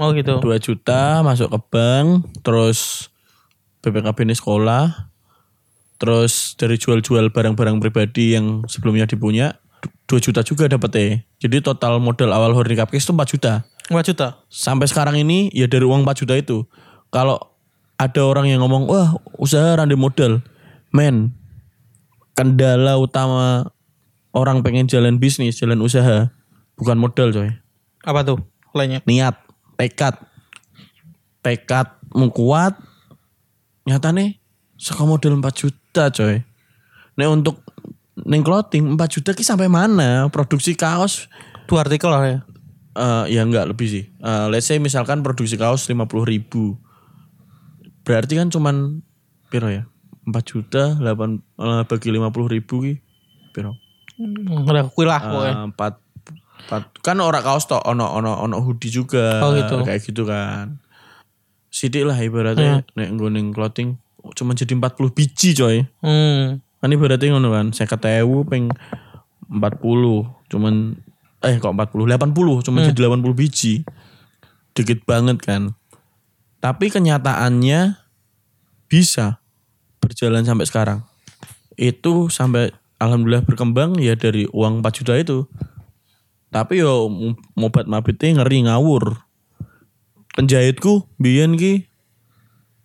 Oh 0.00 0.10
gitu. 0.16 0.40
2 0.40 0.58
juta 0.58 1.20
masuk 1.20 1.52
ke 1.52 1.58
bank, 1.72 2.06
terus 2.42 3.10
BPKB 3.84 4.28
ini 4.28 4.34
sekolah, 4.34 5.12
terus 6.00 6.54
dari 6.56 6.78
jual-jual 6.78 7.30
barang-barang 7.30 7.78
pribadi 7.78 8.34
yang 8.34 8.66
sebelumnya 8.66 9.06
dipunya, 9.06 9.58
2 10.08 10.18
juta 10.18 10.40
juga 10.42 10.66
dapetnya. 10.70 11.22
Jadi 11.38 11.62
total 11.62 11.98
modal 11.98 12.30
awal 12.30 12.54
Horny 12.54 12.74
Cupcakes 12.78 13.06
itu 13.06 13.12
4 13.14 13.32
juta. 13.36 13.52
4 13.90 14.08
juta. 14.14 14.26
Sampai 14.48 14.86
sekarang 14.86 15.18
ini 15.18 15.50
ya 15.52 15.66
dari 15.66 15.84
uang 15.84 16.06
4 16.06 16.20
juta 16.24 16.34
itu. 16.38 16.64
Kalau 17.12 17.38
ada 18.00 18.22
orang 18.24 18.48
yang 18.50 18.64
ngomong, 18.64 18.88
wah 18.88 19.14
usaha 19.38 19.78
rande 19.78 19.94
modal. 19.94 20.42
Men, 20.92 21.32
kendala 22.34 23.00
utama 23.00 23.72
orang 24.32 24.64
pengen 24.64 24.88
jalan 24.88 25.20
bisnis, 25.20 25.60
jalan 25.60 25.80
usaha, 25.80 26.32
bukan 26.76 26.96
modal 26.96 27.32
coy 27.32 27.52
Apa 28.04 28.24
tuh 28.24 28.40
lainnya? 28.72 29.04
niat, 29.04 29.36
tekad. 29.82 30.14
Tekadmu 31.42 32.30
kuat, 32.30 32.78
nyata 33.82 34.14
nih, 34.14 34.38
saka 34.78 35.02
modal 35.02 35.42
4 35.42 35.50
juta 35.58 36.06
coy. 36.14 36.38
Nih 37.18 37.26
untuk 37.26 37.66
neng 38.14 38.46
clothing 38.46 38.94
4 38.94 39.14
juta 39.18 39.30
ki 39.34 39.42
sampai 39.42 39.66
mana? 39.66 40.30
Produksi 40.30 40.78
kaos 40.78 41.26
Dua 41.66 41.86
artikel 41.86 42.10
lah 42.10 42.22
ya. 42.26 42.38
eh 42.92 43.24
ya 43.38 43.42
enggak 43.42 43.72
lebih 43.72 43.88
sih. 43.88 44.04
Eh, 44.04 44.46
let's 44.52 44.68
say 44.68 44.76
misalkan 44.76 45.24
produksi 45.24 45.56
kaos 45.56 45.88
50 45.88 46.28
ribu. 46.28 46.76
Berarti 48.04 48.36
kan 48.36 48.52
cuman 48.52 49.00
piro 49.48 49.72
ya? 49.72 49.88
4 50.28 50.30
juta 50.46 50.94
8 51.00 51.02
eh, 51.02 51.82
bagi 51.88 52.08
50 52.12 52.54
ribu 52.54 52.74
ki 52.84 52.94
piro? 53.56 53.74
Kuih 54.92 55.08
lah 55.08 55.20
pokoknya. 55.24 55.54
Empat 55.72 55.92
empat 55.96 56.11
kan 57.02 57.16
ora 57.20 57.42
kaos 57.42 57.66
toh 57.66 57.80
ono 57.82 58.06
ono 58.06 58.38
ono 58.38 58.56
hoodie 58.62 58.88
juga 58.88 59.42
Oh, 59.42 59.52
gitu. 59.52 59.82
kayak 59.82 60.00
gitu 60.02 60.22
kan. 60.24 60.78
Sidik 61.72 62.04
lah 62.04 62.16
ibaratnya 62.20 62.84
nek 62.94 63.08
nggoning 63.16 63.50
clothing 63.50 63.96
cuma 64.38 64.54
jadi 64.54 64.76
40 64.76 65.10
biji 65.16 65.50
coy. 65.56 65.82
Hmm. 66.04 66.62
kan 66.82 66.90
ibaratnya 66.90 67.38
ngono 67.38 67.54
kan 67.54 67.66
saya 67.70 67.86
ketemu 67.86 68.42
peng 68.42 68.66
40 69.46 70.50
cuman 70.50 70.74
eh 71.42 71.54
kok 71.58 71.74
40 71.74 72.10
80 72.10 72.66
cuma 72.66 72.78
jadi 72.82 73.00
80 73.08 73.22
biji. 73.34 73.82
Dikit 74.72 75.04
banget 75.04 75.38
kan. 75.42 75.76
Tapi 76.62 76.88
kenyataannya 76.88 77.98
bisa 78.86 79.42
berjalan 79.98 80.46
sampai 80.46 80.66
sekarang. 80.66 80.98
Itu 81.74 82.30
sampai 82.30 82.70
alhamdulillah 83.02 83.42
berkembang 83.42 83.98
ya 83.98 84.14
dari 84.14 84.46
uang 84.50 84.80
4 84.84 84.98
juta 85.02 85.14
itu 85.18 85.50
tapi 86.52 86.78
yo 86.78 87.08
mobat 87.54 87.88
mabitnya 87.88 88.38
ngeri 88.38 88.68
ngawur 88.68 89.24
penjahitku 90.32 91.08
biyen 91.16 91.56
ki 91.56 91.88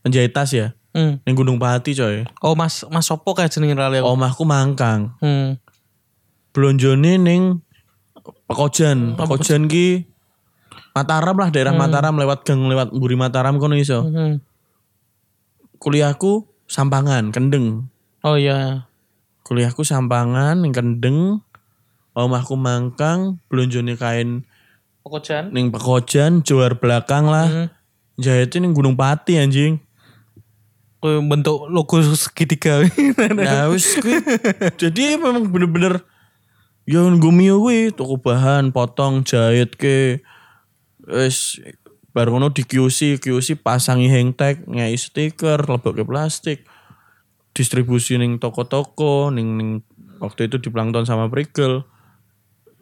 penjahit 0.01 0.31
tas 0.31 0.51
ya 0.51 0.73
Hmm. 0.95 1.21
yang 1.29 1.37
Gunung 1.37 1.61
Pati 1.61 1.93
coy 1.93 2.25
Oh 2.41 2.57
Mas 2.57 2.81
Mas 2.89 3.05
Sopo 3.05 3.37
kayak 3.37 3.53
jenenge 3.53 3.77
lali 3.77 4.01
aku. 4.01 4.07
omahku 4.07 4.43
mangkang 4.43 5.13
Hmm. 5.19 5.61
blonjone 6.49 7.21
ning 7.21 7.61
Pekojan 8.47 9.13
Pekojan 9.13 9.69
ki 9.69 10.09
Mataram 10.91 11.37
lah 11.37 11.53
daerah 11.53 11.77
Mataram 11.77 12.17
lewat 12.17 12.41
gang 12.41 12.65
lewat 12.65 12.89
Mburi 12.89 13.13
Mataram 13.13 13.61
kono 13.61 13.77
iso 13.77 14.01
Hmm. 14.01 14.41
kuliahku 15.77 16.49
Sampangan, 16.65 17.31
Kendeng. 17.31 17.87
Oh 18.25 18.35
iya. 18.35 18.89
Kuliahku 19.45 19.87
Sampangan 19.87 20.59
Kendeng. 20.67 21.39
Omahku 22.17 22.57
Mangkang, 22.57 23.37
blonjone 23.45 23.93
kain 23.93 24.41
Pekojan. 25.05 25.53
ning 25.53 25.69
Pekojan, 25.69 26.41
juar 26.41 26.81
belakang 26.81 27.29
lah. 27.29 27.45
Hmm. 27.45 27.67
Jahitnya 28.17 28.65
ning 28.65 28.73
Gunung 28.73 28.97
Pati 28.97 29.37
anjing. 29.37 29.77
Bentuk 31.05 31.69
logo 31.69 32.01
segitiga. 32.17 32.81
Nah, 33.37 33.69
wis 33.69 34.01
jadi 34.81 35.21
memang 35.21 35.45
bener-bener 35.45 36.01
ya 36.89 37.05
ngumio 37.05 37.61
kuwi 37.61 37.93
toko 37.93 38.17
bahan, 38.17 38.73
potong, 38.73 39.21
jahit 39.21 39.77
ke 39.77 40.25
wis 41.05 41.61
bar 42.17 42.33
ngono 42.33 42.49
di 42.49 42.65
QC, 42.65 43.21
QC 43.21 43.61
pasangi 43.61 44.09
hang 44.09 44.33
tag, 44.33 44.65
ngei 44.65 44.97
stiker, 44.97 45.69
lebokke 45.69 46.01
plastik. 46.01 46.65
Distribusi 47.53 48.17
ning 48.17 48.41
toko-toko, 48.41 49.29
ning 49.29 49.53
ning 49.53 49.69
waktu 50.17 50.49
itu 50.49 50.57
di 50.57 50.73
Plankton 50.73 51.05
sama 51.05 51.29
Prigel. 51.29 51.85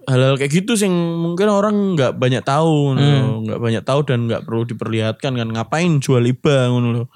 Hal-hal 0.05 0.37
kayak 0.37 0.53
gitu 0.53 0.77
sih 0.77 0.85
mungkin 0.89 1.49
orang 1.49 1.97
nggak 1.97 2.21
banyak 2.21 2.45
tahu, 2.45 2.93
nggak 3.45 3.57
banyak 3.57 3.81
tahu 3.81 4.05
dan 4.05 4.29
nggak 4.29 4.45
perlu 4.45 4.61
diperlihatkan 4.69 5.33
kan 5.33 5.47
ngapain 5.49 5.97
jual 5.97 6.21
iba 6.21 6.69
ngono 6.69 6.87
loh. 6.93 7.07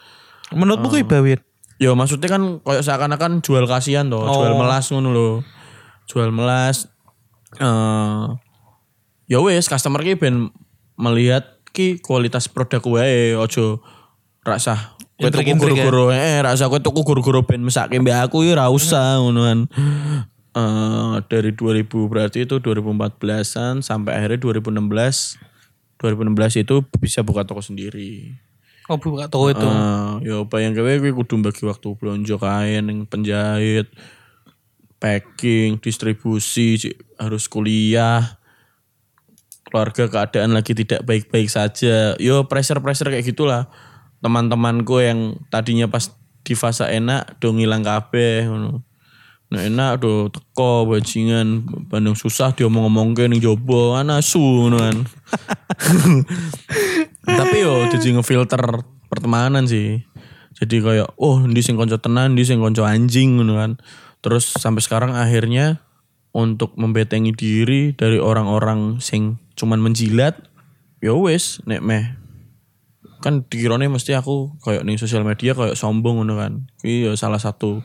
Menurutmu 0.50 0.90
kuwi 0.90 1.06
bawir? 1.06 1.46
Ya 1.78 1.94
maksudnya 1.94 2.28
kan 2.28 2.60
kayak 2.66 2.82
seakan-akan 2.84 3.46
jual 3.46 3.64
kasihan 3.70 4.10
toh, 4.10 4.26
jual 4.26 4.58
Oh. 4.58 4.60
melas 4.60 4.90
ngono 4.90 5.10
lho. 5.14 5.30
Jual 6.10 6.34
melas 6.34 6.90
eh 7.62 8.26
ya 9.30 9.38
wes 9.42 9.70
customer 9.70 10.02
ki 10.02 10.18
ben 10.18 10.50
melihat 10.98 11.62
ki 11.70 12.02
kualitas 12.02 12.50
produk 12.50 12.82
wae 12.90 13.38
ojo 13.38 13.86
rasa 14.42 14.98
kowe 15.22 15.30
tuku 15.30 15.54
ya. 15.54 15.58
guru-guru 15.58 16.10
eh 16.10 16.42
rasa 16.42 16.66
kowe 16.66 16.82
tuku 16.82 17.06
guru-guru 17.06 17.46
ben 17.46 17.62
mesake 17.62 18.02
mbek 18.02 18.30
aku 18.30 18.42
ya 18.46 18.58
ora 18.58 18.74
usah 18.74 19.22
ngono 19.22 19.46
kan. 19.46 19.60
Eh 20.50 21.16
dari 21.30 21.54
2000 21.54 21.86
berarti 22.10 22.50
itu 22.50 22.58
2014-an 22.58 23.86
sampai 23.86 24.18
akhirnya 24.18 24.42
2016 24.42 25.38
2016 26.00 26.64
itu 26.64 26.76
bisa 26.98 27.22
buka 27.22 27.46
toko 27.46 27.62
sendiri. 27.62 28.34
Oh 28.90 28.98
buka 28.98 29.30
toko 29.30 29.54
itu. 29.54 29.68
Ah, 29.68 30.18
ya 30.26 30.42
bayang 30.50 30.74
gawe 30.74 30.98
kuwi 30.98 31.14
kudu 31.14 31.46
bagi 31.46 31.62
waktu 31.68 31.94
belanja 31.94 32.36
kain 32.42 33.06
penjahit, 33.06 33.86
packing, 34.98 35.78
distribusi, 35.78 36.98
harus 37.22 37.46
kuliah. 37.46 38.40
Keluarga 39.70 40.10
keadaan 40.10 40.58
lagi 40.58 40.74
tidak 40.74 41.06
baik-baik 41.06 41.46
saja. 41.46 42.18
Yo 42.18 42.50
pressure-pressure 42.50 43.14
kayak 43.14 43.30
gitulah. 43.30 43.70
Teman-temanku 44.26 44.98
yang 45.06 45.38
tadinya 45.54 45.86
pas 45.86 46.10
di 46.42 46.58
fase 46.58 46.90
enak 46.90 47.38
do 47.38 47.54
ngilang 47.54 47.86
kabeh 47.86 48.50
ngono. 48.50 48.89
Nah 49.50 49.66
enak 49.66 50.06
do 50.06 50.30
teko 50.30 50.86
bajingan 50.86 51.66
Bandung 51.90 52.14
susah 52.14 52.54
dia 52.54 52.70
ngomong 52.70 53.18
ning 53.18 53.42
jobo 53.42 53.98
anasu 53.98 54.70
kan. 54.70 55.10
Tapi 57.40 57.56
yo 57.58 57.90
jadi 57.90 58.14
ngefilter 58.14 58.62
pertemanan 59.10 59.66
sih. 59.66 60.06
Jadi 60.54 60.86
kayak 60.86 61.18
oh 61.18 61.42
di 61.50 61.62
sing 61.66 61.82
konco 61.82 61.98
tenan, 61.98 62.38
di 62.38 62.46
sing 62.46 62.62
konco 62.62 62.86
anjing 62.86 63.42
ngono 63.42 63.58
kan. 63.58 63.72
Terus 64.22 64.54
sampai 64.54 64.86
sekarang 64.86 65.18
akhirnya 65.18 65.82
untuk 66.30 66.78
membetengi 66.78 67.34
diri 67.34 67.98
dari 67.98 68.22
orang-orang 68.22 69.02
sing 69.02 69.42
cuman 69.58 69.82
menjilat 69.82 70.38
ya 71.02 71.18
wes 71.18 71.58
nek 71.66 71.82
meh 71.82 72.06
kan 73.20 73.44
dikirone 73.50 73.90
mesti 73.90 74.16
aku 74.16 74.56
kayak 74.64 74.86
ning 74.88 74.96
sosial 74.96 75.26
media 75.26 75.58
kayak 75.58 75.74
sombong 75.74 76.22
ngono 76.22 76.38
kan. 76.38 76.54
Iki 76.86 77.10
ya 77.10 77.12
salah 77.18 77.42
satu 77.42 77.82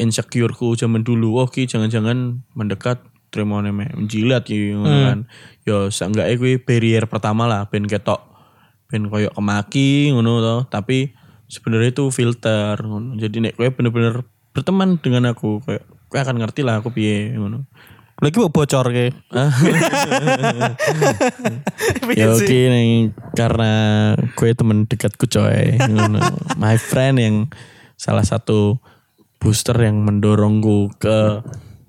insecureku 0.00 0.72
zaman 0.74 1.04
dulu. 1.04 1.44
Oh 1.44 1.48
ki 1.48 1.68
jangan-jangan 1.68 2.40
mendekat 2.56 3.04
terima 3.28 3.60
menjilat 3.60 4.48
ki 4.48 4.74
ngono 4.74 4.96
kan. 5.06 5.18
Ya 5.68 5.92
seenggaknya 5.92 6.34
kuwi 6.40 6.56
barrier 6.58 7.04
pertama 7.06 7.44
lah 7.44 7.68
ben 7.68 7.84
ketok 7.84 8.24
ben 8.90 9.06
koyo 9.06 9.30
kemaki 9.30 10.10
ngono 10.10 10.42
to, 10.42 10.56
tapi 10.66 11.14
sebenarnya 11.46 11.94
itu 11.94 12.10
filter 12.10 12.74
ngono. 12.80 13.20
Jadi 13.20 13.36
nek 13.44 13.54
kowe 13.60 13.68
bener-bener 13.70 14.26
berteman 14.50 14.98
dengan 14.98 15.30
aku 15.30 15.62
kayak 15.62 15.86
kowe 16.10 16.18
akan 16.18 16.42
ngerti 16.42 16.66
lah 16.66 16.82
aku 16.82 16.90
piye 16.90 17.36
ngono. 17.36 17.68
Lagi 18.20 18.36
mau 18.36 18.52
bocor 18.52 18.92
ke. 18.92 19.16
ya 22.20 22.26
oke 22.36 22.58
nih 22.68 23.16
karena 23.32 23.72
gue 24.36 24.50
temen 24.52 24.84
dekatku 24.84 25.24
coy 25.24 25.80
my 26.60 26.76
friend 26.76 27.16
yang 27.16 27.36
salah 27.96 28.20
satu 28.20 28.76
booster 29.40 29.74
yang 29.74 30.04
mendorongku 30.04 30.92
ke 31.00 31.40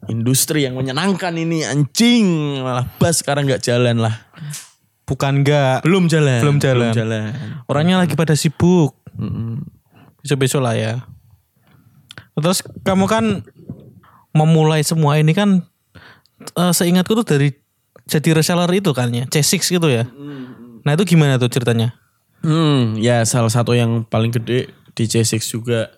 industri 0.07 0.63
yang 0.63 0.73
menyenangkan 0.73 1.35
ini 1.35 1.61
anjing 1.61 2.25
malah 2.63 2.87
bas 2.97 3.19
sekarang 3.19 3.45
nggak 3.45 3.61
jalan 3.61 3.99
lah 3.99 4.15
Bukan 5.01 5.43
enggak. 5.43 5.83
belum 5.83 6.07
jalan 6.07 6.39
Belum 6.39 6.55
jalan. 6.55 6.95
jalan 6.95 7.35
Orangnya 7.67 7.99
lagi 7.99 8.15
pada 8.15 8.31
sibuk. 8.31 8.95
Mm-mm. 9.19 9.59
Besok-besok 10.23 10.63
lah 10.63 10.71
ya. 10.71 10.93
Terus 12.31 12.63
kamu 12.87 13.11
kan 13.11 13.43
memulai 14.31 14.79
semua 14.87 15.19
ini 15.19 15.35
kan 15.35 15.67
eh, 16.55 16.71
seingatku 16.71 17.11
tuh 17.11 17.27
dari 17.27 17.51
jadi 18.07 18.39
reseller 18.39 18.71
itu 18.71 18.95
kan 18.95 19.11
ya, 19.11 19.27
C6 19.27 19.75
gitu 19.75 19.87
ya. 19.91 20.07
Nah 20.81 20.91
itu 20.95 21.03
gimana 21.03 21.35
tuh 21.35 21.51
ceritanya? 21.51 21.91
Hmm, 22.39 22.95
ya 22.95 23.27
salah 23.27 23.51
satu 23.51 23.75
yang 23.75 24.07
paling 24.07 24.31
gede 24.31 24.71
di 24.95 25.03
C6 25.05 25.43
juga. 25.43 25.91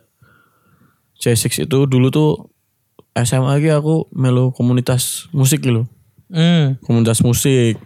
C6 1.24 1.63
itu 1.63 1.80
dulu 1.88 2.11
tuh 2.11 2.51
SMA 3.15 3.55
lagi 3.55 3.71
aku 3.71 4.11
melu 4.11 4.51
komunitas 4.51 5.32
musik 5.32 5.63
gitu. 5.63 5.88
Hmm, 6.28 6.76
Komunitas 6.84 7.24
musik. 7.24 7.80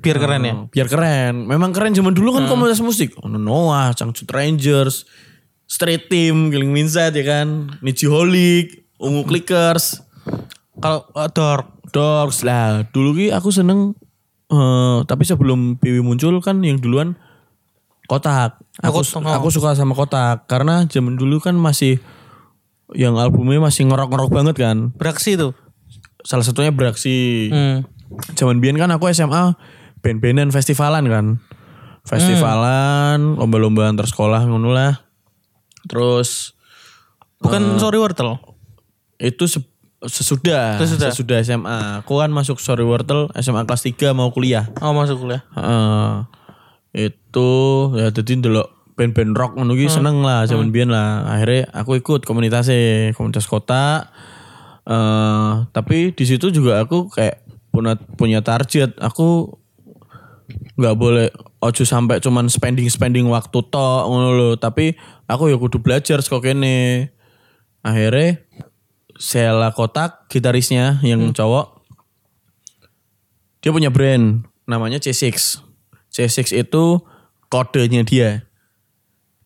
biar 0.00 0.16
keren 0.16 0.42
ya. 0.46 0.54
Biar 0.70 0.86
keren. 0.88 1.44
Memang 1.50 1.74
keren 1.74 1.92
zaman 1.92 2.14
dulu 2.14 2.38
kan 2.38 2.46
komunitas 2.46 2.78
musik. 2.80 3.12
Ono 3.20 3.36
Noah, 3.36 3.90
Cangcut 3.92 4.28
Rangers, 4.30 5.04
Street 5.66 6.06
Team, 6.06 6.48
Killing 6.48 6.70
Mindset 6.70 7.12
ya 7.16 7.24
kan. 7.26 7.74
Nijiholic, 7.82 8.86
Ungu 9.02 9.26
Clickers, 9.26 10.00
Kalau 10.78 11.04
uh, 11.12 11.28
Dork, 11.28 11.84
Dogs 11.90 12.46
lah. 12.46 12.86
Dulu 12.94 13.16
ki 13.18 13.26
aku 13.34 13.50
seneng 13.50 13.98
eh 14.50 14.98
tapi 15.06 15.22
sebelum 15.24 15.76
PW 15.80 16.00
muncul 16.04 16.38
kan 16.44 16.60
yang 16.62 16.78
duluan 16.78 17.16
Kotak. 18.06 18.58
Aku 18.82 19.00
Oh, 19.04 19.32
aku 19.36 19.48
suka 19.52 19.72
sama 19.72 19.94
Kotak 19.94 20.48
karena 20.48 20.84
zaman 20.88 21.14
dulu 21.16 21.38
kan 21.40 21.54
masih 21.56 22.00
yang 22.92 23.14
albumnya 23.14 23.58
masih 23.58 23.86
ngorok-ngorok 23.86 24.30
banget 24.30 24.56
kan. 24.56 24.90
beraksi 24.94 25.34
tuh. 25.34 25.54
Salah 26.20 26.42
satunya 26.42 26.70
beraksi. 26.70 27.48
Hmm. 27.48 27.86
Zaman 28.34 28.58
biyen 28.58 28.74
kan 28.74 28.90
aku 28.90 29.06
SMA 29.08 29.54
band-bandan 30.00 30.50
festivalan 30.50 31.06
kan. 31.06 31.26
Festivalan, 32.02 33.36
lomba-lomba 33.36 33.86
antar 33.86 34.04
sekolah 34.04 34.42
ngono 34.42 34.70
lah. 34.70 35.04
Terus 35.84 36.52
Bukan 37.38 37.78
sorry 37.78 37.96
wortel. 37.96 38.36
itu 39.16 39.44
se- 39.44 39.64
sesudah, 40.00 40.80
Sesudah. 40.80 41.12
sesudah 41.12 41.36
SMA. 41.40 41.78
Aku 42.00 42.16
kan 42.16 42.32
masuk 42.32 42.56
Sorry 42.56 42.80
Wortel 42.80 43.28
SMA 43.36 43.64
kelas 43.64 43.84
3 43.84 44.12
mau 44.12 44.32
kuliah. 44.32 44.72
Oh 44.80 44.92
masuk 44.92 45.20
kuliah. 45.20 45.44
Heeh. 45.52 46.24
itu 46.90 47.48
ya 47.94 48.10
jadi 48.10 48.32
ndelok 48.34 48.66
band-band 49.00 49.32
rock 49.32 49.56
ngono 49.56 49.72
ki 49.72 49.88
seneng 49.88 50.20
lah 50.20 50.44
zaman 50.44 50.68
biyen 50.68 50.92
lah. 50.92 51.24
Akhirnya 51.24 51.72
aku 51.72 51.96
ikut 51.96 52.28
komunitasnya, 52.28 53.16
komunitas 53.16 53.48
kota. 53.48 54.12
eh 54.84 55.52
tapi 55.72 56.12
di 56.12 56.24
situ 56.28 56.52
juga 56.52 56.84
aku 56.84 57.08
kayak 57.08 57.40
punya 57.72 57.96
punya 58.20 58.44
target. 58.44 58.92
Aku 59.00 59.56
nggak 60.76 60.96
boleh 61.00 61.32
ojo 61.64 61.82
sampai 61.88 62.20
cuman 62.20 62.52
spending 62.52 62.92
spending 62.92 63.24
waktu 63.32 63.56
tok 63.72 64.04
ngono 64.04 64.36
lho. 64.36 64.50
Tapi 64.60 64.92
aku 65.24 65.48
ya 65.48 65.56
kudu 65.56 65.80
belajar 65.80 66.20
kok 66.20 66.44
kene. 66.44 67.08
Akhirnya 67.80 68.44
Sela 69.16 69.72
Kotak 69.72 70.28
gitarisnya 70.28 71.00
yang 71.00 71.32
cowok 71.32 71.80
dia 73.60 73.72
punya 73.72 73.92
brand 73.92 74.44
namanya 74.64 74.96
C6. 75.00 75.60
C6 76.08 76.56
itu 76.56 76.84
kodenya 77.52 78.02
dia. 78.02 78.49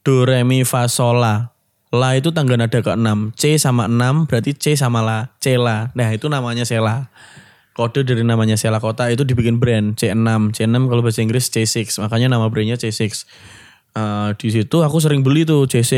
Do 0.05 0.29
re 0.29 0.45
mi 0.45 0.63
fa 0.69 0.85
sol 0.87 1.25
la. 1.25 1.55
La 1.95 2.19
itu 2.19 2.35
tangga 2.35 2.59
nada 2.59 2.75
ke-6. 2.83 3.39
C 3.39 3.55
sama 3.55 3.87
6 3.87 4.27
berarti 4.27 4.53
C 4.59 4.75
sama 4.75 5.01
la. 5.01 5.33
C 5.39 5.55
la. 5.57 5.95
Nah 5.95 6.11
itu 6.11 6.27
namanya 6.27 6.67
Sela. 6.67 7.09
Kode 7.75 8.07
dari 8.07 8.23
namanya 8.23 8.55
Sela 8.55 8.79
Kota 8.83 9.11
itu 9.11 9.23
dibikin 9.23 9.59
brand 9.59 9.99
C6. 9.99 10.55
C6 10.55 10.75
kalau 10.91 11.03
bahasa 11.03 11.23
Inggris 11.23 11.51
C6. 11.51 12.03
Makanya 12.03 12.35
nama 12.35 12.51
brandnya 12.51 12.79
C6. 12.79 13.27
Eh, 13.95 14.31
di 14.39 14.49
situ 14.51 14.77
aku 14.83 14.99
sering 14.99 15.23
beli 15.23 15.47
tuh 15.47 15.71
C6. 15.71 15.95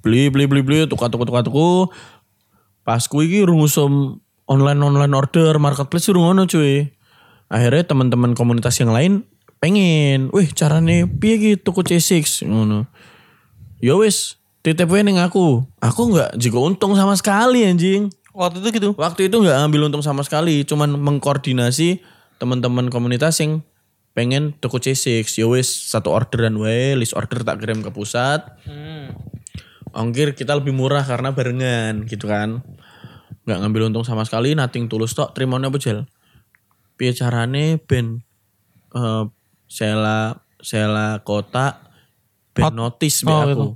Beli, 0.00 0.32
beli, 0.32 0.48
beli, 0.48 0.60
beli. 0.64 0.78
Tukar, 0.88 1.12
tukar, 1.12 1.28
tukar, 1.28 1.44
tukar. 1.44 1.92
Pas 2.84 3.04
kuwi 3.08 3.28
iki 3.28 3.40
rungusum 3.44 4.20
online 4.48 4.80
online 4.80 5.12
order 5.16 5.56
marketplace 5.60 6.08
suruh 6.08 6.24
ngono 6.24 6.44
cuy. 6.44 6.92
Akhirnya 7.52 7.84
teman-teman 7.84 8.32
komunitas 8.32 8.76
yang 8.80 8.92
lain 8.92 9.28
pengen, 9.60 10.28
wih 10.32 10.52
carane 10.52 11.08
piye 11.08 11.36
gitu 11.40 11.72
tuku 11.72 11.84
C6 11.84 12.44
ngono. 12.48 12.84
Ya 13.82 13.94
wis, 13.98 14.38
titip 14.62 14.90
wae 14.90 15.02
ning 15.02 15.18
aku. 15.18 15.66
Aku 15.82 16.14
nggak 16.14 16.38
juga 16.38 16.58
untung 16.62 16.94
sama 16.94 17.14
sekali 17.18 17.66
anjing. 17.66 18.10
Waktu 18.34 18.62
itu 18.62 18.68
gitu. 18.74 18.90
Waktu 18.98 19.30
itu 19.30 19.36
nggak 19.38 19.62
ngambil 19.62 19.90
untung 19.90 20.02
sama 20.02 20.26
sekali, 20.26 20.66
cuman 20.66 20.98
mengkoordinasi 20.98 22.02
teman-teman 22.42 22.90
komunitas 22.90 23.38
yang 23.38 23.62
pengen 24.14 24.54
tuku 24.58 24.82
C6. 24.82 25.26
Ya 25.38 25.46
wis 25.46 25.70
satu 25.70 26.10
orderan 26.10 26.58
wae, 26.58 26.98
list 26.98 27.14
order 27.14 27.46
tak 27.46 27.62
kirim 27.62 27.82
ke 27.82 27.94
pusat. 27.94 28.42
Ongkir 29.94 30.34
kita 30.34 30.58
lebih 30.58 30.74
murah 30.74 31.06
karena 31.06 31.30
barengan 31.30 32.02
gitu 32.10 32.26
kan. 32.26 32.66
Nggak 33.46 33.58
ngambil 33.60 33.82
untung 33.92 34.02
sama 34.02 34.26
sekali, 34.26 34.56
nating 34.58 34.90
tulus 34.90 35.14
tok, 35.14 35.36
terimanya 35.36 35.70
apa 35.70 35.78
jel? 35.78 36.08
Piye 36.98 37.14
carane 37.14 37.78
ben 37.78 38.22
eh 38.94 39.24
sela 39.66 40.42
sela 40.62 41.20
kota 41.26 41.83
ben 42.54 42.64
Hot- 42.64 42.74
notice 42.74 43.20
be 43.20 43.28
Oh, 43.28 43.36
aku. 43.36 43.48
gitu. 43.48 43.66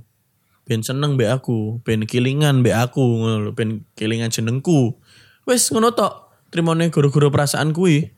Ben 0.63 0.79
seneng 0.79 1.13
be 1.13 1.25
aku, 1.25 1.81
ben 1.81 2.03
kilingan 2.03 2.61
be 2.61 2.69
aku, 2.69 3.01
ben 3.51 3.83
kilingan 3.93 4.29
jenengku. 4.29 4.95
Wes 5.43 5.67
ngono 5.67 5.91
tok. 5.91 6.29
Trimone 6.49 6.89
guru-guru 6.89 7.29
perasaan 7.29 7.69
kui. 7.71 8.09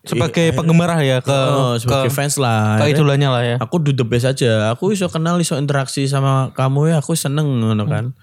Sebagai 0.00 0.50
penggemar 0.50 0.96
ya 0.98 1.20
ke, 1.20 1.28
Oh, 1.30 1.76
sebagai 1.76 2.08
ke, 2.08 2.14
fans 2.14 2.34
lah. 2.34 2.80
ke 2.80 2.88
idolanya 2.88 3.28
lah 3.30 3.42
ya. 3.44 3.56
aku 3.60 3.76
do 3.78 3.92
the 3.92 4.00
best 4.00 4.24
aja 4.24 4.72
aku 4.72 4.90
iso 4.90 5.04
kenal 5.06 5.36
iso 5.36 5.54
interaksi 5.54 6.08
sama 6.08 6.56
kamu 6.56 6.88
ya 6.88 6.96
aku 6.98 7.12
seneng 7.12 7.60
ngono 7.60 7.84
kan 7.84 8.16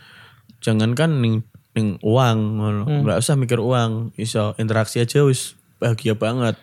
jangan 0.57 0.97
kan 0.97 1.21
ning 1.21 1.45
ning 1.71 2.01
uang 2.01 2.57
ngono 2.57 2.81
nggak 3.05 3.21
usah 3.21 3.37
mikir 3.37 3.61
uang 3.61 4.09
iso 4.17 4.57
interaksi 4.57 4.99
aja 4.99 5.21
wis 5.21 5.53
bahagia 5.77 6.17
banget 6.17 6.57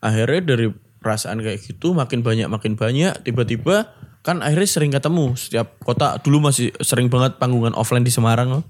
akhirnya 0.00 0.42
dari 0.44 0.74
perasaan 0.98 1.38
kayak 1.38 1.62
gitu 1.62 1.94
makin 1.94 2.20
banyak 2.20 2.50
makin 2.50 2.74
banyak 2.74 3.14
tiba-tiba 3.22 3.94
kan 4.22 4.38
akhirnya 4.38 4.70
sering 4.70 4.94
ketemu 4.94 5.34
setiap 5.34 5.78
kota 5.82 6.18
dulu 6.22 6.46
masih 6.50 6.70
sering 6.78 7.10
banget 7.10 7.42
panggungan 7.42 7.74
offline 7.74 8.06
di 8.06 8.14
Semarang 8.14 8.48
loh. 8.50 8.64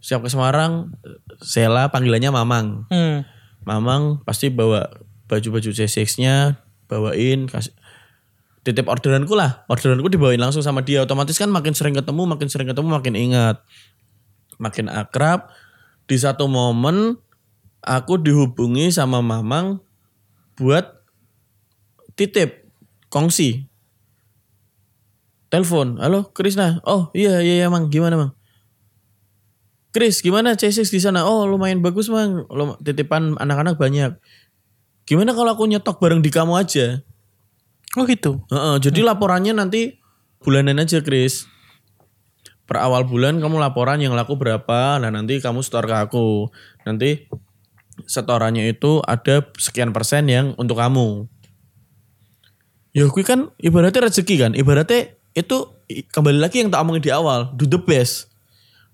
setiap 0.00 0.24
ke 0.24 0.30
Semarang 0.30 0.92
Sela 1.42 1.92
panggilannya 1.92 2.30
Mamang 2.32 2.66
Hmm. 2.88 3.26
Mamang 3.66 4.22
pasti 4.22 4.46
bawa 4.46 4.86
baju-baju 5.26 5.74
C6-nya, 5.74 6.62
bawain 6.86 7.50
kasih 7.50 7.74
titip 8.66 8.90
orderanku 8.90 9.38
lah. 9.38 9.62
Orderanku 9.70 10.10
dibawain 10.10 10.42
langsung 10.42 10.62
sama 10.62 10.82
dia. 10.82 11.06
Otomatis 11.06 11.38
kan 11.38 11.46
makin 11.46 11.70
sering 11.70 11.94
ketemu, 11.94 12.26
makin 12.26 12.50
sering 12.50 12.66
ketemu, 12.66 12.88
makin 12.90 13.14
ingat. 13.14 13.62
Makin 14.58 14.90
akrab. 14.90 15.50
Di 16.06 16.18
satu 16.18 16.50
momen 16.50 17.18
aku 17.82 18.18
dihubungi 18.18 18.90
sama 18.90 19.22
Mamang 19.22 19.82
buat 20.58 21.02
titip 22.18 22.66
kongsi. 23.10 23.70
Telepon, 25.56 25.96
halo 26.04 26.36
Krisna. 26.36 26.84
Oh 26.84 27.08
iya 27.16 27.40
iya 27.40 27.64
iya 27.64 27.66
mang, 27.72 27.88
gimana 27.88 28.20
mang? 28.20 28.36
Chris, 29.88 30.20
gimana 30.20 30.52
C6 30.52 30.92
di 30.92 31.00
sana? 31.00 31.24
Oh, 31.24 31.48
lumayan 31.48 31.80
bagus, 31.80 32.12
Mang. 32.12 32.44
Lum- 32.52 32.76
Titipan 32.84 33.40
anak-anak 33.40 33.80
banyak. 33.80 34.20
Gimana 35.08 35.32
kalau 35.32 35.56
aku 35.56 35.64
nyetok 35.64 35.96
bareng 35.96 36.20
di 36.20 36.28
kamu 36.28 36.60
aja? 36.60 37.00
Oh 37.96 38.04
gitu. 38.04 38.44
Heeh, 38.52 38.76
jadi 38.84 39.00
laporannya 39.00 39.56
nanti 39.56 39.96
bulanan 40.44 40.76
aja, 40.76 41.00
Chris. 41.00 41.48
Per 42.68 42.76
awal 42.76 43.08
bulan 43.08 43.40
kamu 43.40 43.56
laporan 43.56 43.96
yang 44.04 44.12
laku 44.12 44.36
berapa, 44.36 45.00
nah 45.00 45.08
nanti 45.08 45.40
kamu 45.40 45.64
store 45.64 45.88
ke 45.88 45.96
aku. 45.96 46.52
Nanti 46.84 47.32
setorannya 48.04 48.68
itu 48.68 49.00
ada 49.00 49.48
sekian 49.56 49.96
persen 49.96 50.28
yang 50.28 50.52
untuk 50.60 50.76
kamu. 50.76 51.24
Ya 52.92 53.08
gue 53.08 53.24
kan 53.24 53.56
ibaratnya 53.56 54.12
rezeki 54.12 54.36
kan, 54.36 54.52
ibaratnya 54.52 55.15
itu 55.36 55.68
kembali 56.16 56.40
lagi 56.40 56.64
yang 56.64 56.72
tak 56.72 56.80
omongin 56.80 57.04
di 57.04 57.12
awal, 57.12 57.52
do 57.52 57.68
the 57.68 57.76
best. 57.76 58.32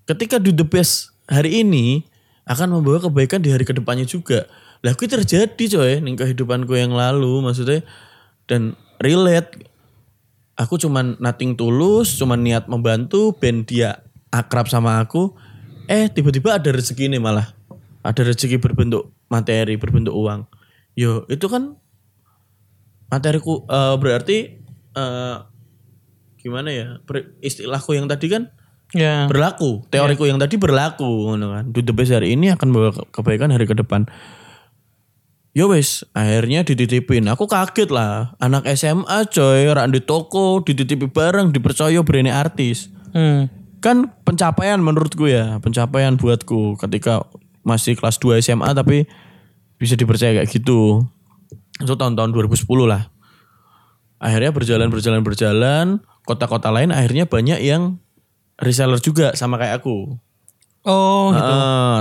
Ketika 0.03 0.35
do 0.35 0.51
the 0.51 0.67
best 0.67 1.15
hari 1.31 1.63
ini 1.63 2.03
akan 2.43 2.75
membawa 2.75 2.99
kebaikan 2.99 3.39
di 3.39 3.47
hari 3.55 3.63
ke 3.63 3.71
depannya 3.71 4.03
juga. 4.03 4.51
Lah 4.83 4.91
gue 4.91 5.07
terjadi 5.07 5.63
coy 5.79 6.03
nih 6.03 6.13
kehidupanku 6.19 6.75
yang 6.75 6.91
lalu 6.91 7.39
maksudnya 7.39 7.87
dan 8.51 8.75
relate 8.99 9.63
aku 10.59 10.75
cuman 10.75 11.15
nating 11.23 11.55
tulus, 11.55 12.19
cuman 12.19 12.43
niat 12.43 12.67
membantu, 12.67 13.31
ben 13.39 13.63
dia 13.63 14.03
akrab 14.27 14.67
sama 14.67 14.99
aku. 14.99 15.31
Eh 15.87 16.11
tiba-tiba 16.11 16.59
ada 16.59 16.69
rezeki 16.69 17.07
ini 17.07 17.17
malah. 17.23 17.55
Ada 18.03 18.27
rezeki 18.27 18.59
berbentuk 18.59 19.15
materi, 19.31 19.79
berbentuk 19.79 20.11
uang. 20.11 20.43
Yo 20.99 21.23
itu 21.31 21.47
kan 21.47 21.79
materiku 23.07 23.63
eh, 23.71 23.95
berarti 23.95 24.37
eh, 24.99 25.37
gimana 26.43 26.69
ya? 26.69 26.99
Istilahku 27.39 27.95
yang 27.95 28.11
tadi 28.11 28.27
kan 28.27 28.51
Ya. 28.93 29.25
berlaku. 29.25 29.87
Teoriku 29.89 30.29
yang 30.29 30.37
tadi 30.37 30.59
berlaku 30.59 31.33
kan. 31.33 31.71
Do 31.73 31.81
the 31.81 31.95
best 31.95 32.13
hari 32.13 32.37
ini 32.37 32.53
akan 32.53 32.69
bawa 32.69 32.93
ke- 32.93 33.09
kebaikan 33.09 33.49
hari 33.49 33.65
ke 33.65 33.73
depan. 33.73 34.05
Yo 35.53 35.69
wes, 35.69 36.01
akhirnya 36.13 36.65
dititipin. 36.65 37.29
Aku 37.29 37.45
kaget 37.45 37.89
lah. 37.93 38.33
Anak 38.41 38.65
SMA 38.73 39.29
coy, 39.29 39.69
rak 39.69 39.89
di 39.93 40.01
toko, 40.01 40.61
dititipi 40.65 41.05
bareng, 41.09 41.53
dipercaya 41.53 42.01
berani 42.01 42.33
artis. 42.33 42.89
Hmm. 43.13 43.49
Kan 43.77 44.09
pencapaian 44.25 44.81
menurutku 44.81 45.29
ya, 45.29 45.61
pencapaian 45.61 46.17
buatku 46.17 46.77
ketika 46.81 47.25
masih 47.61 47.93
kelas 47.93 48.17
2 48.17 48.41
SMA 48.41 48.65
tapi 48.73 49.05
bisa 49.77 49.93
dipercaya 49.93 50.41
kayak 50.41 50.49
gitu. 50.49 51.05
Itu 51.77 51.93
tahun-tahun 51.97 52.33
2010 52.33 52.89
lah. 52.89 53.13
Akhirnya 54.17 54.49
berjalan 54.55 54.89
berjalan 54.89 55.21
berjalan, 55.21 55.85
kota-kota 56.23 56.69
lain 56.69 56.89
akhirnya 56.89 57.23
banyak 57.23 57.59
yang 57.59 57.99
reseller 58.55 58.97
juga 58.97 59.33
sama 59.33 59.55
kayak 59.55 59.79
aku. 59.79 60.15
Oh 60.83 61.31
gitu. 61.31 61.55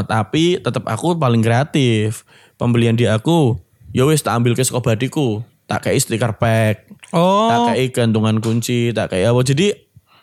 Tapi 0.05 0.45
tetap 0.59 0.83
aku 0.85 1.15
paling 1.15 1.41
kreatif. 1.41 2.27
Pembelian 2.53 2.95
di 2.95 3.05
aku, 3.05 3.59
ya 3.91 4.07
wis 4.07 4.23
tak 4.23 4.39
ambil 4.39 4.55
ke 4.55 4.63
skobadiku, 4.63 5.43
tak 5.67 5.83
kayak 5.83 5.99
stiker 5.99 6.31
pack, 6.33 6.87
Oh. 7.11 7.51
tak 7.51 7.75
kayak 7.75 7.91
gantungan 7.91 8.39
kunci, 8.39 8.91
tak 8.91 9.11
kayak 9.11 9.35
apa. 9.35 9.43
Jadi 9.43 9.67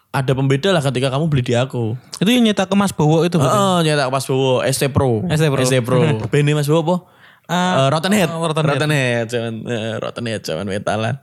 ada 0.09 0.31
pembeda 0.31 0.71
lah 0.71 0.79
ketika 0.79 1.11
kamu 1.11 1.27
beli 1.27 1.43
di 1.43 1.53
aku. 1.53 1.99
Itu 2.15 2.25
yang 2.25 2.41
nyetak 2.41 2.65
ke 2.65 2.75
Mas 2.75 2.89
Bowo 2.89 3.21
itu? 3.21 3.35
Heeh, 3.35 3.77
nyetak 3.83 4.07
pas 4.07 4.23
bawa 4.23 4.63
ST 4.65 4.87
Pro. 4.89 5.19
ST 5.27 5.45
Pro. 5.45 5.59
ST 5.59 5.75
Pro. 5.83 5.99
Bene 6.31 6.55
Mas 6.55 6.65
bawa 6.65 6.79
apa? 6.79 6.95
Ah, 7.45 7.73
Eh, 7.75 7.87
Rotten 7.91 8.13
Head. 8.13 8.29
oh, 8.31 8.39
Rotten 8.39 8.63
Head. 8.63 8.71
Rotten 8.77 8.91
Head, 8.93 9.25
cuman 9.27 9.53
eh, 9.67 9.93
Rotten 9.97 10.25
Head, 10.25 10.41
cuman 10.41 10.65
metalan. 10.65 11.15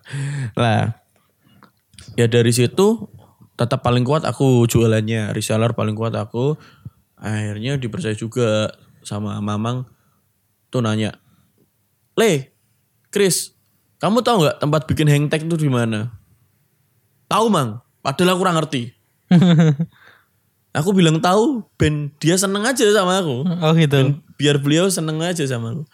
Lah, 0.53 1.01
ya 2.17 2.27
dari 2.27 2.51
situ 2.51 3.07
tetap 3.57 3.81
paling 3.81 4.05
kuat 4.05 4.25
aku 4.29 4.69
jualannya, 4.69 5.33
reseller 5.33 5.73
paling 5.73 5.97
kuat 5.97 6.13
aku. 6.17 6.57
Akhirnya 7.17 7.81
dipercaya 7.81 8.13
juga 8.13 8.77
sama 9.01 9.41
Mamang 9.41 9.89
tuh 10.69 10.85
nanya, 10.85 11.17
Le, 12.17 12.53
Chris, 13.09 13.57
kamu 14.01 14.21
tahu 14.21 14.45
nggak 14.45 14.57
tempat 14.61 14.83
bikin 14.85 15.09
hang 15.09 15.25
tag 15.33 15.45
itu 15.45 15.57
di 15.57 15.73
mana? 15.73 16.13
Tahu 17.29 17.47
mang, 17.49 17.81
padahal 18.05 18.37
aku 18.37 18.41
kurang 18.45 18.57
ngerti. 18.61 18.93
aku 20.79 20.91
bilang 20.93 21.21
tahu, 21.21 21.65
ben 21.81 22.13
dia 22.21 22.37
seneng 22.37 22.69
aja 22.69 22.85
sama 22.93 23.25
aku 23.25 23.49
Oh 23.65 23.73
gitu. 23.73 24.21
biar 24.37 24.61
beliau 24.61 24.89
seneng 24.93 25.21
aja 25.25 25.45
sama. 25.49 25.85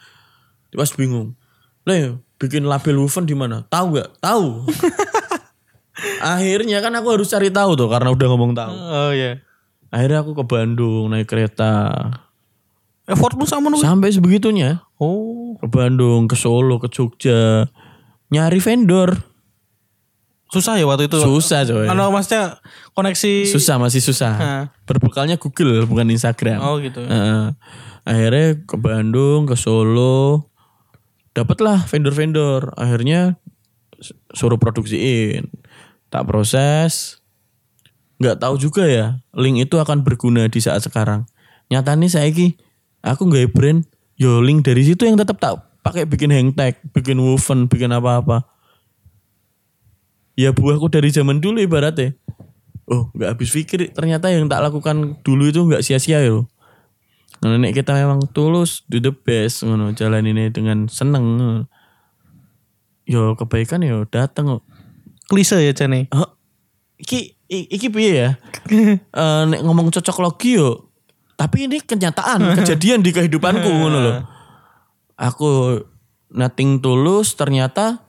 Dia 0.71 0.77
Pas 0.79 0.91
bingung. 0.91 1.35
Le, 1.87 2.19
bikin 2.39 2.67
label 2.67 2.99
woven 2.99 3.23
di 3.23 3.35
mana? 3.35 3.63
Tahu 3.67 3.85
nggak? 3.95 4.09
Tahu. 4.19 4.47
Akhirnya 6.21 6.81
kan 6.81 6.93
aku 6.97 7.19
harus 7.19 7.29
cari 7.29 7.53
tahu 7.53 7.77
tuh 7.77 7.89
karena 7.89 8.09
udah 8.09 8.27
ngomong 8.33 8.51
tahu. 8.57 8.73
Oh 8.73 9.11
iya. 9.13 9.45
Akhirnya 9.93 10.25
aku 10.25 10.33
ke 10.33 10.43
Bandung 10.45 11.13
naik 11.13 11.29
kereta. 11.29 11.93
Effortmu 13.05 13.45
sama 13.45 13.69
nu. 13.69 13.77
Sampai 13.77 14.09
sebegitunya. 14.09 14.81
Oh. 14.97 15.59
Ke 15.61 15.69
Bandung, 15.69 16.25
ke 16.25 16.33
Solo, 16.33 16.81
ke 16.81 16.89
Jogja. 16.89 17.69
Nyari 18.33 18.57
vendor. 18.57 19.13
Susah 20.49 20.77
ya 20.77 20.85
waktu 20.85 21.09
itu. 21.09 21.17
Susah 21.21 21.65
coy. 21.65 21.85
Anu 21.89 22.09
maksudnya 22.09 22.57
koneksi. 22.97 23.49
Susah 23.49 23.77
masih 23.77 24.01
susah. 24.01 24.33
Hah. 24.33 24.63
Berbekalnya 24.89 25.37
Google 25.37 25.85
bukan 25.85 26.09
Instagram. 26.09 26.61
Oh 26.61 26.77
gitu. 26.81 27.01
Heeh. 27.05 27.53
akhirnya 28.03 28.59
ke 28.67 28.75
Bandung, 28.75 29.47
ke 29.47 29.55
Solo, 29.55 30.51
dapatlah 31.31 31.87
vendor-vendor. 31.87 32.75
Akhirnya 32.75 33.39
suruh 34.35 34.59
produksiin, 34.59 35.47
tak 36.13 36.29
proses. 36.29 37.17
Nggak 38.21 38.37
tahu 38.37 38.55
juga 38.61 38.85
ya, 38.85 39.17
link 39.33 39.65
itu 39.65 39.81
akan 39.81 40.05
berguna 40.05 40.45
di 40.45 40.61
saat 40.61 40.85
sekarang. 40.85 41.25
Nyatanya 41.73 42.05
saya 42.05 42.29
ki, 42.29 42.53
aku 43.01 43.25
nggak 43.25 43.49
brand, 43.49 43.81
yo 44.13 44.37
link 44.45 44.61
dari 44.61 44.85
situ 44.85 45.09
yang 45.09 45.17
tetap 45.17 45.41
tak 45.41 45.57
pakai 45.81 46.05
bikin 46.05 46.29
hang 46.29 46.53
tag, 46.53 46.77
bikin 46.93 47.17
woven, 47.17 47.65
bikin 47.65 47.89
apa-apa. 47.89 48.45
Ya 50.37 50.53
buahku 50.53 50.93
dari 50.93 51.09
zaman 51.09 51.41
dulu 51.41 51.57
ibaratnya. 51.65 52.13
Oh, 52.85 53.09
nggak 53.17 53.29
habis 53.33 53.49
pikir 53.49 53.89
ternyata 53.89 54.29
yang 54.29 54.45
tak 54.45 54.61
lakukan 54.61 55.17
dulu 55.25 55.49
itu 55.49 55.65
nggak 55.65 55.81
sia-sia 55.81 56.21
ya. 56.21 56.45
Ngono 57.43 57.55
nek 57.59 57.73
kita 57.75 57.97
memang 57.97 58.23
tulus, 58.31 58.85
do 58.87 59.01
the 59.01 59.11
best 59.11 59.65
ngono, 59.65 59.91
jalan 59.97 60.23
ini 60.29 60.53
dengan 60.53 60.87
seneng. 60.87 61.25
Yo 63.03 63.35
kebaikan 63.35 63.83
yo 63.83 64.07
datang. 64.07 64.63
Klise 65.33 65.57
ya 65.59 65.73
Cene. 65.73 66.05
Oh, 66.09 66.29
iki 66.95 67.33
i- 67.47 67.69
iki 67.69 67.89
piye 67.89 68.11
ya? 68.13 68.29
Eh, 68.93 69.43
nek 69.49 69.59
ngomong 69.59 69.89
cocok 69.89 70.17
logi 70.19 70.55
yo. 70.55 70.93
Tapi 71.33 71.65
ini 71.65 71.81
kenyataan, 71.81 72.39
kejadian 72.57 73.01
di 73.01 73.09
kehidupanku 73.09 73.65
ngono 73.81 73.97
loh. 73.99 74.17
Aku 75.17 75.81
nothing 76.29 76.77
tulus 76.77 77.33
ternyata 77.33 78.01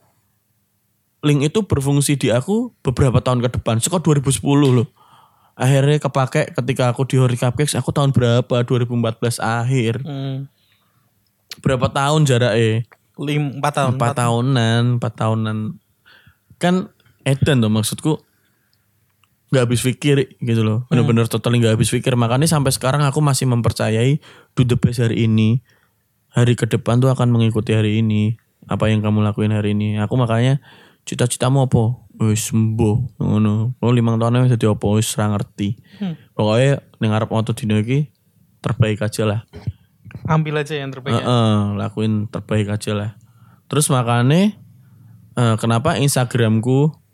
link 1.21 1.41
itu 1.43 1.65
berfungsi 1.65 2.15
di 2.15 2.29
aku 2.29 2.69
beberapa 2.79 3.17
tahun 3.19 3.41
ke 3.41 3.57
depan. 3.57 3.81
Sekitar 3.81 4.05
2010 4.05 4.45
loh. 4.71 4.87
Akhirnya 5.55 5.97
kepake 5.97 6.53
ketika 6.53 6.91
aku 6.91 7.07
di 7.07 7.15
Hori 7.15 7.33
Cupcakes, 7.33 7.73
aku 7.73 7.89
tahun 7.89 8.11
berapa? 8.11 8.61
2014 8.61 9.39
akhir. 9.39 10.03
Hmm. 10.03 10.45
Berapa 11.63 11.87
tahun 11.87 12.27
jaraknya? 12.27 12.83
Lim, 13.15 13.57
empat 13.57 13.73
tahun. 13.73 13.91
empat 13.95 14.11
tahunan 14.13 14.81
empat 14.99 15.13
tahunan 15.15 15.57
kan 16.55 16.91
edan 17.25 17.59
tuh 17.59 17.73
maksudku 17.73 18.21
nggak 19.53 19.63
habis 19.69 19.81
pikir 19.85 20.37
gitu 20.41 20.61
loh. 20.65 20.89
Bener-bener 20.89 21.29
totally 21.29 21.61
nggak 21.61 21.77
habis 21.77 21.89
pikir. 21.93 22.17
Makanya 22.17 22.49
sampai 22.49 22.73
sekarang 22.73 23.05
aku 23.05 23.21
masih 23.21 23.45
mempercayai 23.49 24.19
do 24.57 24.61
the 24.65 24.77
best 24.77 25.01
hari 25.01 25.29
ini. 25.29 25.61
Hari 26.33 26.57
ke 26.59 26.67
depan 26.67 26.99
tuh 26.99 27.13
akan 27.13 27.31
mengikuti 27.31 27.71
hari 27.71 28.01
ini. 28.03 28.35
Apa 28.65 28.89
yang 28.89 28.99
kamu 29.05 29.21
lakuin 29.23 29.53
hari 29.53 29.77
ini. 29.77 30.01
Aku 30.01 30.17
makanya 30.17 30.59
cita-citamu 31.05 31.69
apa? 31.69 32.01
Wis 32.19 32.49
sembuh 32.51 33.21
ngono. 33.21 33.77
Oh 33.79 33.91
limang 33.93 34.17
tahun 34.17 34.43
wis 34.43 34.57
dadi 34.57 34.65
apa? 34.67 34.85
Wis 34.97 35.13
ngerti. 35.15 35.79
Pokoknya 36.35 36.81
ning 36.99 37.11
arep 37.13 37.29
waktu 37.31 37.53
dino 37.53 37.77
iki 37.79 38.11
terbaik 38.59 38.99
aja 39.05 39.23
lah. 39.23 39.41
Ambil 40.25 40.57
aja 40.65 40.73
yang 40.73 40.89
terbaik. 40.89 41.15
ya. 41.15 41.21
Heeh, 41.21 41.57
lakuin 41.77 42.25
terbaik 42.27 42.67
aja 42.73 42.91
lah. 42.97 43.09
Terus 43.69 43.87
makanya 43.93 44.57
eh, 45.37 45.55
kenapa 45.61 46.01
Instagramku 46.01 47.04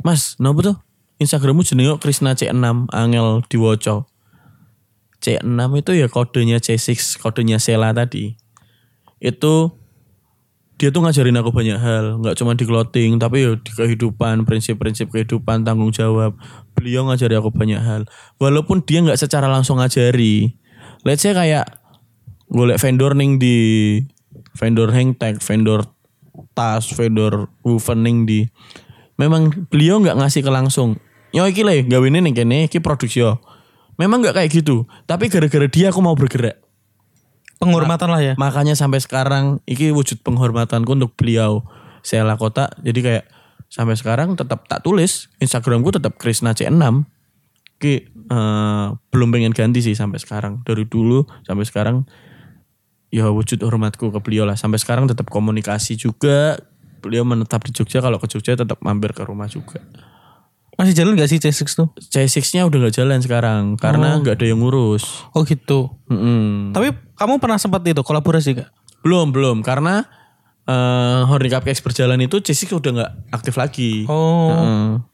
Mas, 0.00 0.36
kenapa 0.36 0.60
tuh? 0.64 0.76
Instagrammu 1.20 1.60
jenenge 1.60 1.96
kok 1.96 2.02
Krisna 2.08 2.32
C6 2.32 2.88
Angel 2.88 3.44
Diwoco. 3.52 4.08
C6 5.20 5.60
itu 5.76 5.90
ya 5.92 6.08
kodenya 6.08 6.56
C6, 6.56 7.20
kodenya 7.20 7.60
Sela 7.60 7.92
tadi. 7.92 8.40
Itu 9.20 9.76
dia 10.80 10.88
tuh 10.88 11.04
ngajarin 11.04 11.36
aku 11.36 11.52
banyak 11.52 11.76
hal, 11.76 12.24
nggak 12.24 12.40
cuma 12.40 12.56
di 12.56 12.64
clothing, 12.64 13.20
tapi 13.20 13.44
ya 13.44 13.52
di 13.52 13.68
kehidupan, 13.68 14.48
prinsip-prinsip 14.48 15.12
kehidupan, 15.12 15.60
tanggung 15.60 15.92
jawab. 15.92 16.32
Beliau 16.72 17.04
ngajari 17.04 17.36
aku 17.36 17.52
banyak 17.52 17.76
hal. 17.76 18.08
Walaupun 18.40 18.80
dia 18.88 19.04
nggak 19.04 19.20
secara 19.20 19.44
langsung 19.44 19.76
ngajari. 19.76 20.56
Let's 21.04 21.20
say 21.20 21.36
kayak 21.36 21.68
golek 22.48 22.80
vendor 22.80 23.12
ning 23.12 23.36
di 23.36 23.56
vendor 24.56 24.88
hang 24.88 25.12
tag, 25.20 25.44
vendor 25.44 25.84
tas, 26.56 26.88
vendor 26.96 27.52
woven 27.60 28.00
ning 28.00 28.24
di. 28.24 28.48
Memang 29.20 29.68
beliau 29.68 30.00
nggak 30.00 30.16
ngasih 30.16 30.40
ke 30.40 30.48
langsung. 30.48 30.96
Yo 31.36 31.44
iki 31.44 31.60
le, 31.60 31.84
gawe 31.84 32.06
ini 32.08 32.24
ning 32.24 32.32
kene, 32.32 32.72
iki 32.72 32.80
produksi 32.80 33.20
yo. 33.20 33.36
Memang 34.00 34.24
nggak 34.24 34.40
kayak 34.40 34.48
gitu. 34.48 34.88
Tapi 35.04 35.28
gara-gara 35.28 35.68
dia 35.68 35.92
aku 35.92 36.00
mau 36.00 36.16
bergerak. 36.16 36.56
Penghormatan 37.60 38.08
lah 38.08 38.24
ya. 38.24 38.32
Makanya 38.40 38.72
sampai 38.72 39.04
sekarang 39.04 39.60
iki 39.68 39.92
wujud 39.92 40.24
penghormatanku 40.24 40.96
untuk 40.96 41.12
beliau. 41.20 41.60
Sela 42.00 42.40
Kota. 42.40 42.72
Jadi 42.80 43.00
kayak 43.04 43.24
sampai 43.68 43.92
sekarang 43.92 44.32
tetap 44.34 44.64
tak 44.64 44.80
tulis 44.80 45.28
Instagramku 45.36 45.92
tetap 45.92 46.16
Krisna 46.16 46.56
C6. 46.56 46.80
Ki 47.76 48.08
eh, 48.08 48.86
belum 49.12 49.28
pengen 49.28 49.52
ganti 49.52 49.84
sih 49.84 49.92
sampai 49.92 50.16
sekarang. 50.16 50.64
Dari 50.64 50.88
dulu 50.88 51.28
sampai 51.44 51.68
sekarang 51.68 52.08
ya 53.12 53.28
wujud 53.28 53.60
hormatku 53.60 54.08
ke 54.08 54.18
beliau 54.24 54.48
lah. 54.48 54.56
Sampai 54.56 54.80
sekarang 54.80 55.04
tetap 55.04 55.28
komunikasi 55.28 56.00
juga. 56.00 56.56
Beliau 57.00 57.24
menetap 57.24 57.64
di 57.64 57.72
Jogja 57.72 58.04
kalau 58.04 58.20
ke 58.20 58.28
Jogja 58.28 58.60
tetap 58.60 58.76
mampir 58.84 59.16
ke 59.16 59.24
rumah 59.24 59.48
juga. 59.48 59.80
Masih 60.76 60.92
jalan 60.92 61.16
gak 61.16 61.28
sih 61.32 61.40
C6 61.40 61.64
tuh? 61.72 61.88
C6-nya 61.96 62.68
udah 62.68 62.88
nggak 62.88 62.94
jalan 62.96 63.20
sekarang 63.20 63.76
karena 63.80 64.20
nggak 64.20 64.36
ada 64.36 64.46
yang 64.48 64.60
ngurus. 64.60 65.28
Oh 65.32 65.44
gitu. 65.44 65.92
Mm-mm. 66.12 66.76
Tapi 66.76 66.92
kamu 67.16 67.40
pernah 67.40 67.56
sempat 67.56 67.84
itu 67.88 68.04
kolaborasi 68.04 68.60
gak? 68.60 68.68
Belum, 69.00 69.32
belum. 69.32 69.64
Karena 69.64 70.04
eh 70.68 71.20
Horny 71.24 71.48
Cupcakes 71.48 71.80
berjalan 71.80 72.20
itu 72.20 72.40
C6 72.40 72.76
udah 72.76 72.90
nggak 72.96 73.12
aktif 73.32 73.56
lagi. 73.56 74.04
Oh. 74.08 74.52
Heeh. 74.52 75.08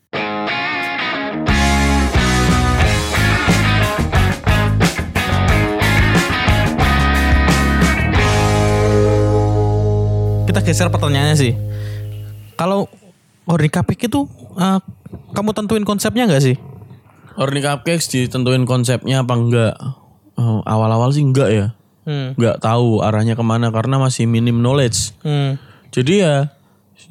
Kita 10.46 10.62
geser 10.62 10.88
pertanyaannya 10.94 11.34
sih. 11.34 11.52
Kalau 12.56 12.88
Horny 13.46 13.70
Cupcake 13.70 14.10
itu 14.10 14.26
eh, 14.58 14.80
kamu 15.32 15.52
tentuin 15.54 15.84
konsepnya 15.86 16.26
gak 16.26 16.42
sih? 16.42 16.56
Horny 17.36 17.60
Cupcakes 17.60 18.08
ditentuin 18.10 18.64
konsepnya 18.64 19.22
apa 19.22 19.34
enggak? 19.36 19.74
Oh, 20.36 20.64
awal-awal 20.64 21.12
sih 21.12 21.22
enggak 21.24 21.48
ya. 21.52 21.66
Hmm. 22.08 22.32
Enggak 22.34 22.64
tahu 22.64 23.04
arahnya 23.04 23.36
ke 23.36 23.44
mana 23.44 23.68
karena 23.68 24.00
masih 24.00 24.24
minim 24.24 24.64
knowledge. 24.64 25.12
Hmm. 25.20 25.60
Jadi 25.92 26.24
ya, 26.24 26.48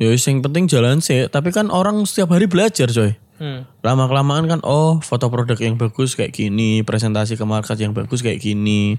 ya 0.02 0.10
yang 0.10 0.42
penting 0.42 0.66
jalan 0.66 1.00
sih. 1.00 1.30
Tapi 1.30 1.54
kan 1.54 1.70
orang 1.70 2.02
setiap 2.10 2.34
hari 2.34 2.50
belajar 2.50 2.90
coy. 2.90 3.14
Hmm. 3.36 3.68
Lama 3.84 4.08
kelamaan 4.08 4.48
kan 4.48 4.60
oh 4.64 5.04
foto 5.04 5.28
produk 5.28 5.60
yang 5.60 5.76
bagus 5.76 6.16
kayak 6.16 6.34
gini, 6.34 6.82
presentasi 6.82 7.36
ke 7.36 7.44
market 7.44 7.76
yang 7.78 7.92
bagus 7.92 8.24
kayak 8.24 8.40
gini, 8.40 8.96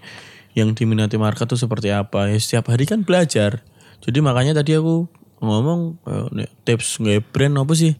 yang 0.52 0.76
diminati 0.76 1.16
market 1.16 1.48
tuh 1.48 1.58
seperti 1.58 1.90
apa. 1.90 2.30
Ya 2.30 2.38
setiap 2.38 2.70
hari 2.70 2.84
kan 2.84 3.02
belajar. 3.02 3.64
Jadi 4.04 4.18
makanya 4.20 4.60
tadi 4.60 4.76
aku 4.76 5.08
ngomong 5.40 6.00
eh, 6.08 6.48
tips 6.64 7.00
nggak 7.02 7.32
brand 7.32 7.56
apa 7.60 7.72
sih? 7.76 7.94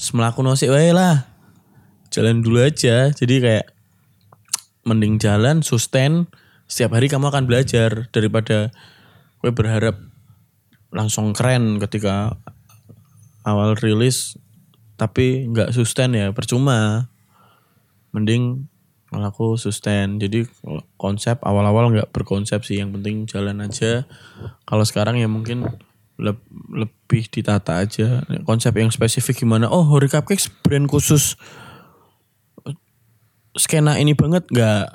Semelaku 0.00 0.40
nosik 0.40 0.72
wae 0.72 0.90
lah. 0.90 1.28
Jalan 2.10 2.42
dulu 2.42 2.64
aja. 2.64 3.12
Jadi 3.12 3.34
kayak 3.38 3.66
mending 4.82 5.20
jalan 5.20 5.60
sustain 5.60 6.26
setiap 6.70 6.96
hari 6.96 7.10
kamu 7.10 7.28
akan 7.28 7.44
belajar 7.50 8.08
daripada 8.14 8.72
gue 9.42 9.52
berharap 9.52 9.98
langsung 10.90 11.34
keren 11.36 11.78
ketika 11.82 12.38
awal 13.44 13.76
rilis 13.78 14.38
tapi 15.00 15.48
nggak 15.48 15.72
sustain 15.72 16.12
ya 16.12 16.28
percuma 16.30 17.08
mending 18.12 18.68
aku 19.10 19.58
sustain 19.58 20.22
jadi 20.22 20.46
konsep 20.94 21.42
awal-awal 21.42 21.90
nggak 21.90 22.14
berkonsep 22.14 22.62
sih 22.62 22.78
yang 22.78 22.94
penting 22.94 23.26
jalan 23.26 23.58
aja 23.64 24.06
kalau 24.68 24.86
sekarang 24.86 25.18
ya 25.18 25.26
mungkin 25.26 25.66
leb- 26.20 26.48
lebih 26.68 27.26
ditata 27.32 27.80
aja. 27.80 28.20
Konsep 28.44 28.76
yang 28.76 28.92
spesifik 28.92 29.42
gimana? 29.42 29.72
Oh 29.72 29.88
Hori 29.88 30.12
Cupcakes 30.12 30.52
brand 30.60 30.84
khusus 30.86 31.40
skena 33.56 33.98
ini 33.98 34.14
banget 34.14 34.46
nggak? 34.52 34.86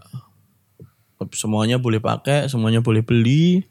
Semuanya 1.34 1.82
boleh 1.82 2.00
pakai 2.00 2.48
semuanya 2.48 2.80
boleh 2.80 3.02
beli. 3.02 3.66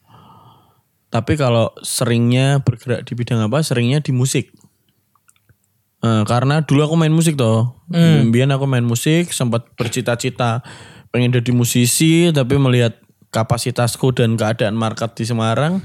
Tapi 1.09 1.39
kalau 1.39 1.71
seringnya 1.87 2.59
bergerak 2.67 3.07
di 3.07 3.15
bidang 3.15 3.47
apa? 3.47 3.63
Seringnya 3.63 4.03
di 4.03 4.11
musik. 4.11 4.51
Eh, 6.05 6.23
karena 6.27 6.61
dulu 6.61 6.91
aku 6.91 6.95
main 6.99 7.15
musik 7.15 7.39
toh. 7.39 7.81
Kemudian 7.89 8.51
aku 8.51 8.67
main 8.67 8.85
musik, 8.85 9.31
sempat 9.31 9.65
bercita-cita 9.79 10.61
pengen 11.15 11.31
jadi 11.31 11.55
musisi, 11.55 12.35
tapi 12.35 12.59
melihat 12.59 12.99
kapasitasku 13.31 14.11
dan 14.13 14.35
keadaan 14.35 14.75
market 14.75 15.15
di 15.15 15.25
Semarang, 15.25 15.81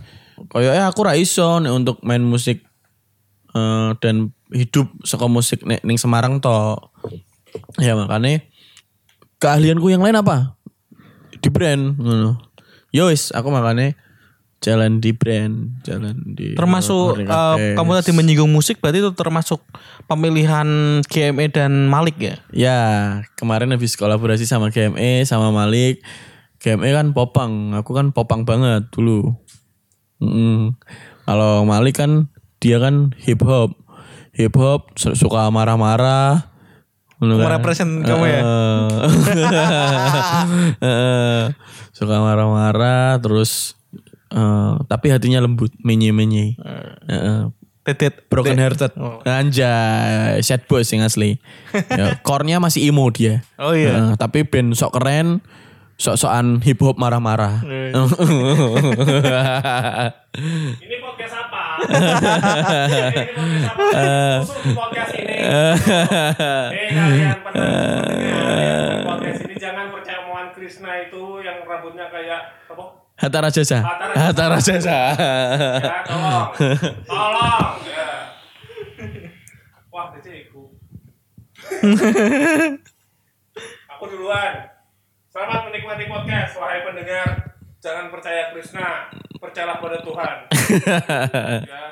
kayaknya 0.48 0.88
aku 0.88 1.00
ra 1.04 1.20
iso 1.20 1.60
nek 1.60 1.74
untuk 1.76 1.98
main 2.08 2.24
musik 2.24 2.64
eh, 3.52 3.90
dan 4.00 4.32
hidup 4.54 4.88
saka 5.04 5.28
musik 5.28 5.68
nek 5.68 5.84
ning 5.84 6.00
Semarang 6.00 6.40
toh. 6.40 6.94
Ya 7.82 7.98
makanya 7.98 8.46
keahlianku 9.42 9.90
yang 9.90 10.06
lain 10.06 10.20
apa? 10.20 10.56
Di 11.40 11.50
brand. 11.52 11.98
ngono. 11.98 12.40
Ya 12.90 13.06
wis, 13.06 13.30
aku 13.30 13.54
makanya 13.54 13.94
jalan 14.60 15.00
di 15.00 15.16
brand, 15.16 15.80
jalan 15.88 16.36
di 16.36 16.54
Termasuk 16.54 17.24
eh, 17.24 17.26
Cupcakes. 17.26 17.76
kamu 17.80 17.90
tadi 17.96 18.12
menyinggung 18.12 18.52
musik 18.52 18.84
berarti 18.84 19.00
itu 19.00 19.12
termasuk 19.16 19.64
pemilihan 20.06 21.00
GME 21.08 21.46
dan 21.56 21.88
Malik 21.88 22.20
ya? 22.20 22.36
Ya, 22.52 22.82
kemarin 23.40 23.72
habis 23.72 23.96
kolaborasi 23.96 24.44
sama 24.44 24.68
GME 24.70 25.24
sama 25.24 25.50
Malik. 25.50 26.04
GME 26.60 26.92
kan 26.92 27.08
popang, 27.16 27.72
aku 27.72 27.96
kan 27.96 28.12
popang 28.12 28.44
banget 28.44 28.84
dulu. 28.92 29.32
Mm. 30.20 30.76
Kalau 31.26 31.64
Malik 31.64 32.00
kan 32.00 32.28
dia 32.60 32.80
kan 32.80 33.16
hip 33.20 33.44
hop. 33.44 33.76
Hip 34.36 34.56
hop 34.56 34.96
su- 34.96 35.16
suka 35.16 35.52
marah-marah. 35.52 36.48
Ngono 37.20 37.36
kan. 37.36 37.46
Merepresent 37.52 37.92
kamu 38.08 38.26
ya? 38.32 38.40
Suka 41.98 42.16
marah-marah 42.24 43.20
terus 43.20 43.76
eh, 44.32 44.74
tapi 44.88 45.12
hatinya 45.12 45.44
lembut, 45.44 45.74
menye-menye. 45.84 46.56
Heeh. 47.10 47.42
Tetet 47.84 48.30
Broken 48.30 48.60
hearted. 48.60 48.92
Anjay, 49.26 50.40
sad 50.46 50.64
boy 50.70 50.86
sing 50.86 51.02
asli. 51.04 51.40
ya, 52.00 52.22
core-nya 52.24 52.62
masih 52.62 52.88
emo 52.88 53.10
dia. 53.12 53.44
Oh 53.60 53.76
iya. 53.76 53.92
Heeh, 53.96 54.12
tapi 54.16 54.48
band 54.48 54.78
sok 54.78 55.00
keren, 55.00 55.42
sok-sokan 56.00 56.64
hip 56.64 56.80
hop 56.80 56.96
marah-marah. 56.96 57.60
Ini 60.80 60.96
podcast 61.04 61.36
apa? 61.36 61.64
podcast 64.80 65.12
ini. 65.20 65.36
Eh 65.44 65.76
kalian 66.96 67.36
pendengar 67.44 69.04
podcast 69.04 69.44
ini 69.44 69.60
jangan 69.60 69.92
percaya 69.92 70.24
omongan 70.24 70.56
Krishna 70.56 71.04
itu 71.04 71.44
yang 71.44 71.68
rambutnya 71.68 72.08
kayak 72.08 72.56
apa? 72.72 72.84
Hatta 73.20 73.44
Rajasa. 73.44 73.84
Hatta 74.16 74.46
Rajasa. 74.48 75.12
Ya, 75.12 75.92
tolong. 76.08 76.56
Tolong. 77.04 77.84
Ya. 77.84 78.32
Wah, 79.92 80.16
kecilku. 80.16 80.72
Aku 84.00 84.08
duluan. 84.08 84.79
Selamat 85.30 85.70
menikmati 85.70 86.10
podcast, 86.10 86.58
wahai 86.58 86.82
pendengar. 86.82 87.54
Jangan 87.78 88.10
percaya 88.10 88.50
Krishna, 88.50 89.14
percayalah 89.38 89.78
pada 89.78 90.02
Tuhan. 90.02 90.36
ya. 91.70 91.84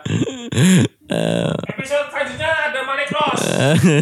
Episode 1.77 2.07
selanjutnya 2.09 2.49
ada 2.49 2.79
Malik 2.81 3.09
Ross. 3.13 3.41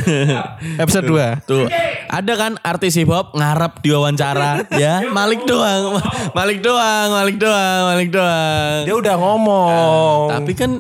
Episode 0.87 1.05
2. 1.11 1.51
Tuh. 1.51 1.67
Ada 2.07 2.33
kan 2.39 2.51
artis 2.63 2.95
hip 2.95 3.11
hop 3.11 3.35
ngarep 3.35 3.83
diwawancara 3.83 4.65
ya. 4.81 5.03
Malik 5.11 5.43
doang. 5.43 5.99
Malik 6.31 6.63
doang, 6.63 7.07
Malik 7.11 7.35
doang, 7.35 7.81
Malik 7.91 8.09
doang. 8.15 8.87
Dia 8.87 8.95
udah 8.95 9.15
ngomong. 9.19 10.31
Tapi 10.31 10.51
kan 10.55 10.71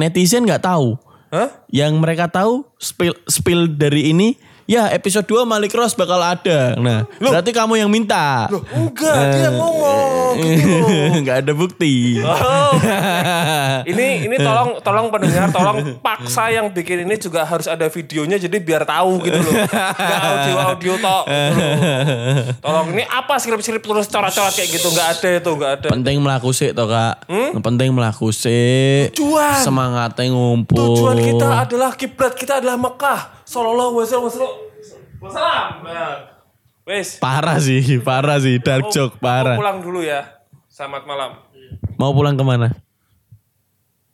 netizen 0.00 0.48
nggak 0.48 0.64
tahu. 0.64 0.96
Hah? 1.28 1.60
Yang 1.68 1.92
mereka 2.00 2.32
tahu 2.32 2.64
spill 2.80 3.12
spill 3.28 3.68
dari 3.68 4.16
ini 4.16 4.40
ya 4.66 4.90
episode 4.92 5.26
2 5.26 5.46
Malik 5.46 5.72
Ross 5.74 5.94
bakal 5.94 6.20
ada. 6.20 6.74
Nah, 6.78 7.06
berarti 7.18 7.50
kamu 7.54 7.82
yang 7.82 7.90
minta. 7.90 8.48
Enggak, 8.74 9.16
dia 9.34 9.48
ngomong. 9.54 10.34
Nggak 11.22 11.36
ada 11.46 11.52
bukti. 11.52 12.20
Oh. 12.22 12.74
ini 13.92 14.26
ini 14.26 14.36
tolong 14.40 14.80
tolong 14.80 15.06
pendengar 15.12 15.48
tolong 15.52 15.96
paksa 16.00 16.48
yang 16.52 16.68
bikin 16.72 17.04
ini 17.04 17.16
juga 17.20 17.44
harus 17.44 17.68
ada 17.68 17.86
videonya 17.88 18.40
jadi 18.40 18.56
biar 18.58 18.82
tahu 18.88 19.22
gitu 19.26 19.38
loh 19.38 19.52
nggak 19.52 20.20
audio 20.22 20.56
audio 20.56 20.92
tok 20.98 21.24
gitu 21.28 21.52
loh. 21.52 21.70
tolong 22.64 22.86
ini 22.96 23.04
apa 23.06 23.34
skrip 23.38 23.60
skrip 23.60 23.82
terus 23.82 24.08
coret-coret 24.08 24.54
kayak 24.56 24.70
gitu 24.72 24.88
nggak 24.88 25.08
ada 25.18 25.28
itu 25.38 25.50
nggak 25.52 25.72
ada 25.80 25.88
Penting 25.92 26.16
melaku 26.24 26.50
sih 26.56 26.72
toh 26.72 26.88
kak. 26.88 27.28
Penting 27.62 27.92
melaku 27.92 28.32
sih. 28.32 29.06
Hmm? 29.06 29.12
Tujuan. 29.12 29.60
Semangatnya 29.60 30.32
ngumpul. 30.32 30.76
tujuan 30.82 31.18
kita 31.20 31.48
adalah 31.68 31.90
kiblat 31.94 32.32
kita 32.34 32.58
adalah 32.58 32.80
Mekah 32.80 33.41
sallallahu 33.52 34.00
wasallam 34.00 34.32
Nah, 35.22 36.34
wes 36.88 37.22
Parah 37.22 37.62
sih, 37.62 37.78
parah 38.02 38.42
sih. 38.42 38.58
Dark 38.58 38.90
joke, 38.90 39.20
aku 39.20 39.22
parah. 39.22 39.54
pulang 39.60 39.78
dulu 39.84 40.00
ya 40.02 40.40
selamat 40.66 41.04
malam 41.04 41.30
Mau 42.00 42.10
pulang 42.16 42.34
ke 42.34 42.42
mana? 42.42 42.74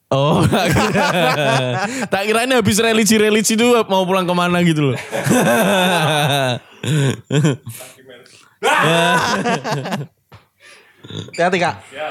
Oh, 0.09 0.41
tak 2.13 2.25
kira. 2.25 2.49
ini 2.49 2.57
habis 2.57 2.81
religi-religi 2.81 3.61
itu 3.61 3.69
mau 3.93 4.09
pulang 4.09 4.25
ke 4.25 4.33
mana 4.33 4.65
gitu 4.65 4.93
loh. 4.93 4.97
Hati-hati 11.29 11.59
Kak. 11.61 11.77
ya 11.97 12.09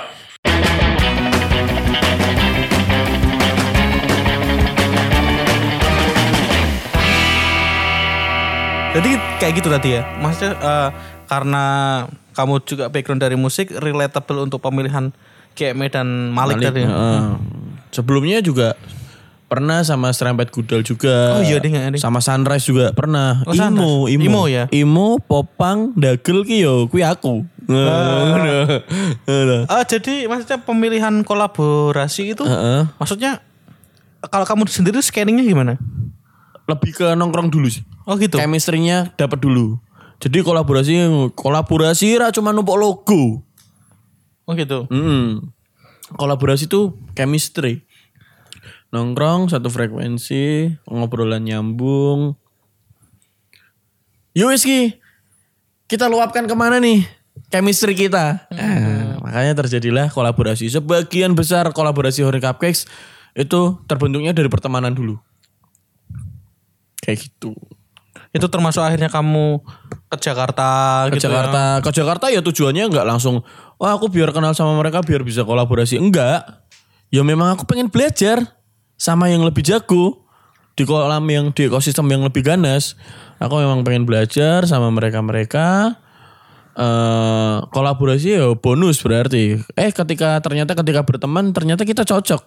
Jadi 8.98 9.12
kayak 9.38 9.54
gitu 9.62 9.70
tadi 9.70 9.90
ya. 9.94 10.02
Maksudnya 10.18 10.58
eh, 10.58 10.90
karena 11.30 11.66
kamu 12.34 12.66
juga 12.66 12.90
background 12.90 13.22
dari 13.22 13.38
musik 13.38 13.70
relatable 13.70 14.42
untuk 14.42 14.58
pemilihan 14.58 15.14
KME 15.54 15.88
dan 15.94 16.34
Malik, 16.34 16.62
tadi. 16.66 16.82
ya. 16.82 16.90
Heeh. 16.90 17.22
Sebelumnya 17.94 18.42
juga 18.42 18.74
pernah 19.48 19.86
sama 19.86 20.10
Serempet 20.14 20.50
Gudel 20.50 20.82
juga. 20.82 21.38
Oh 21.38 21.44
iya, 21.46 21.62
ding, 21.62 21.78
ding. 21.78 22.02
Sama 22.02 22.20
Sunrise 22.26 22.66
juga 22.66 22.90
pernah. 22.94 23.42
Oh, 23.46 23.54
Imo. 23.54 24.10
Imo, 24.10 24.24
Imo 24.26 24.44
ya? 24.50 24.66
Imo, 24.74 25.22
Popang, 25.22 25.94
Dagel 25.94 26.42
ki 26.42 26.66
yo 26.66 26.90
kuwi 26.90 27.06
aku. 27.06 27.46
Ngono. 27.68 28.82
Eh, 29.28 29.84
jadi 29.86 30.26
maksudnya 30.26 30.58
pemilihan 30.64 31.22
kolaborasi 31.22 32.32
itu 32.34 32.48
Heeh. 32.48 32.88
maksudnya 32.96 33.44
kalau 34.32 34.48
kamu 34.48 34.66
sendiri 34.72 35.04
scanningnya 35.04 35.44
gimana? 35.44 35.76
Lebih 36.68 36.92
ke 36.92 37.08
nongkrong 37.16 37.48
dulu 37.48 37.72
sih. 37.72 37.84
Oh 38.04 38.20
gitu. 38.20 38.36
Chemistry-nya 38.36 39.16
dapat 39.16 39.40
dulu. 39.40 39.80
Jadi 40.20 40.42
kolaborasi 40.42 40.94
kolaborasi 41.38 42.20
ra 42.20 42.34
cuma 42.36 42.52
numpuk 42.52 42.76
logo. 42.76 43.44
Oh 44.48 44.54
gitu. 44.56 44.88
Mm. 44.92 45.52
Kolaborasi 46.16 46.68
itu 46.68 46.96
chemistry. 47.16 47.88
Nongkrong 48.92 49.52
satu 49.52 49.68
frekuensi, 49.68 50.72
ngobrolan 50.88 51.44
nyambung. 51.44 52.40
Yuk 54.32 54.56
wis 54.56 54.64
Ki, 54.64 54.96
kita 55.92 56.08
luapkan 56.08 56.48
ke 56.48 56.56
mana 56.56 56.80
nih 56.80 57.04
chemistry 57.52 57.94
kita. 57.94 58.48
Nah, 58.52 59.20
makanya 59.20 59.60
terjadilah 59.60 60.08
kolaborasi. 60.12 60.72
Sebagian 60.72 61.36
besar 61.36 61.68
kolaborasi 61.76 62.24
Hori 62.24 62.40
Cupcakes 62.40 62.88
itu 63.36 63.62
terbentuknya 63.86 64.32
dari 64.32 64.48
pertemanan 64.48 64.96
dulu. 64.96 65.20
Kayak 67.08 67.24
gitu. 67.24 67.56
Itu 68.36 68.52
termasuk 68.52 68.84
akhirnya 68.84 69.08
kamu 69.08 69.64
ke 70.12 70.18
Jakarta 70.20 70.68
ke 71.08 71.16
gitu. 71.16 71.32
Jakarta. 71.32 71.80
Ya. 71.80 71.84
ke 71.84 71.90
Jakarta 71.96 72.26
ya 72.28 72.44
tujuannya 72.44 72.92
nggak 72.92 73.08
langsung 73.08 73.48
wah 73.80 73.96
aku 73.96 74.12
biar 74.12 74.36
kenal 74.36 74.52
sama 74.52 74.76
mereka 74.76 75.00
biar 75.00 75.24
bisa 75.24 75.48
kolaborasi. 75.48 75.96
Enggak. 75.96 76.68
Ya 77.08 77.24
memang 77.24 77.56
aku 77.56 77.64
pengen 77.64 77.88
belajar 77.88 78.44
sama 79.00 79.32
yang 79.32 79.48
lebih 79.48 79.64
jago. 79.64 80.28
Di 80.78 80.86
kolam 80.86 81.26
yang 81.32 81.56
di 81.56 81.72
ekosistem 81.72 82.06
yang 82.12 82.22
lebih 82.28 82.44
ganas. 82.44 83.00
Aku 83.40 83.58
memang 83.58 83.82
pengen 83.88 84.04
belajar 84.04 84.68
sama 84.68 84.92
mereka 84.92 85.24
mereka 85.24 85.98
eh 86.78 87.58
kolaborasi 87.72 88.38
ya 88.38 88.52
bonus 88.60 89.00
berarti. 89.02 89.58
Eh 89.74 89.90
ketika 89.96 90.38
ternyata 90.44 90.76
ketika 90.76 91.02
berteman 91.08 91.56
ternyata 91.56 91.88
kita 91.88 92.04
cocok. 92.04 92.44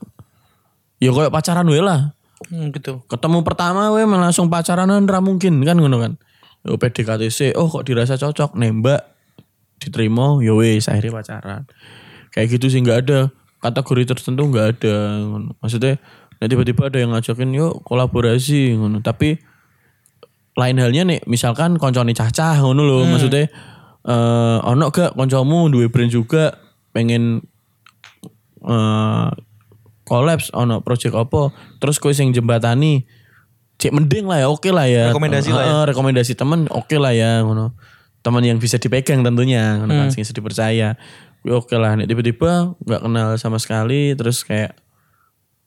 Ya 1.01 1.11
kayak 1.17 1.33
pacaran 1.33 1.65
we 1.67 1.81
lah 1.81 2.13
Hmm, 2.49 2.73
gitu. 2.73 3.05
ketemu 3.05 3.45
pertama 3.45 3.93
we 3.93 4.01
langsung 4.09 4.49
pacaran 4.49 4.89
ra 4.89 5.21
mungkin 5.21 5.61
kan 5.61 5.77
ngono 5.77 6.01
kan? 6.01 6.13
Yo 6.65 6.81
PDKTC 6.81 7.53
oh 7.53 7.69
kok 7.69 7.85
dirasa 7.85 8.17
cocok? 8.17 8.57
Nembak 8.57 9.05
diterima 9.77 10.41
yo 10.41 10.57
wes 10.61 10.89
akhirnya 10.89 11.21
pacaran. 11.21 11.63
Kayak 12.33 12.57
gitu 12.57 12.73
sih 12.73 12.81
nggak 12.81 12.99
ada. 13.05 13.21
Kategori 13.61 14.17
tertentu 14.17 14.49
nggak 14.49 14.67
ada 14.81 14.97
maksudnya 15.61 16.01
nah 16.41 16.49
tiba-tiba 16.49 16.89
ada 16.89 16.97
yang 16.97 17.13
ngajakin 17.13 17.53
yuk 17.53 17.85
kolaborasi 17.85 18.81
ngono. 18.81 19.05
Tapi 19.05 19.37
lain 20.57 20.77
halnya 20.81 21.03
nih 21.05 21.21
misalkan 21.29 21.77
koncone 21.77 22.17
cacah 22.17 22.57
ngono 22.65 22.83
loh 22.89 23.05
maksudnya 23.05 23.53
eh 24.01 24.59
ono 24.65 24.89
gak 24.89 25.13
koncomu 25.13 25.69
duwe 25.69 25.93
brand 25.93 26.09
juga 26.09 26.57
pengen 26.97 27.45
eh 28.65 29.29
collabs 30.11 30.51
ono 30.51 30.83
project 30.83 31.15
apa 31.15 31.55
terus 31.79 32.03
kowe 32.03 32.11
sing 32.11 32.35
jembatani 32.35 33.07
cek 33.79 33.95
mending 33.95 34.27
lah 34.27 34.43
ya 34.43 34.47
oke 34.51 34.67
lah 34.69 34.85
ya 34.85 35.15
Rekomendasi 35.15 35.55
lah 35.55 35.65
ya. 35.65 35.77
Rekomendasi 35.87 36.35
temen 36.35 36.67
oke 36.69 36.99
lah 36.99 37.15
ya 37.15 37.47
ngono 37.47 37.79
teman 38.21 38.43
yang 38.43 38.59
bisa 38.59 38.77
dipegang 38.77 39.23
tentunya 39.23 39.79
ngono 39.79 39.95
kan 39.95 40.07
Hmm. 40.07 40.13
sing 40.13 40.21
bisa 40.21 40.35
dipercaya 40.35 40.99
Kuwi 41.41 41.57
oke 41.57 41.73
lah 41.79 41.97
nek 41.97 42.05
tiba-tiba 42.05 42.77
nggak 42.77 43.01
kenal 43.01 43.29
sama 43.39 43.57
sekali 43.57 44.13
terus 44.13 44.45
kayak 44.45 44.77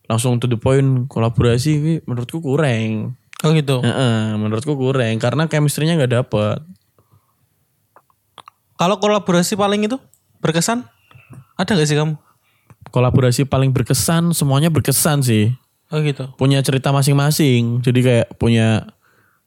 langsung 0.05 0.37
to 0.37 0.45
the 0.45 0.59
point 0.59 1.07
kolaborasi 1.07 2.03
menurutku 2.03 2.43
kurang 2.43 3.15
Oh 3.43 3.51
gitu. 3.51 3.83
Heeh, 3.83 4.39
menurutku 4.39 4.71
kurang 4.75 5.19
karena 5.19 5.47
chemistry-nya 5.47 5.99
nggak 5.99 6.13
dapet 6.15 6.63
Kalau 8.73 8.97
kolaborasi 8.99 9.55
paling 9.55 9.83
itu 9.83 9.97
berkesan 10.39 10.83
ada 11.55 11.71
gak 11.73 11.87
sih 11.87 11.95
kamu? 11.95 12.17
Kolaborasi 12.89 13.45
paling 13.47 13.71
berkesan 13.71 14.33
semuanya 14.35 14.73
berkesan 14.73 15.21
sih. 15.23 15.53
Oh 15.93 16.01
gitu. 16.01 16.25
punya 16.41 16.57
cerita 16.65 16.89
masing-masing 16.89 17.85
jadi 17.85 17.99
kayak 18.01 18.27
punya 18.41 18.89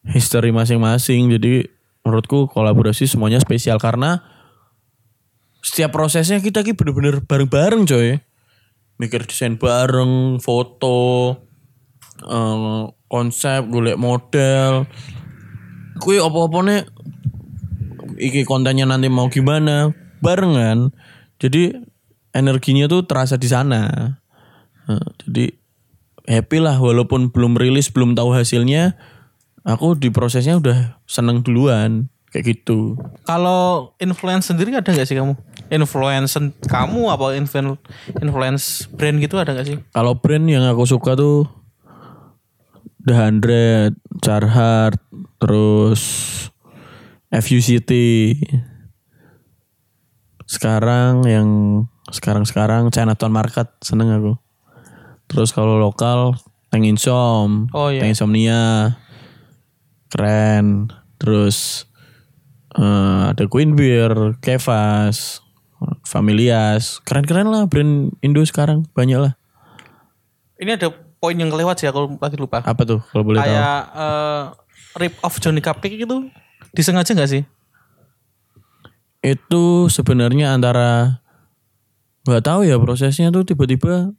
history 0.06 0.54
masing-masing 0.54 1.26
jadi 1.34 1.66
menurutku 2.06 2.46
kolaborasi 2.46 3.10
semuanya 3.10 3.42
spesial 3.42 3.82
karena 3.82 4.22
setiap 5.58 5.90
prosesnya 5.90 6.38
kita 6.38 6.62
ki 6.62 6.78
bener-bener 6.78 7.18
bareng-bareng 7.26 7.90
coy. 7.90 8.22
Mikir 9.02 9.26
desain 9.26 9.58
bareng 9.58 10.38
foto 10.38 11.34
eh, 12.22 12.82
konsep 13.10 13.66
golek 13.66 13.98
model. 13.98 14.86
Kui 15.98 16.22
apa-apanya 16.22 16.86
iki 18.22 18.46
kontennya 18.46 18.86
nanti 18.86 19.10
mau 19.10 19.26
gimana 19.26 19.90
barengan. 20.22 20.94
Jadi 21.42 21.74
energinya 22.36 22.84
tuh 22.86 23.02
terasa 23.02 23.34
di 23.34 23.48
sana 23.48 24.14
Nah, 24.86 25.02
jadi 25.18 25.50
happy 26.30 26.62
lah 26.62 26.78
walaupun 26.78 27.34
belum 27.34 27.58
rilis 27.58 27.90
belum 27.90 28.14
tahu 28.14 28.30
hasilnya 28.30 28.94
aku 29.66 29.98
di 29.98 30.14
prosesnya 30.14 30.54
udah 30.54 31.02
seneng 31.02 31.42
duluan 31.42 32.06
kayak 32.30 32.54
gitu 32.54 32.94
Kalau 33.22 33.90
influence 33.98 34.46
sendiri 34.46 34.70
ada 34.70 34.86
gak 34.86 35.02
sih 35.02 35.18
kamu? 35.18 35.34
influence 35.66 36.38
kamu 36.62 37.10
apa 37.10 37.34
influ- 37.34 37.82
influence 38.16 38.86
brand 38.86 39.18
gitu 39.18 39.34
ada 39.34 39.50
gak 39.50 39.66
sih? 39.66 39.78
Kalau 39.90 40.14
brand 40.14 40.46
yang 40.46 40.62
aku 40.62 40.86
suka 40.86 41.18
tuh 41.18 41.50
The 43.02 43.14
Hundred, 43.14 43.98
Carhartt, 44.18 44.98
terus 45.38 46.02
FUCT. 47.30 47.90
Sekarang 50.42 51.26
yang 51.26 51.48
sekarang-sekarang 52.10 52.90
Chinatown 52.94 53.34
Market 53.34 53.68
seneng 53.82 54.14
aku. 54.14 54.32
Terus 55.26 55.50
kalau 55.50 55.78
lokal 55.82 56.38
Tank 56.70 56.86
Insom, 56.86 57.66
Oh, 57.74 57.90
iya. 57.90 58.02
Tank 58.02 58.14
Insomnia, 58.14 58.94
keren. 60.10 60.92
Terus 61.18 61.88
eh, 62.78 63.22
ada 63.34 63.44
Queen 63.50 63.74
Beer, 63.74 64.38
Kevas, 64.38 65.42
Familias, 66.06 67.02
keren-keren 67.02 67.50
lah 67.50 67.66
brand 67.66 68.14
Indo 68.22 68.40
sekarang 68.46 68.86
banyak 68.94 69.18
lah. 69.18 69.32
Ini 70.56 70.78
ada 70.78 70.88
poin 71.20 71.36
yang 71.36 71.50
kelewat 71.52 71.80
sih 71.82 71.88
aku 71.90 72.16
lagi 72.22 72.36
lupa. 72.38 72.62
Apa 72.62 72.86
tuh 72.86 73.00
kalau 73.12 73.24
boleh 73.26 73.40
tahu? 73.42 73.48
Kayak 73.50 73.80
eh, 73.92 74.42
rip 75.02 75.14
off 75.20 75.36
Johnny 75.42 75.60
Cupcake 75.60 75.98
itu 75.98 76.30
disengaja 76.72 77.12
gak 77.12 77.28
sih? 77.28 77.42
Itu 79.20 79.90
sebenarnya 79.90 80.54
antara 80.54 81.20
nggak 82.26 82.42
tahu 82.42 82.66
ya 82.66 82.76
prosesnya 82.76 83.30
tuh 83.30 83.46
tiba-tiba 83.46 84.10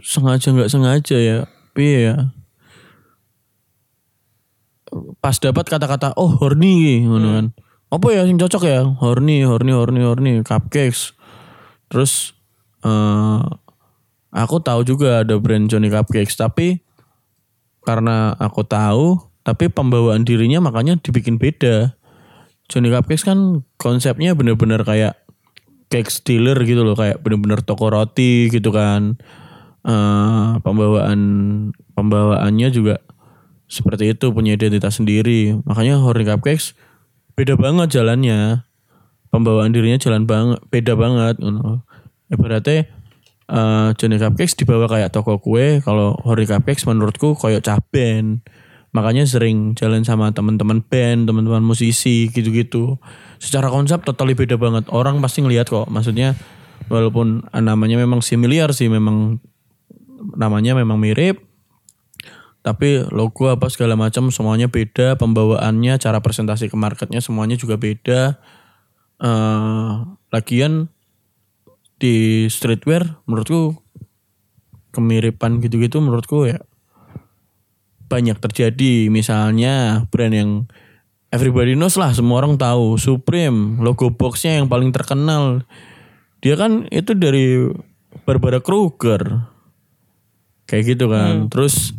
sengaja 0.00 0.48
nggak 0.54 0.70
sengaja 0.72 1.16
ya. 1.20 1.38
Iya 1.78 1.98
ya. 2.00 2.16
Pas 5.20 5.36
dapat 5.36 5.68
kata-kata 5.68 6.16
oh 6.16 6.32
horny 6.40 7.04
ngono 7.04 7.28
kan. 7.36 7.46
Apa 7.88 8.06
ya 8.12 8.24
yang 8.28 8.36
cocok 8.36 8.62
ya? 8.68 8.84
Horny, 8.84 9.44
horny, 9.44 9.72
horny, 9.72 10.00
horny, 10.04 10.32
cupcakes. 10.44 11.12
Terus 11.88 12.32
eh 12.84 13.40
aku 14.32 14.60
tahu 14.60 14.84
juga 14.84 15.24
ada 15.24 15.36
brand 15.40 15.66
Johnny 15.66 15.88
Cupcakes 15.88 16.36
tapi 16.36 16.84
karena 17.82 18.36
aku 18.36 18.62
tahu 18.62 19.18
tapi 19.40 19.72
pembawaan 19.72 20.24
dirinya 20.24 20.60
makanya 20.60 21.00
dibikin 21.00 21.40
beda. 21.40 21.96
Johnny 22.68 22.92
Cupcakes 22.92 23.24
kan 23.24 23.64
konsepnya 23.80 24.36
bener-bener 24.36 24.84
kayak 24.84 25.16
cake 25.88 26.12
dealer 26.24 26.56
gitu 26.64 26.84
loh 26.84 26.96
kayak 26.96 27.20
bener-bener 27.24 27.60
toko 27.64 27.88
roti 27.88 28.52
gitu 28.52 28.72
kan. 28.72 29.16
Eh 29.84 30.50
pembawaan 30.60 31.20
pembawaannya 31.96 32.68
juga 32.70 33.00
seperti 33.68 34.16
itu 34.16 34.32
punya 34.32 34.56
identitas 34.56 35.00
sendiri. 35.00 35.56
Makanya 35.64 36.00
Horny 36.00 36.24
Cupcakes 36.28 36.76
beda 37.36 37.56
banget 37.56 38.00
jalannya. 38.00 38.64
Pembawaan 39.28 39.76
dirinya 39.76 40.00
jalan 40.00 40.24
banget 40.24 40.60
beda 40.72 40.96
banget 40.96 41.40
ngono. 41.40 41.84
Ibaratnya 42.28 42.88
eh 43.48 43.88
Johnny 43.96 44.20
Cupcakes 44.20 44.56
dibawa 44.60 44.88
kayak 44.88 45.12
toko 45.12 45.40
kue, 45.40 45.80
kalau 45.80 46.16
Horny 46.20 46.44
Cupcakes 46.44 46.84
menurutku 46.84 47.32
kayak 47.36 47.64
cah 47.64 47.80
band. 47.92 48.44
Makanya 48.96 49.28
sering 49.28 49.76
jalan 49.76 50.02
sama 50.02 50.32
teman-teman 50.32 50.80
band, 50.80 51.28
teman-teman 51.28 51.60
musisi 51.60 52.32
gitu-gitu. 52.32 52.96
Secara 53.36 53.68
konsep 53.68 54.00
totally 54.02 54.32
beda 54.32 54.56
banget. 54.56 54.88
Orang 54.88 55.20
pasti 55.20 55.44
ngelihat 55.44 55.68
kok. 55.68 55.92
Maksudnya 55.92 56.32
walaupun 56.88 57.44
namanya 57.52 58.00
memang 58.00 58.24
similar 58.24 58.72
sih, 58.72 58.88
memang 58.88 59.38
namanya 60.34 60.72
memang 60.72 60.96
mirip. 60.96 61.44
Tapi 62.64 63.06
logo 63.14 63.48
apa 63.48 63.70
segala 63.70 63.94
macam 63.94 64.28
semuanya 64.32 64.68
beda, 64.68 65.16
pembawaannya, 65.16 65.96
cara 66.00 66.18
presentasi 66.20 66.68
ke 66.68 66.76
marketnya 66.76 67.20
semuanya 67.22 67.56
juga 67.56 67.76
beda. 67.78 68.40
eh 69.18 69.94
lagian 70.30 70.92
di 71.98 72.46
streetwear 72.46 73.18
menurutku 73.26 73.82
kemiripan 74.94 75.58
gitu-gitu 75.58 75.98
menurutku 75.98 76.46
ya 76.46 76.62
banyak 78.08 78.40
terjadi. 78.40 79.12
Misalnya 79.12 80.08
brand 80.08 80.34
yang 80.34 80.50
everybody 81.28 81.76
knows 81.76 82.00
lah 82.00 82.10
semua 82.16 82.42
orang 82.42 82.56
tahu. 82.56 82.96
Supreme 82.96 83.78
logo 83.84 84.10
boxnya 84.10 84.58
yang 84.58 84.66
paling 84.66 84.90
terkenal. 84.90 85.62
Dia 86.40 86.56
kan 86.56 86.88
itu 86.88 87.12
dari 87.12 87.68
Barbara 88.24 88.58
Kruger 88.64 89.46
kayak 90.64 90.96
gitu 90.96 91.12
kan. 91.12 91.52
Terus 91.52 91.92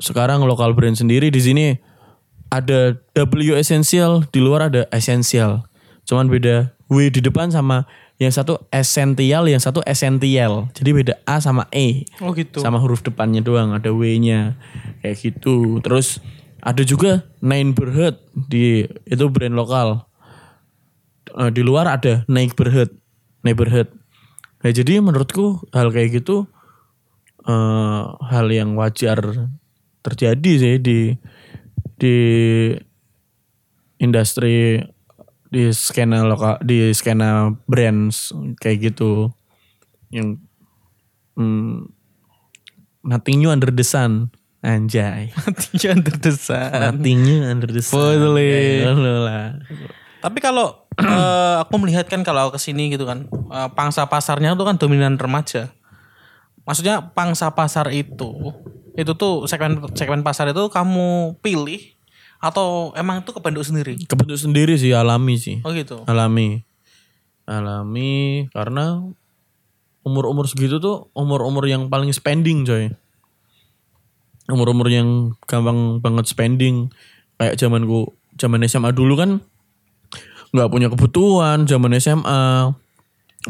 sekarang 0.00 0.42
lokal 0.48 0.74
brand 0.74 0.96
sendiri 0.96 1.30
di 1.30 1.40
sini 1.40 1.66
ada 2.50 2.96
W 3.14 3.54
Essential 3.54 4.26
di 4.32 4.40
luar 4.40 4.72
ada 4.72 4.88
Essential. 4.90 5.66
Cuman 6.04 6.28
beda 6.28 6.74
W 6.88 7.08
di 7.08 7.20
depan 7.24 7.48
sama 7.48 7.88
yang 8.22 8.30
satu 8.30 8.62
Essential 8.70 9.50
yang 9.50 9.58
satu 9.58 9.82
Essential. 9.82 10.70
Jadi 10.70 10.90
beda 10.94 11.14
A 11.26 11.42
sama 11.42 11.66
E. 11.74 12.06
Oh 12.22 12.30
gitu. 12.30 12.62
sama 12.62 12.78
huruf 12.78 13.02
depannya 13.02 13.42
doang 13.42 13.74
ada 13.74 13.90
W-nya. 13.90 14.54
Kayak 15.02 15.16
gitu. 15.18 15.82
Terus 15.82 16.22
ada 16.62 16.80
juga 16.86 17.26
Nine 17.42 17.74
Berhut 17.74 18.16
di 18.32 18.86
itu 19.04 19.24
brand 19.28 19.58
lokal. 19.58 20.06
Eh, 21.34 21.50
di 21.50 21.66
luar 21.66 21.90
ada 21.90 22.22
Neighborhood 22.30 22.94
Neighborhood. 23.42 23.90
Nah 24.62 24.70
jadi 24.70 25.02
menurutku 25.02 25.66
hal 25.74 25.90
kayak 25.90 26.22
gitu 26.22 26.46
eh, 27.44 28.02
hal 28.30 28.46
yang 28.48 28.78
wajar 28.78 29.50
terjadi 30.06 30.52
sih 30.60 30.74
di 30.78 30.98
di 31.98 32.16
industri 33.98 34.78
di 35.54 35.70
skena 35.70 36.26
lokal 36.26 36.58
di 36.66 36.90
skena 36.90 37.54
brands 37.70 38.34
kayak 38.58 38.90
gitu. 38.90 39.30
Yang 40.10 40.42
hmm, 41.38 41.94
nothing 43.06 43.38
new 43.38 43.54
under 43.54 43.70
the 43.70 43.86
sun. 43.86 44.34
Anjay. 44.64 45.28
Jangan 45.76 46.00
terdesak. 46.08 46.72
nothing 46.72 47.20
new 47.20 47.44
under 47.44 47.68
the 47.68 47.84
sun. 47.84 48.00
Betul, 48.00 48.40
Kayak 48.40 48.96
gitu 48.96 49.14
lah. 49.22 49.46
Tapi 50.24 50.38
kalau 50.40 50.88
eh, 51.04 51.54
aku 51.60 51.74
melihat 51.84 52.08
kan 52.08 52.24
kalau 52.24 52.48
ke 52.48 52.56
sini 52.56 52.88
gitu 52.88 53.04
kan, 53.04 53.28
eh, 53.28 53.68
pangsa 53.76 54.08
pasarnya 54.08 54.56
tuh 54.56 54.64
kan 54.64 54.80
dominan 54.80 55.20
remaja. 55.20 55.70
Maksudnya 56.64 57.12
pangsa 57.12 57.52
pasar 57.52 57.92
itu, 57.92 58.56
itu 58.96 59.12
tuh 59.12 59.44
segmen 59.44 59.84
segmen 59.92 60.24
pasar 60.24 60.48
itu 60.48 60.64
kamu 60.72 61.36
pilih 61.44 61.93
atau 62.44 62.92
emang 62.92 63.24
itu 63.24 63.32
kebentuk 63.32 63.64
sendiri? 63.64 63.96
kebentuk 64.04 64.36
sendiri 64.36 64.76
sih 64.76 64.92
alami 64.92 65.40
sih. 65.40 65.64
Oh 65.64 65.72
gitu. 65.72 66.04
alami. 66.04 66.60
Alami 67.48 68.48
karena 68.52 69.00
umur-umur 70.04 70.44
segitu 70.44 70.76
tuh 70.80 71.08
umur-umur 71.16 71.64
yang 71.64 71.88
paling 71.88 72.12
spending 72.12 72.68
coy. 72.68 72.92
Umur-umur 74.52 74.92
yang 74.92 75.32
gampang 75.48 76.04
banget 76.04 76.28
spending. 76.28 76.92
Kayak 77.40 77.56
zamanku 77.56 78.12
zaman 78.36 78.60
SMA 78.68 78.92
dulu 78.92 79.16
kan 79.16 79.40
nggak 80.54 80.70
punya 80.70 80.86
kebutuhan 80.92 81.66
zaman 81.66 81.98
SMA 81.98 82.70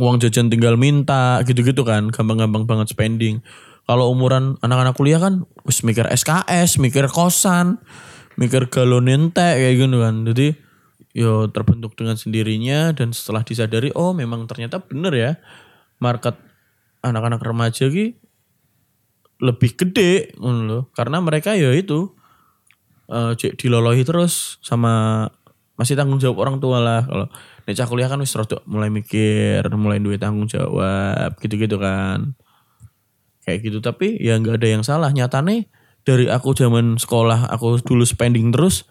uang 0.01 0.17
jajan 0.23 0.51
tinggal 0.51 0.79
minta 0.79 1.43
gitu-gitu 1.43 1.83
kan. 1.83 2.15
Gampang-gampang 2.15 2.67
banget 2.67 2.95
spending. 2.95 3.43
Kalau 3.85 4.09
umuran 4.09 4.57
anak-anak 4.65 4.97
kuliah 4.97 5.21
kan 5.21 5.45
wis 5.67 5.85
mikir 5.85 6.09
SKS 6.09 6.81
mikir 6.81 7.05
kosan 7.11 7.83
mikir 8.41 8.71
galon 8.71 9.11
ente 9.11 9.43
kayak 9.45 9.75
gitu 9.79 9.99
kan. 10.01 10.25
Jadi 10.27 10.55
yo 11.15 11.47
terbentuk 11.51 11.95
dengan 11.95 12.19
sendirinya 12.19 12.91
dan 12.91 13.15
setelah 13.15 13.47
disadari 13.47 13.95
oh 13.95 14.11
memang 14.11 14.51
ternyata 14.51 14.83
bener 14.83 15.15
ya 15.15 15.33
market 16.03 16.35
anak-anak 17.07 17.39
remaja 17.39 17.87
ki 17.87 18.19
lebih 19.39 19.79
gede 19.79 20.35
loh. 20.43 20.91
karena 20.95 21.23
mereka 21.23 21.55
ya 21.55 21.71
itu 21.71 22.11
cek 23.11 23.61
dilolohi 23.61 24.03
terus 24.03 24.59
sama 24.65 25.27
masih 25.75 25.95
tanggung 25.99 26.23
jawab 26.23 26.43
orang 26.43 26.57
tua 26.63 26.79
lah. 26.79 27.03
Kalau 27.07 27.27
cah 27.67 27.87
kuliah 27.87 28.09
kan 28.11 28.19
wis 28.23 28.35
mulai 28.67 28.91
mikir 28.91 29.63
mulai 29.75 29.99
duit 30.03 30.19
tanggung 30.23 30.51
jawab 30.51 31.35
gitu-gitu 31.39 31.79
kan. 31.79 32.35
Kayak 33.45 33.59
gitu 33.71 33.79
tapi 33.85 34.17
ya 34.19 34.35
nggak 34.41 34.59
ada 34.59 34.69
yang 34.71 34.83
salah. 34.83 35.13
Nyatane 35.13 35.69
dari 36.05 36.29
aku 36.29 36.53
zaman 36.53 37.01
sekolah 37.01 37.49
aku 37.49 37.81
dulu 37.81 38.05
spending 38.05 38.53
terus 38.53 38.85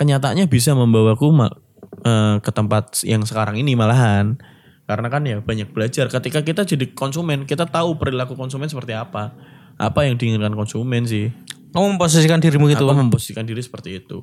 kenyataannya 0.00 0.48
bisa 0.48 0.72
membawaku 0.72 1.28
ma- 1.32 1.56
eh, 2.04 2.36
ke 2.40 2.50
tempat 2.52 3.04
yang 3.04 3.24
sekarang 3.24 3.60
ini 3.60 3.76
malahan. 3.76 4.40
Karena 4.86 5.10
kan 5.10 5.26
ya 5.26 5.42
banyak 5.42 5.74
belajar. 5.74 6.06
Ketika 6.06 6.46
kita 6.46 6.62
jadi 6.62 6.94
konsumen 6.94 7.42
kita 7.42 7.66
tahu 7.66 7.98
perilaku 7.98 8.38
konsumen 8.38 8.70
seperti 8.70 8.94
apa. 8.94 9.34
Apa 9.76 10.06
yang 10.06 10.14
diinginkan 10.14 10.54
konsumen 10.54 11.04
sih. 11.04 11.34
Kamu 11.74 11.98
memposisikan 11.98 12.38
dirimu 12.38 12.70
gitu. 12.70 12.86
aku 12.86 12.94
memposisikan 12.94 13.44
diri 13.44 13.60
seperti 13.60 13.98
itu. 13.98 14.22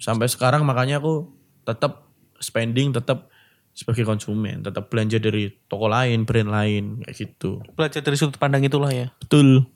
Sampai 0.00 0.26
sekarang 0.26 0.64
makanya 0.64 0.98
aku 0.98 1.28
tetap 1.62 2.08
spending 2.40 2.96
tetap 2.96 3.28
sebagai 3.76 4.08
konsumen. 4.08 4.64
Tetap 4.64 4.88
belanja 4.88 5.20
dari 5.20 5.52
toko 5.68 5.92
lain 5.92 6.24
brand 6.24 6.50
lain 6.50 7.04
kayak 7.04 7.14
gitu. 7.14 7.60
Belajar 7.76 8.00
dari 8.00 8.16
sudut 8.16 8.40
pandang 8.40 8.64
itulah 8.64 8.90
ya. 8.90 9.12
betul. 9.20 9.68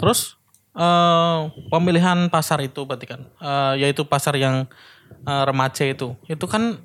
Terus 0.00 0.39
eh 0.76 1.38
pemilihan 1.72 2.30
pasar 2.30 2.62
itu 2.62 2.86
berarti 2.86 3.06
kan, 3.10 3.20
eh, 3.42 3.86
yaitu 3.86 4.06
pasar 4.06 4.38
yang 4.38 4.70
eh, 5.26 5.44
remaja 5.46 5.84
itu, 5.86 6.14
itu 6.30 6.46
kan 6.46 6.78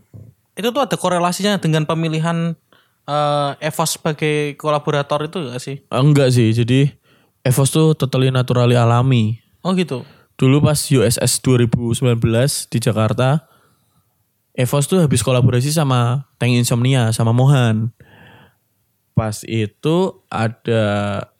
itu 0.55 0.67
tuh 0.71 0.81
ada 0.81 0.95
korelasinya 0.95 1.59
dengan 1.59 1.85
pemilihan 1.85 2.57
eh 3.05 3.51
EVOS 3.61 4.01
sebagai 4.01 4.57
kolaborator 4.57 5.29
itu 5.29 5.37
gak 5.45 5.61
sih? 5.61 5.77
Enggak 5.93 6.33
sih, 6.33 6.49
jadi 6.49 6.89
EVOS 7.45 7.69
tuh 7.69 7.87
totally 7.93 8.33
naturally 8.33 8.73
alami. 8.73 9.37
Oh 9.61 9.77
gitu. 9.77 10.01
Dulu 10.35 10.65
pas 10.65 10.77
USS 10.77 11.39
2019 11.45 12.17
di 12.73 12.77
Jakarta, 12.81 13.45
EVOS 14.57 14.85
tuh 14.89 14.99
habis 15.05 15.21
kolaborasi 15.21 15.69
sama 15.69 16.25
Tank 16.41 16.57
Insomnia, 16.57 17.13
sama 17.13 17.31
Mohan. 17.31 17.93
Pas 19.13 19.45
itu 19.45 20.25
ada 20.27 20.83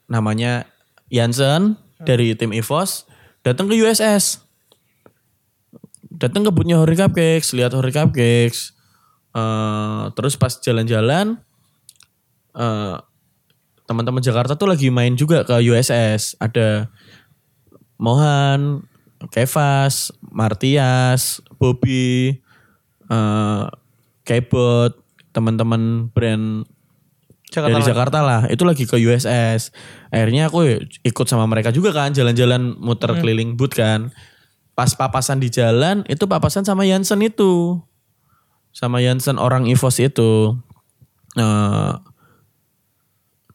namanya 0.08 0.70
Jansen 1.10 1.76
dari 2.02 2.36
tim 2.36 2.52
EVOS 2.52 3.08
datang 3.46 3.70
ke 3.70 3.78
USS. 3.78 4.42
Datang 6.16 6.42
ke 6.42 6.50
boothnya 6.50 6.80
Hori 6.80 6.98
Cupcakes, 6.98 7.54
lihat 7.54 7.76
Hori 7.76 7.92
Cupcakes. 7.94 8.74
Eh, 9.36 10.04
terus 10.16 10.34
pas 10.34 10.50
jalan-jalan, 10.50 11.38
eh, 12.56 12.96
teman-teman 13.86 14.24
Jakarta 14.24 14.58
tuh 14.58 14.66
lagi 14.66 14.88
main 14.90 15.14
juga 15.14 15.44
ke 15.44 15.60
USS. 15.60 16.34
Ada 16.40 16.88
Mohan, 18.00 18.82
Kevas, 19.30 20.10
Martias, 20.20 21.44
Bobby, 21.60 22.40
eh 23.06 23.64
Kebot, 24.26 24.98
teman-teman 25.30 26.10
brand 26.10 26.66
Jakarta 27.46 27.78
dari. 27.78 27.86
Jakarta 27.86 28.18
lah. 28.22 28.40
Itu 28.50 28.66
lagi 28.66 28.84
ke 28.84 28.98
USS. 28.98 29.70
Akhirnya 30.10 30.50
aku 30.50 30.82
ikut 31.06 31.26
sama 31.26 31.46
mereka 31.46 31.70
juga 31.70 31.94
kan, 31.94 32.10
jalan-jalan 32.10 32.74
muter 32.78 33.10
keliling 33.18 33.54
booth 33.54 33.74
kan. 33.74 34.10
Pas 34.76 34.92
papasan 34.92 35.40
di 35.40 35.48
jalan, 35.48 36.04
itu 36.10 36.26
papasan 36.28 36.66
sama 36.66 36.84
Jansen 36.84 37.22
itu. 37.24 37.80
Sama 38.74 39.00
Jansen 39.00 39.40
orang 39.40 39.70
EVOS 39.70 39.96
itu. 40.04 40.58
Eh 41.38 41.92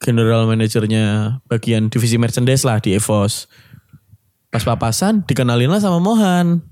general 0.02 0.50
manajernya 0.50 1.38
bagian 1.46 1.88
divisi 1.94 2.18
merchandise 2.18 2.66
lah 2.66 2.82
di 2.82 2.98
EVOS. 2.98 3.46
Pas 4.50 4.66
papasan 4.66 5.24
dikenalin 5.30 5.70
lah 5.70 5.80
sama 5.80 6.02
Mohan. 6.02 6.66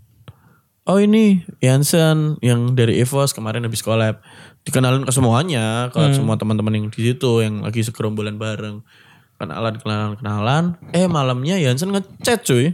Oh 0.90 0.98
ini 0.98 1.46
Jansen 1.62 2.42
yang 2.42 2.74
dari 2.74 2.98
EVOS 3.06 3.38
kemarin 3.38 3.62
habis 3.62 3.86
collab. 3.86 4.26
Dikenalin 4.66 5.06
ke 5.06 5.14
semuanya, 5.14 5.94
ke 5.94 6.02
semua 6.18 6.34
teman-teman 6.34 6.74
yang 6.74 6.90
di 6.90 7.14
situ 7.14 7.46
yang 7.46 7.62
lagi 7.62 7.86
segerombolan 7.86 8.42
bareng. 8.42 8.82
Kenalan, 9.38 9.78
kenalan, 9.78 10.18
kenalan. 10.18 10.64
Eh 10.90 11.06
malamnya 11.06 11.62
Jansen 11.62 11.94
ngechat 11.94 12.42
cuy. 12.42 12.74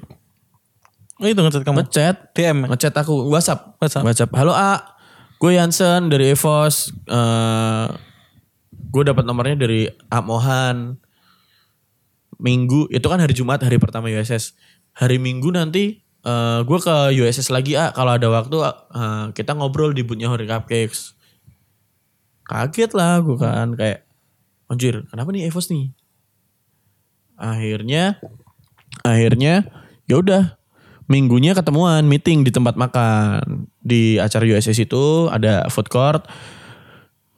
Oh 1.19 1.27
itu 1.27 1.43
ngecat 1.43 1.67
kamu. 1.67 1.83
Ngechat. 1.83 2.31
DM. 2.31 2.71
Ngechat 2.71 2.95
aku 2.95 3.27
WhatsApp. 3.27 3.75
WhatsApp. 3.83 4.31
Halo 4.31 4.55
A. 4.55 4.95
Gue 5.35 5.59
Jansen 5.59 6.07
dari 6.07 6.31
EVOS. 6.31 6.95
Eh 7.11 7.87
gue 8.95 9.03
dapat 9.03 9.27
nomornya 9.27 9.59
dari 9.59 9.91
A 10.07 10.23
Mohan. 10.23 11.03
Minggu 12.39 12.87
itu 12.95 13.03
kan 13.11 13.19
hari 13.19 13.35
Jumat 13.35 13.59
hari 13.59 13.75
pertama 13.75 14.07
USS. 14.07 14.55
Hari 14.95 15.19
Minggu 15.19 15.51
nanti 15.51 16.04
eh 16.25 16.59
gue 16.65 16.79
ke 16.81 16.95
USS 17.21 17.53
lagi 17.53 17.77
A. 17.77 17.93
Kalau 17.93 18.17
ada 18.17 18.27
waktu 18.27 18.57
eh, 18.65 19.25
kita 19.37 19.53
ngobrol 19.53 19.93
di 19.93 20.01
boothnya 20.01 20.27
Hori 20.27 20.49
Cupcakes. 20.49 21.13
Kaget 22.45 22.91
lah 22.97 23.21
gue 23.21 23.37
kan 23.37 23.73
kayak 23.77 24.05
anjir 24.69 25.05
kenapa 25.09 25.29
nih 25.29 25.49
EVOS 25.49 25.69
nih? 25.69 25.85
Akhirnya 27.37 28.17
akhirnya 29.05 29.69
ya 30.09 30.15
udah 30.21 30.57
minggunya 31.05 31.53
ketemuan 31.53 32.05
meeting 32.09 32.41
di 32.41 32.49
tempat 32.49 32.73
makan 32.73 33.69
di 33.81 34.17
acara 34.17 34.41
USS 34.45 34.89
itu 34.89 35.29
ada 35.29 35.69
food 35.69 35.89
court 35.89 36.25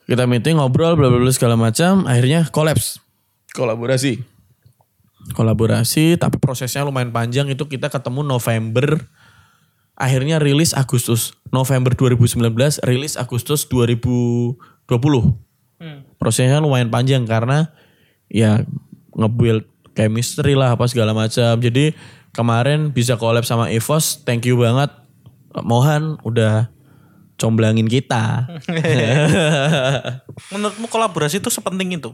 kita 0.07 0.23
meeting 0.23 0.55
ngobrol 0.55 0.95
bla 0.95 1.11
bla 1.11 1.19
bla 1.19 1.31
segala 1.35 1.59
macam 1.59 2.07
akhirnya 2.07 2.47
kolaps 2.47 3.03
kolaborasi 3.51 4.23
kolaborasi 5.33 6.19
tapi 6.19 6.37
prosesnya 6.37 6.85
lumayan 6.87 7.11
panjang. 7.11 7.47
Itu 7.51 7.67
kita 7.67 7.91
ketemu 7.91 8.23
November 8.23 9.01
akhirnya 9.97 10.37
rilis 10.37 10.77
Agustus. 10.77 11.33
November 11.49 11.95
2019 11.95 12.43
rilis 12.83 13.15
Agustus 13.15 13.65
2020 13.71 14.59
prosesnya 16.17 16.59
lumayan 16.59 16.89
panjang 16.89 17.23
karena 17.23 17.71
ya 18.27 18.65
nge-build 19.13 19.65
chemistry 19.93 20.53
lah 20.53 20.77
apa 20.77 20.85
segala 20.89 21.13
macam. 21.13 21.57
Jadi 21.57 21.93
kemarin 22.33 22.93
bisa 22.93 23.17
collab 23.17 23.45
sama 23.45 23.69
EVOS 23.73 24.25
thank 24.27 24.45
you 24.45 24.57
banget. 24.59 24.93
Mohan 25.57 26.21
udah 26.21 26.69
comblangin 27.41 27.89
kita. 27.89 28.45
Menurutmu 30.53 30.85
kolaborasi 30.89 31.41
itu 31.41 31.49
sepenting 31.49 31.97
itu? 31.97 32.13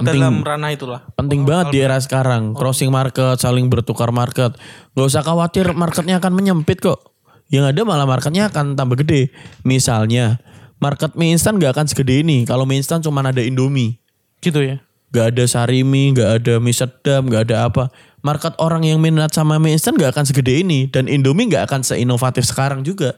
Penting. 0.00 0.20
Dalam 0.20 0.36
ranah 0.40 0.70
itulah. 0.72 1.00
penting 1.14 1.44
banget 1.44 1.66
di 1.72 1.78
era 1.84 2.00
sekarang 2.00 2.56
crossing 2.56 2.88
market 2.88 3.36
saling 3.36 3.68
bertukar 3.68 4.10
market 4.10 4.56
nggak 4.96 5.06
usah 5.06 5.22
khawatir 5.22 5.70
marketnya 5.76 6.16
akan 6.18 6.32
menyempit 6.32 6.80
kok 6.80 7.12
yang 7.52 7.68
ada 7.68 7.84
malah 7.84 8.08
marketnya 8.08 8.48
akan 8.48 8.74
tambah 8.74 9.00
gede 9.04 9.28
misalnya 9.62 10.40
market 10.80 11.12
mie 11.14 11.36
instan 11.36 11.60
nggak 11.60 11.76
akan 11.76 11.86
segede 11.86 12.24
ini 12.24 12.48
kalau 12.48 12.64
mie 12.64 12.80
instan 12.80 13.04
cuma 13.04 13.20
ada 13.20 13.44
Indomie 13.44 14.00
Gitu 14.40 14.60
ya. 14.64 14.76
Gak 15.12 15.36
ada 15.36 15.44
sarimi, 15.44 16.16
gak 16.16 16.42
ada 16.42 16.54
mie 16.58 16.74
sedap, 16.74 17.22
gak 17.28 17.52
ada 17.52 17.68
apa. 17.68 17.92
Market 18.24 18.56
orang 18.60 18.84
yang 18.84 18.98
minat 19.00 19.32
sama 19.32 19.60
mie 19.60 19.76
instan 19.76 19.96
gak 20.00 20.16
akan 20.16 20.24
segede 20.24 20.64
ini. 20.64 20.88
Dan 20.88 21.06
Indomie 21.06 21.48
gak 21.52 21.68
akan 21.68 21.84
seinovatif 21.84 22.48
sekarang 22.48 22.80
juga. 22.82 23.14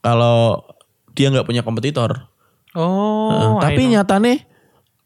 Kalau 0.00 0.64
dia 1.12 1.28
gak 1.28 1.44
punya 1.44 1.60
kompetitor. 1.60 2.28
Oh, 2.72 3.28
Nah, 3.28 3.68
tapi 3.68 3.92
nyatanya 3.92 4.44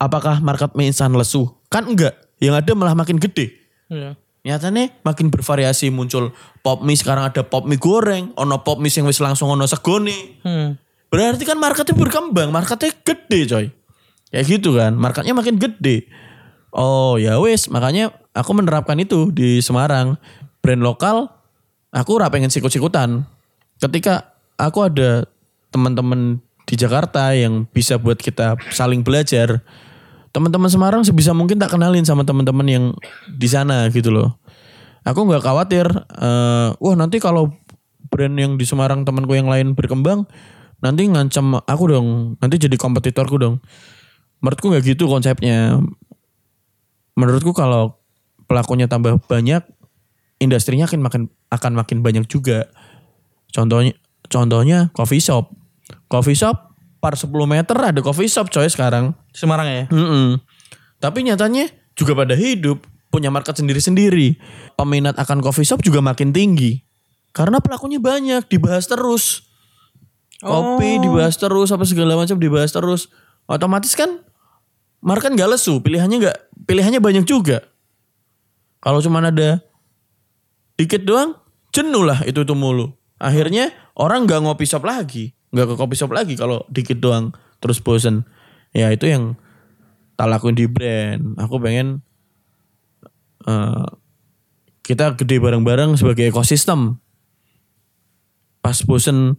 apakah 0.03 0.43
market 0.43 0.75
mie 0.75 0.91
instan 0.91 1.15
lesu? 1.15 1.47
Kan 1.71 1.87
enggak. 1.87 2.19
Yang 2.43 2.67
ada 2.67 2.73
malah 2.75 2.99
makin 2.99 3.23
gede. 3.23 3.55
Iya. 3.87 4.19
Nyatanya 4.43 4.91
makin 5.07 5.31
bervariasi 5.31 5.95
muncul 5.95 6.35
pop 6.67 6.83
mie 6.83 6.99
sekarang 6.99 7.31
ada 7.31 7.47
pop 7.47 7.63
mie 7.63 7.79
goreng, 7.79 8.35
ono 8.35 8.67
pop 8.67 8.83
mie 8.83 8.91
yang 8.91 9.07
wis 9.07 9.23
langsung 9.23 9.47
ono 9.47 9.63
segone. 9.71 10.43
Hmm. 10.43 10.75
Berarti 11.07 11.47
kan 11.47 11.55
marketnya 11.63 11.95
berkembang, 11.95 12.51
marketnya 12.51 12.91
gede 13.07 13.41
coy. 13.47 13.67
Kayak 14.33 14.47
gitu 14.49 14.75
kan, 14.75 14.99
marketnya 14.99 15.37
makin 15.39 15.63
gede. 15.63 16.11
Oh 16.75 17.21
ya 17.21 17.39
wes, 17.39 17.71
makanya 17.71 18.11
aku 18.35 18.51
menerapkan 18.57 18.99
itu 18.99 19.31
di 19.31 19.63
Semarang. 19.63 20.19
Brand 20.65 20.83
lokal, 20.83 21.31
aku 21.95 22.19
ora 22.19 22.33
pengen 22.33 22.51
sikut-sikutan. 22.51 23.29
Ketika 23.79 24.35
aku 24.57 24.89
ada 24.89 25.29
teman-teman 25.71 26.41
di 26.65 26.75
Jakarta 26.81 27.37
yang 27.37 27.69
bisa 27.69 28.01
buat 28.01 28.17
kita 28.17 28.57
saling 28.73 29.05
belajar, 29.05 29.61
teman-teman 30.33 30.69
Semarang 30.73 31.03
sebisa 31.05 31.37
mungkin 31.37 31.61
tak 31.61 31.77
kenalin 31.77 32.03
sama 32.09 32.25
teman-teman 32.25 32.67
yang 32.67 32.85
di 33.29 33.49
sana 33.49 33.87
gitu 33.93 34.09
loh. 34.09 34.41
Aku 35.05 35.29
nggak 35.29 35.45
khawatir, 35.45 35.87
eh, 36.19 36.69
wah 36.73 36.97
nanti 36.97 37.21
kalau 37.21 37.53
brand 38.09 38.37
yang 38.37 38.57
di 38.57 38.65
Semarang 38.65 39.05
temanku 39.05 39.37
yang 39.37 39.47
lain 39.47 39.77
berkembang, 39.77 40.25
nanti 40.81 41.07
ngancam 41.07 41.61
aku 41.63 41.85
dong, 41.93 42.09
nanti 42.41 42.57
jadi 42.57 42.75
kompetitorku 42.81 43.37
dong. 43.37 43.61
Menurutku 44.41 44.73
nggak 44.73 44.97
gitu 44.97 45.07
konsepnya. 45.07 45.79
Menurutku 47.15 47.53
kalau 47.53 48.01
pelakunya 48.49 48.89
tambah 48.89 49.21
banyak, 49.29 49.63
industrinya 50.41 50.89
akan 50.89 51.01
makin 51.05 51.23
akan 51.53 51.73
makin 51.77 51.99
banyak 52.01 52.25
juga. 52.27 52.73
Contohnya 53.53 53.93
contohnya 54.33 54.89
coffee 54.97 55.21
shop. 55.21 55.53
Coffee 56.09 56.39
shop 56.39 56.72
per 57.03 57.19
10 57.19 57.35
meter 57.51 57.75
ada 57.75 57.99
coffee 57.99 58.31
shop 58.31 58.55
coy 58.55 58.71
sekarang. 58.71 59.11
Semarang 59.35 59.67
ya. 59.67 59.85
Mm-mm. 59.91 60.39
Tapi 61.03 61.27
nyatanya 61.27 61.67
juga 61.99 62.15
pada 62.15 62.39
hidup 62.39 62.87
punya 63.11 63.35
market 63.35 63.59
sendiri-sendiri. 63.59 64.39
Peminat 64.79 65.19
akan 65.19 65.43
coffee 65.43 65.67
shop 65.67 65.83
juga 65.83 65.99
makin 65.99 66.31
tinggi. 66.31 66.79
Karena 67.35 67.59
pelakunya 67.59 67.99
banyak, 67.99 68.47
dibahas 68.47 68.87
terus. 68.87 69.51
Kopi 70.39 71.03
dibahas 71.03 71.35
terus, 71.39 71.75
apa 71.75 71.83
segala 71.83 72.15
macam 72.15 72.39
dibahas 72.39 72.71
terus. 72.71 73.11
Otomatis 73.51 73.99
kan 73.99 74.23
market 75.03 75.35
nggak 75.35 75.59
lesu, 75.59 75.83
pilihannya 75.83 76.23
nggak 76.23 76.39
pilihannya 76.71 77.03
banyak 77.03 77.27
juga. 77.27 77.67
Kalau 78.83 79.03
cuma 79.03 79.23
ada 79.23 79.63
dikit 80.79 81.03
doang, 81.03 81.39
jenuh 81.75 82.03
lah 82.07 82.23
itu 82.27 82.43
itu 82.43 82.55
mulu. 82.55 82.91
Akhirnya 83.23 83.71
orang 83.95 84.27
nggak 84.27 84.43
ngopi 84.43 84.67
shop 84.67 84.83
lagi, 84.83 85.31
nggak 85.53 85.67
ke 85.69 85.75
kopi 85.77 85.95
shop 85.95 86.17
lagi 86.17 86.35
kalau 86.35 86.65
dikit 86.73 86.99
doang 86.99 87.37
terus 87.61 87.79
bosen. 87.79 88.25
Ya 88.73 88.89
itu 88.89 89.05
yang 89.05 89.37
tak 90.17 90.33
lakuin 90.33 90.57
di 90.57 90.65
brand. 90.65 91.37
Aku 91.37 91.61
pengen 91.61 92.01
eh, 93.45 93.87
kita 94.83 95.15
gede 95.15 95.39
bareng-bareng 95.39 95.95
sebagai 96.01 96.33
ekosistem. 96.33 96.99
Pas 98.65 98.81
bosen 98.83 99.37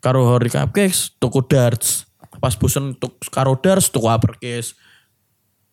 karo 0.00 0.24
Hori 0.26 0.48
Cupcakes, 0.48 1.14
tuku 1.20 1.44
darts. 1.44 2.08
Pas 2.40 2.56
bosen 2.56 2.96
tuk 2.96 3.20
karo 3.28 3.60
darts, 3.60 3.92
tuku 3.92 4.08
uppercase. 4.08 4.74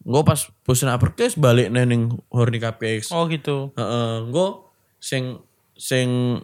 Gue 0.04 0.24
pas 0.24 0.40
bosen 0.68 0.92
uppercase 0.92 1.40
balik 1.40 1.72
neng 1.72 2.20
Hori 2.28 2.60
Cupcakes. 2.60 3.10
Oh 3.16 3.26
gitu. 3.32 3.72
Heeh, 3.80 4.28
engko 4.28 4.68
sing 5.00 5.40
sing 5.78 6.42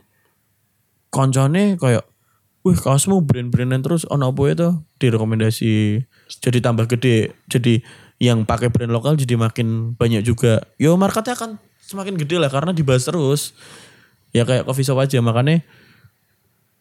koncone 1.10 1.76
koyo 1.78 2.13
wih 2.64 2.80
kaosmu 2.80 3.20
brand-brandan 3.24 3.84
terus 3.84 4.08
ono 4.08 4.32
apa 4.32 4.42
itu 4.56 4.70
direkomendasi 5.04 6.00
jadi 6.40 6.64
tambah 6.64 6.88
gede 6.88 7.36
jadi 7.52 7.84
yang 8.24 8.48
pakai 8.48 8.72
brand 8.72 8.96
lokal 8.96 9.20
jadi 9.20 9.36
makin 9.36 10.00
banyak 10.00 10.24
juga. 10.24 10.64
Yo 10.80 10.96
marketnya 10.96 11.36
akan 11.36 11.60
semakin 11.84 12.16
gede 12.16 12.40
lah 12.40 12.48
karena 12.48 12.72
dibahas 12.72 13.04
terus. 13.04 13.52
Ya 14.32 14.48
kayak 14.48 14.64
coffee 14.64 14.88
shop 14.88 15.04
aja 15.04 15.20
makanya 15.20 15.62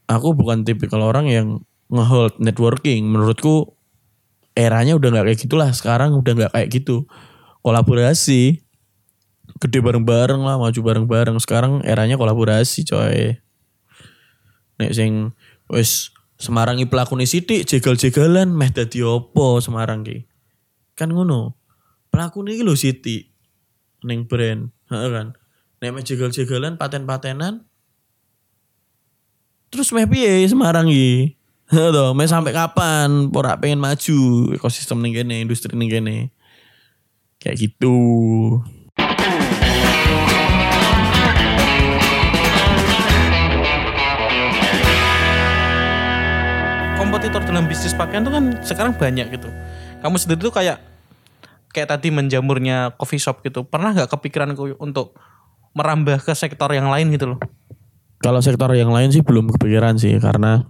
aku 0.06 0.38
bukan 0.38 0.62
tipikal 0.62 1.02
orang 1.02 1.26
yang 1.26 1.46
ngehold 1.90 2.38
networking. 2.38 3.10
Menurutku 3.10 3.74
eranya 4.54 4.94
udah 4.94 5.08
nggak 5.10 5.26
kayak 5.34 5.40
gitulah 5.42 5.70
sekarang 5.74 6.14
udah 6.14 6.32
nggak 6.32 6.52
kayak 6.54 6.68
gitu. 6.70 7.10
Kolaborasi 7.66 8.62
gede 9.58 9.78
bareng-bareng 9.82 10.46
lah 10.46 10.62
maju 10.62 10.78
bareng-bareng. 10.78 11.36
Sekarang 11.42 11.82
eranya 11.82 12.14
kolaborasi 12.14 12.86
coy. 12.86 13.34
Nek 14.78 14.92
sing 14.94 15.34
wis 15.72 16.12
Semarang 16.42 16.74
iki 16.74 16.90
pelakune 16.90 17.22
sithik 17.22 17.62
jegal-jegalan 17.70 18.50
meh 18.50 18.66
dadi 18.74 18.98
opo 19.06 19.62
Semarang 19.62 20.02
ki 20.02 20.26
kan 20.98 21.08
ngono 21.08 21.54
pelakune 22.10 22.50
iki 22.52 22.66
lho 22.66 22.74
sithik 22.74 23.30
ning 24.02 24.26
brand 24.26 24.74
heeh 24.90 25.10
kan 25.10 25.38
nek 25.78 25.90
meh 25.94 26.04
jegal-jegalan 26.04 26.74
paten-patenan 26.74 27.62
terus 29.70 29.94
meh 29.94 30.04
piye 30.04 30.44
Semarang 30.50 30.90
iki 30.90 31.38
Heeh 31.72 31.88
toh, 31.88 32.12
meh 32.12 32.28
sampai 32.28 32.52
kapan 32.52 33.32
ora 33.32 33.56
pengen 33.56 33.80
maju 33.80 34.52
ekosistem 34.52 35.00
ning 35.00 35.16
kene, 35.16 35.40
industri 35.40 35.72
ning 35.72 35.88
kene. 35.88 36.28
Kayak 37.40 37.64
gitu. 37.64 37.96
Kompetitor 47.22 47.54
dalam 47.54 47.70
bisnis 47.70 47.94
pakaian 47.94 48.26
tuh 48.26 48.34
kan 48.34 48.44
sekarang 48.66 48.98
banyak 48.98 49.30
gitu. 49.30 49.46
Kamu 50.02 50.18
sendiri 50.18 50.42
tuh 50.42 50.50
kayak 50.50 50.82
kayak 51.70 51.94
tadi 51.94 52.10
menjamurnya 52.10 52.98
coffee 52.98 53.22
shop 53.22 53.46
gitu. 53.46 53.62
Pernah 53.62 53.94
nggak 53.94 54.10
kepikiran 54.10 54.50
untuk 54.82 55.14
merambah 55.70 56.18
ke 56.18 56.34
sektor 56.34 56.66
yang 56.74 56.90
lain 56.90 57.14
gitu 57.14 57.30
loh? 57.30 57.38
Kalau 58.18 58.42
sektor 58.42 58.74
yang 58.74 58.90
lain 58.90 59.14
sih 59.14 59.22
belum 59.22 59.54
kepikiran 59.54 60.02
sih 60.02 60.18
karena 60.18 60.66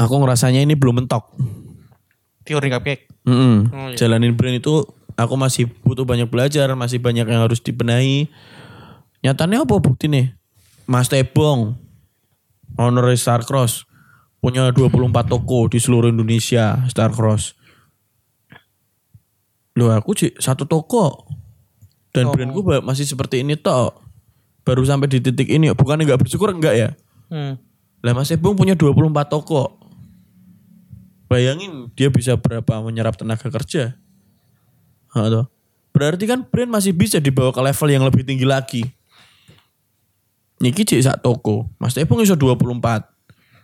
aku 0.00 0.16
ngerasanya 0.24 0.64
ini 0.64 0.80
belum 0.80 1.04
mentok. 1.04 1.36
Teori 2.48 2.72
cupcake. 2.72 3.04
Mm-mm. 3.28 3.68
Oh, 3.68 3.92
iya. 3.92 4.00
Jalanin 4.00 4.32
brand 4.40 4.56
itu 4.56 4.80
aku 5.12 5.36
masih 5.36 5.68
butuh 5.84 6.08
banyak 6.08 6.32
belajar, 6.32 6.72
masih 6.72 7.04
banyak 7.04 7.28
yang 7.28 7.44
harus 7.44 7.60
dibenahi. 7.60 8.32
Nyatanya 9.20 9.68
apa 9.68 9.76
bukti 9.76 10.08
nih? 10.08 10.32
Mas 10.88 11.12
Tebong, 11.12 11.76
owner 12.80 13.12
Starcross, 13.12 13.84
punya 14.44 14.68
24 14.68 15.08
toko 15.24 15.72
di 15.72 15.80
seluruh 15.80 16.12
Indonesia 16.12 16.84
Starcross. 16.92 17.56
Loh 19.80 19.88
aku 19.96 20.12
sih 20.12 20.36
satu 20.36 20.68
toko. 20.68 21.24
Dan 22.12 22.28
brandku 22.28 22.60
ba- 22.60 22.84
masih 22.84 23.08
seperti 23.08 23.40
ini 23.40 23.56
toh. 23.56 23.96
Baru 24.68 24.84
sampai 24.84 25.08
di 25.08 25.24
titik 25.24 25.48
ini. 25.48 25.72
Bukan 25.72 25.96
nggak 25.96 26.20
bersyukur 26.20 26.52
enggak 26.52 26.76
ya? 26.76 26.88
Hmm. 27.32 27.56
Lah 28.04 28.12
Mas 28.12 28.28
Ebong 28.28 28.52
punya 28.52 28.76
24 28.76 29.32
toko. 29.32 29.80
Bayangin 31.26 31.88
dia 31.96 32.12
bisa 32.12 32.36
berapa 32.36 32.84
menyerap 32.84 33.16
tenaga 33.16 33.48
kerja. 33.48 33.96
Toh. 35.16 35.48
Berarti 35.96 36.28
kan 36.28 36.44
brand 36.44 36.68
masih 36.68 36.92
bisa 36.92 37.16
dibawa 37.16 37.48
ke 37.48 37.64
level 37.64 37.88
yang 37.88 38.04
lebih 38.04 38.28
tinggi 38.28 38.44
lagi. 38.44 38.84
Niki 40.60 40.84
cek 40.84 41.00
sak 41.00 41.18
toko. 41.24 41.72
Mas 41.80 41.96
Ebong 41.96 42.20
iso 42.20 42.36
24. 42.36 43.08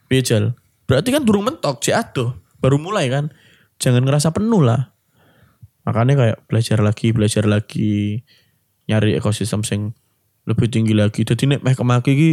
Bejal. 0.09 0.57
Berarti 0.91 1.15
kan 1.15 1.23
durung 1.23 1.47
mentok 1.47 1.79
cek 1.79 1.95
aduh. 1.95 2.35
Baru 2.59 2.83
mulai 2.83 3.07
kan. 3.07 3.31
Jangan 3.79 4.03
ngerasa 4.03 4.35
penuh 4.35 4.59
lah. 4.59 4.91
Makanya 5.87 6.19
kayak 6.19 6.39
belajar 6.51 6.83
lagi, 6.83 7.15
belajar 7.15 7.47
lagi. 7.47 8.27
Nyari 8.91 9.15
ekosistem 9.15 9.63
sing 9.63 9.95
lebih 10.51 10.67
tinggi 10.67 10.99
lagi. 10.99 11.23
Jadi 11.23 11.47
nek 11.47 11.63
meh 11.63 11.79
kemaki 11.79 12.13
ki 12.19 12.31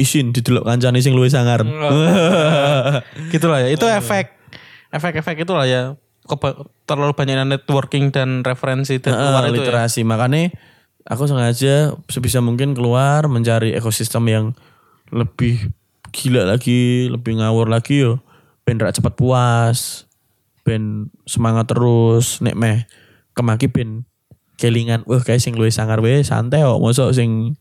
isin 0.00 0.32
didelok 0.32 0.64
kancane 0.64 1.04
sing 1.04 1.12
luwih 1.12 1.28
sangar. 1.28 1.60
Gitu 3.32 3.46
lah 3.46 3.60
ya. 3.60 3.68
Itu 3.76 3.84
efek 3.84 4.32
efek-efek 4.88 5.44
itulah 5.44 5.68
ya. 5.68 6.00
Keba- 6.24 6.64
terlalu 6.86 7.12
banyak 7.12 7.44
networking 7.44 8.08
dan 8.14 8.40
referensi 8.40 9.02
dan 9.02 9.12
keluar 9.12 9.44
Heeh, 9.44 9.52
itu 9.52 9.60
ya. 9.60 9.64
literasi. 9.68 10.00
Makanya 10.06 10.54
aku 11.04 11.26
sengaja 11.26 11.98
sebisa 12.06 12.38
mungkin 12.38 12.72
keluar 12.78 13.26
mencari 13.26 13.74
ekosistem 13.74 14.24
yang 14.30 14.46
lebih 15.10 15.70
gila 16.12 16.44
lagi, 16.44 17.08
lebih 17.08 17.40
ngawur 17.40 17.66
lagi 17.66 18.04
yo. 18.04 18.20
Ben 18.62 18.78
rak 18.78 18.94
cepat 18.94 19.16
puas. 19.16 20.04
Ben 20.62 21.10
semangat 21.26 21.66
terus 21.72 22.38
nek 22.38 22.54
meh 22.54 22.86
kemaki 23.34 23.66
ben 23.66 24.06
kelingan 24.60 25.02
wah 25.10 25.18
kayak 25.18 25.42
sing 25.42 25.58
luwih 25.58 25.74
sangar 25.74 25.98
wae 25.98 26.22
santai 26.22 26.62
kok 26.62 26.78
mosok 26.78 27.10
sing 27.10 27.58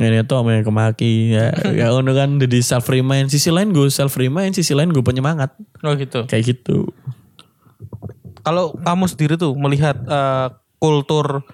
ngene 0.00 0.24
tok 0.24 0.48
meh 0.48 0.64
kemaki 0.64 1.36
ya 1.36 1.52
ya 1.78 1.92
ngono 1.92 2.16
kan 2.16 2.40
jadi 2.40 2.64
self 2.64 2.88
remind 2.88 3.28
sisi 3.28 3.52
lain 3.52 3.76
gue 3.76 3.92
self 3.92 4.16
remind 4.16 4.56
sisi 4.56 4.72
lain 4.72 4.88
gue 4.96 5.04
penyemangat 5.04 5.52
Oh 5.84 5.92
gitu. 5.92 6.24
kayak 6.24 6.56
gitu 6.56 6.88
Kalau 8.42 8.72
kamu 8.74 9.04
sendiri 9.06 9.34
tuh 9.36 9.52
melihat 9.54 10.00
eh, 10.02 10.48
kultur 10.80 11.44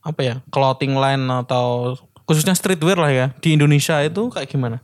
apa 0.00 0.20
ya 0.22 0.34
clothing 0.54 0.94
line 0.94 1.26
atau 1.28 1.98
khususnya 2.24 2.54
streetwear 2.54 2.96
lah 2.96 3.10
ya 3.10 3.26
di 3.42 3.58
Indonesia 3.58 3.98
itu 4.00 4.30
kayak 4.30 4.48
gimana? 4.48 4.78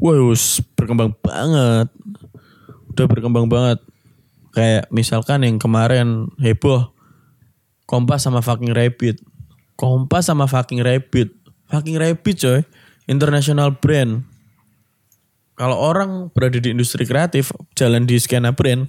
Us, 0.00 0.64
berkembang 0.74 1.12
banget. 1.20 1.88
Udah 2.90 3.06
berkembang 3.06 3.46
banget. 3.46 3.78
Kayak 4.56 4.88
misalkan 4.90 5.44
yang 5.44 5.60
kemarin 5.60 6.32
heboh. 6.40 6.90
Kompas 7.84 8.24
sama 8.24 8.40
fucking 8.40 8.72
Rabbit. 8.72 9.20
Kompas 9.76 10.26
sama 10.26 10.48
fucking 10.48 10.80
Rabbit. 10.80 11.30
Fucking 11.68 12.00
Rabbit 12.00 12.36
coy. 12.40 12.60
International 13.06 13.76
brand. 13.76 14.24
Kalau 15.54 15.76
orang 15.76 16.32
berada 16.32 16.56
di 16.56 16.72
industri 16.72 17.04
kreatif, 17.04 17.52
jalan 17.76 18.08
di 18.08 18.16
skena 18.16 18.56
brand, 18.56 18.88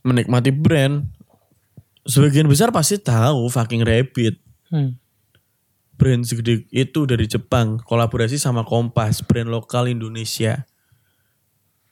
menikmati 0.00 0.48
brand, 0.48 1.04
sebagian 2.08 2.48
besar 2.48 2.72
pasti 2.72 2.96
tahu 2.96 3.52
fucking 3.52 3.84
Rabbit 3.84 4.46
Hmm. 4.66 4.98
Brand 5.96 6.22
segede 6.22 6.68
itu 6.70 7.08
dari 7.08 7.24
Jepang 7.24 7.80
kolaborasi 7.82 8.36
sama 8.36 8.62
Kompas 8.62 9.24
brand 9.24 9.48
lokal 9.48 9.88
Indonesia. 9.88 10.68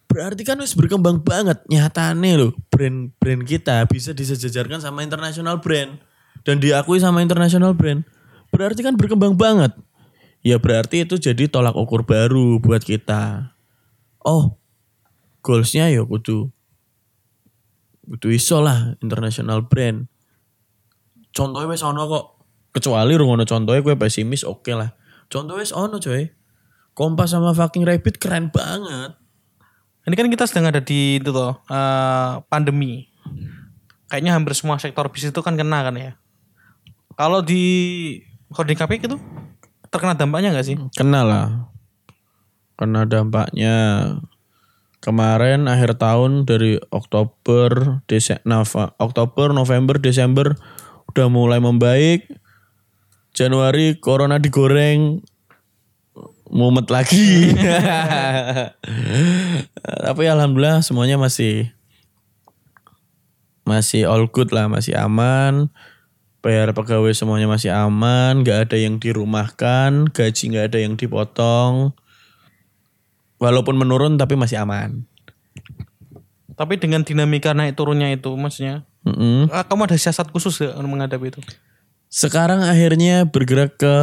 Berarti 0.06 0.46
kan 0.46 0.60
wis 0.62 0.76
berkembang 0.78 1.24
banget 1.24 1.58
nyatane 1.66 2.38
loh 2.38 2.52
brand-brand 2.70 3.42
kita 3.42 3.82
bisa 3.90 4.14
disejajarkan 4.14 4.78
sama 4.78 5.02
international 5.02 5.58
brand 5.58 5.98
dan 6.46 6.62
diakui 6.62 7.00
sama 7.02 7.24
international 7.24 7.74
brand. 7.74 8.06
Berarti 8.54 8.86
kan 8.86 8.94
berkembang 8.94 9.34
banget. 9.34 9.74
Ya 10.44 10.60
berarti 10.60 11.02
itu 11.02 11.18
jadi 11.18 11.48
tolak 11.50 11.74
ukur 11.74 12.04
baru 12.06 12.60
buat 12.60 12.84
kita. 12.84 13.56
Oh 14.22 14.60
goalsnya 15.44 15.92
ya 15.92 16.04
kudu 16.04 16.52
kudu 18.06 18.28
iso 18.32 18.60
lah 18.60 18.94
international 19.00 19.66
brand. 19.66 20.06
Contohnya 21.34 21.74
ono 21.90 22.02
kok 22.06 22.24
kecuali 22.74 23.14
rungono 23.14 23.46
contohnya 23.46 23.80
gue 23.80 23.94
pesimis 23.94 24.42
oke 24.42 24.74
lah 24.74 24.90
contohnya 25.30 25.64
ono 25.72 26.02
coy 26.02 26.26
Kompas 26.94 27.34
sama 27.34 27.50
fucking 27.50 27.82
Rabbit 27.82 28.22
keren 28.22 28.54
banget 28.54 29.18
Ini 30.06 30.14
kan 30.14 30.30
kita 30.30 30.46
sedang 30.46 30.70
ada 30.70 30.78
di 30.78 31.18
itu 31.18 31.32
toh 31.32 31.58
eh, 31.66 32.32
pandemi. 32.46 33.10
Kayaknya 34.06 34.36
hampir 34.36 34.54
semua 34.54 34.78
sektor 34.78 35.08
bisnis 35.10 35.34
itu 35.34 35.42
kan 35.42 35.58
kena 35.58 35.80
kan 35.80 35.96
ya. 35.96 36.14
Kalau 37.18 37.42
di 37.42 37.64
holding 38.54 38.78
KPK 38.78 39.10
itu 39.10 39.18
terkena 39.90 40.14
dampaknya 40.18 40.50
nggak 40.50 40.66
sih? 40.66 40.76
kena 40.98 41.22
lah 41.22 41.46
kena 42.74 43.06
dampaknya 43.06 43.74
kemarin 44.98 45.70
akhir 45.70 46.02
tahun 46.02 46.42
dari 46.42 46.82
Oktober 46.90 48.02
Dese 48.10 48.42
Nova, 48.42 48.98
Oktober 48.98 49.54
November 49.54 49.94
Desember 50.02 50.58
udah 51.14 51.26
mulai 51.30 51.62
membaik 51.62 52.26
Januari 53.34 53.98
corona 53.98 54.38
digoreng 54.38 55.18
mumet 56.54 56.86
lagi 56.86 57.50
tapi 60.06 60.22
alhamdulillah 60.30 60.86
semuanya 60.86 61.18
masih 61.18 61.74
masih 63.66 64.06
all 64.06 64.30
good 64.30 64.54
lah 64.54 64.70
masih 64.70 64.94
aman 64.94 65.66
bayar 66.44 66.70
pegawai 66.76 67.10
semuanya 67.10 67.50
masih 67.50 67.74
aman 67.74 68.44
nggak 68.44 68.70
ada 68.70 68.76
yang 68.78 69.02
dirumahkan 69.02 70.14
gaji 70.14 70.44
nggak 70.54 70.66
ada 70.70 70.78
yang 70.78 70.94
dipotong 70.94 71.90
walaupun 73.42 73.74
menurun 73.74 74.14
tapi 74.14 74.38
masih 74.38 74.62
aman 74.62 75.10
Tapi 76.54 76.78
dengan 76.78 77.02
dinamika 77.02 77.50
naik 77.50 77.74
turunnya 77.74 78.14
itu 78.14 78.30
maksudnya 78.38 78.86
Mm-mm. 79.02 79.50
eh, 79.50 79.64
kamu 79.66 79.90
ada 79.90 79.98
siasat 79.98 80.30
khusus 80.30 80.62
gak 80.62 80.78
menghadapi 80.86 81.34
itu? 81.34 81.42
Sekarang 82.14 82.62
akhirnya 82.62 83.26
bergerak 83.26 83.74
ke 83.74 83.94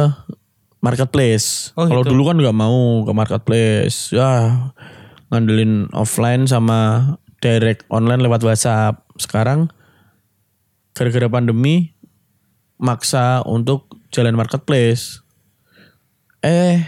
marketplace 0.84 1.72
Oh, 1.80 1.88
kalau 1.88 2.04
gitu. 2.04 2.12
dulu 2.12 2.28
kan 2.28 2.36
nggak 2.36 2.58
mau 2.58 3.08
ke 3.08 3.12
marketplace 3.16 4.12
ya 4.12 4.52
ngandelin 5.32 5.88
offline 5.96 6.44
sama 6.44 7.16
direct 7.40 7.88
online 7.88 8.20
lewat 8.20 8.44
WhatsApp. 8.44 9.00
Sekarang 9.16 9.72
gara-gara 10.92 11.26
pandemi 11.32 11.96
maksa 12.76 13.40
untuk 13.48 13.88
jalan 14.12 14.36
marketplace. 14.36 15.24
Eh 16.44 16.84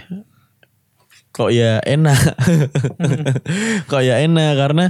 kok 1.32 1.50
ya 1.50 1.80
enak. 1.82 2.20
kok 3.90 4.02
ya 4.04 4.20
enak 4.20 4.52
karena 4.60 4.84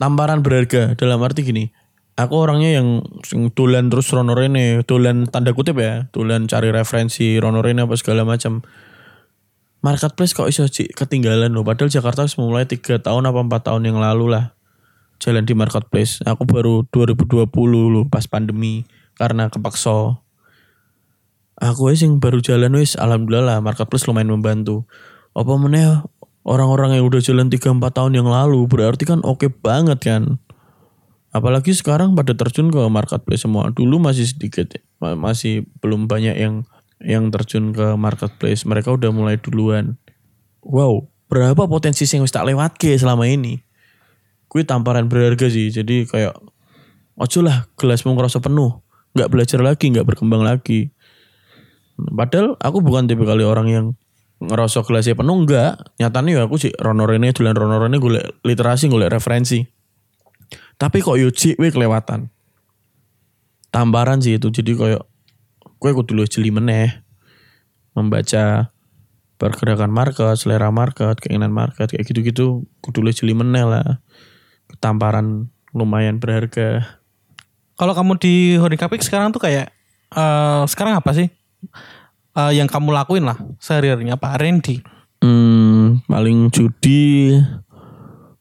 tamparan 0.00 0.40
berharga 0.40 0.96
dalam 0.96 1.20
arti 1.20 1.44
gini. 1.44 1.68
Aku 2.14 2.46
orangnya 2.46 2.78
yang 2.78 3.02
dolan 3.58 3.90
terus 3.90 4.06
rono 4.14 4.38
rene, 4.38 4.86
dolan 4.86 5.26
tanda 5.26 5.50
kutip 5.50 5.74
ya, 5.82 6.06
dolan 6.14 6.46
cari 6.46 6.70
referensi 6.70 7.42
rono 7.42 7.58
rene 7.58 7.82
apa 7.82 7.98
segala 7.98 8.22
macam. 8.22 8.62
Marketplace 9.82 10.32
kok 10.32 10.46
iso 10.46 10.64
Cik, 10.64 10.94
ketinggalan 10.94 11.50
loh. 11.50 11.66
Padahal 11.66 11.90
Jakarta 11.90 12.22
wis 12.24 12.38
mulai 12.38 12.64
tiga 12.70 13.02
tahun 13.02 13.28
apa 13.28 13.42
empat 13.42 13.68
tahun 13.68 13.84
yang 13.90 13.98
lalu 13.98 14.30
lah 14.30 14.54
jalan 15.20 15.42
di 15.42 15.52
marketplace. 15.58 16.22
Aku 16.22 16.46
baru 16.46 16.86
2020 16.88 17.50
loh 17.90 18.04
pas 18.06 18.24
pandemi 18.30 18.86
karena 19.18 19.50
kepaksa. 19.50 20.22
Aku 21.58 21.90
wis 21.90 22.00
yang 22.00 22.22
baru 22.22 22.38
jalan 22.38 22.78
wis 22.78 22.94
alhamdulillah 22.94 23.58
lah 23.58 23.64
marketplace 23.64 24.06
lumayan 24.06 24.32
membantu. 24.32 24.86
Apa 25.34 25.52
meneh 25.58 26.00
orang-orang 26.46 26.94
yang 26.94 27.04
udah 27.10 27.18
jalan 27.18 27.50
3 27.50 27.58
4 27.58 27.82
tahun 27.90 28.12
yang 28.14 28.28
lalu 28.30 28.64
berarti 28.70 29.02
kan 29.02 29.20
oke 29.26 29.50
banget 29.60 29.98
kan. 29.98 30.38
Apalagi 31.34 31.74
sekarang 31.74 32.14
pada 32.14 32.30
terjun 32.30 32.70
ke 32.70 32.78
marketplace 32.86 33.42
semua. 33.42 33.74
Dulu 33.74 33.98
masih 33.98 34.30
sedikit. 34.30 34.78
Ma- 35.02 35.18
Masih 35.18 35.66
belum 35.82 36.06
banyak 36.06 36.38
yang 36.38 36.62
yang 37.02 37.34
terjun 37.34 37.74
ke 37.74 37.98
marketplace. 37.98 38.62
Mereka 38.62 38.94
udah 38.94 39.10
mulai 39.10 39.34
duluan. 39.42 39.98
Wow, 40.62 41.10
berapa 41.26 41.66
potensi 41.66 42.06
yang 42.06 42.22
tak 42.30 42.46
lewat 42.46 42.78
ke 42.78 42.94
selama 42.94 43.26
ini? 43.26 43.58
Kui 44.46 44.62
tamparan 44.62 45.10
berharga 45.10 45.50
sih. 45.50 45.74
Jadi 45.74 46.06
kayak 46.06 46.38
ojo 47.18 47.38
lah 47.42 47.66
gelasmu 47.74 48.14
ngerasa 48.14 48.38
penuh. 48.38 48.78
Nggak 49.18 49.28
belajar 49.34 49.58
lagi, 49.58 49.90
nggak 49.90 50.06
berkembang 50.06 50.46
lagi. 50.46 50.94
Padahal 51.98 52.54
aku 52.62 52.78
bukan 52.78 53.10
tipe 53.10 53.22
kali 53.26 53.42
orang 53.42 53.66
yang 53.70 53.86
ngerasa 54.38 54.86
gelasnya 54.86 55.18
penuh 55.18 55.34
enggak. 55.42 55.82
Nyatanya 55.98 56.30
ya 56.30 56.42
aku 56.46 56.62
sih 56.62 56.70
rono 56.78 57.10
rene 57.10 57.34
dolan 57.34 57.58
rono 57.58 57.82
rene 57.82 57.98
golek 57.98 58.38
literasi 58.46 58.86
golek 58.86 59.10
referensi. 59.10 59.73
Tapi 60.76 61.00
kok 61.00 61.16
yo 61.16 61.30
cik 61.30 61.58
we 61.58 61.70
kelewatan. 61.70 62.30
Tamparan 63.70 64.22
sih 64.22 64.38
itu 64.38 64.50
jadi 64.54 64.72
kayak 64.74 65.02
gue 65.82 65.90
kudu 65.90 66.14
lu 66.14 66.24
jeli 66.24 66.54
meneh 66.54 67.02
membaca 67.94 68.70
pergerakan 69.38 69.90
market, 69.90 70.38
selera 70.38 70.70
market, 70.70 71.18
keinginan 71.18 71.50
market 71.50 71.90
kayak 71.90 72.06
gitu-gitu 72.06 72.66
kudu 72.82 72.98
lu 73.02 73.10
jeli 73.10 73.34
meneh 73.34 73.66
lah. 73.66 73.98
Tamparan 74.78 75.50
lumayan 75.74 76.22
berharga. 76.22 77.00
Kalau 77.74 77.94
kamu 77.94 78.18
di 78.22 78.34
Horikapik 78.58 79.02
sekarang 79.02 79.34
tuh 79.34 79.42
kayak 79.42 79.74
eh 80.14 80.62
sekarang 80.70 80.94
apa 80.98 81.10
sih? 81.14 81.26
Eh, 82.34 82.52
yang 82.58 82.66
kamu 82.66 82.90
lakuin 82.90 83.22
lah 83.22 83.38
sehari-harinya 83.62 84.18
apa? 84.18 84.34
Randy. 84.34 84.82
Hmm, 85.22 86.02
paling 86.10 86.50
judi, 86.50 87.30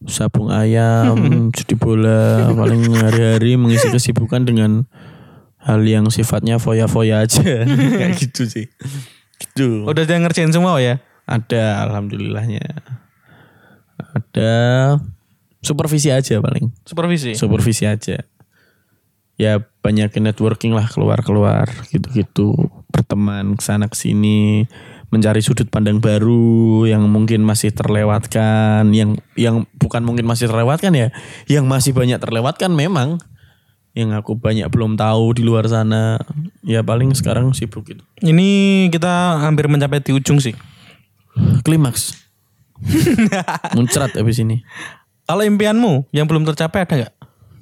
sabung 0.07 0.51
ayam, 0.51 1.15
judi 1.55 1.75
bola, 1.75 2.51
paling 2.51 2.91
hari-hari 2.95 3.55
mengisi 3.55 3.87
kesibukan 3.89 4.43
dengan 4.43 4.87
hal 5.63 5.79
yang 5.87 6.11
sifatnya 6.11 6.59
foya-foya 6.59 7.23
aja. 7.23 7.63
Kayak 7.99 8.13
gitu 8.19 8.43
sih. 8.47 8.67
Gitu. 9.39 9.87
Udah 9.87 10.03
jangan 10.03 10.27
ngerjain 10.27 10.51
semua 10.51 10.79
ya? 10.79 10.99
Ada 11.23 11.87
alhamdulillahnya. 11.87 12.83
Ada 14.13 14.53
supervisi 15.63 16.11
aja 16.11 16.43
paling. 16.43 16.71
Supervisi. 16.83 17.31
Supervisi 17.39 17.87
aja. 17.87 18.27
Ya 19.39 19.53
banyak 19.81 20.13
networking 20.19 20.75
lah 20.75 20.85
keluar-keluar 20.91 21.71
gitu-gitu. 21.89 22.53
Berteman 22.91 23.55
ke 23.57 23.63
sana 23.63 23.87
ke 23.87 23.97
sini 23.97 24.67
mencari 25.13 25.45
sudut 25.45 25.69
pandang 25.69 26.01
baru 26.01 26.89
yang 26.89 27.05
mungkin 27.05 27.45
masih 27.45 27.69
terlewatkan, 27.69 28.89
yang 28.97 29.21
yang 29.37 29.69
bukan 29.77 30.01
mungkin 30.01 30.25
masih 30.25 30.49
terlewatkan 30.49 30.89
ya, 30.97 31.13
yang 31.45 31.69
masih 31.69 31.93
banyak 31.93 32.17
terlewatkan 32.17 32.73
memang 32.73 33.21
yang 33.93 34.09
aku 34.17 34.33
banyak 34.33 34.65
belum 34.73 34.97
tahu 34.97 35.37
di 35.37 35.45
luar 35.45 35.69
sana. 35.69 36.17
Ya 36.65 36.81
paling 36.81 37.13
sekarang 37.13 37.53
sibuk 37.53 37.85
gitu. 37.85 38.01
Ini 38.25 38.89
kita 38.89 39.37
hampir 39.45 39.69
mencapai 39.69 40.01
di 40.01 40.17
ujung 40.17 40.41
sih. 40.41 40.57
Klimaks. 41.61 42.17
Muncrat 43.77 44.11
habis 44.17 44.41
ini. 44.41 44.65
Kalau 45.23 45.45
impianmu 45.45 46.09
yang 46.11 46.27
belum 46.27 46.43
tercapai 46.43 46.83
ada 46.83 46.93
nggak? 47.05 47.15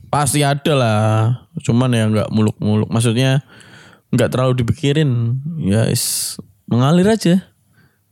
Pasti 0.07 0.41
ada 0.41 0.73
lah. 0.73 1.07
Cuman 1.61 1.91
ya 1.91 2.07
nggak 2.07 2.30
muluk-muluk. 2.32 2.88
Maksudnya 2.88 3.44
nggak 4.15 4.32
terlalu 4.32 4.64
dipikirin. 4.64 5.40
Ya 5.61 5.86
is, 5.91 6.36
mengalir 6.72 7.06
aja. 7.06 7.52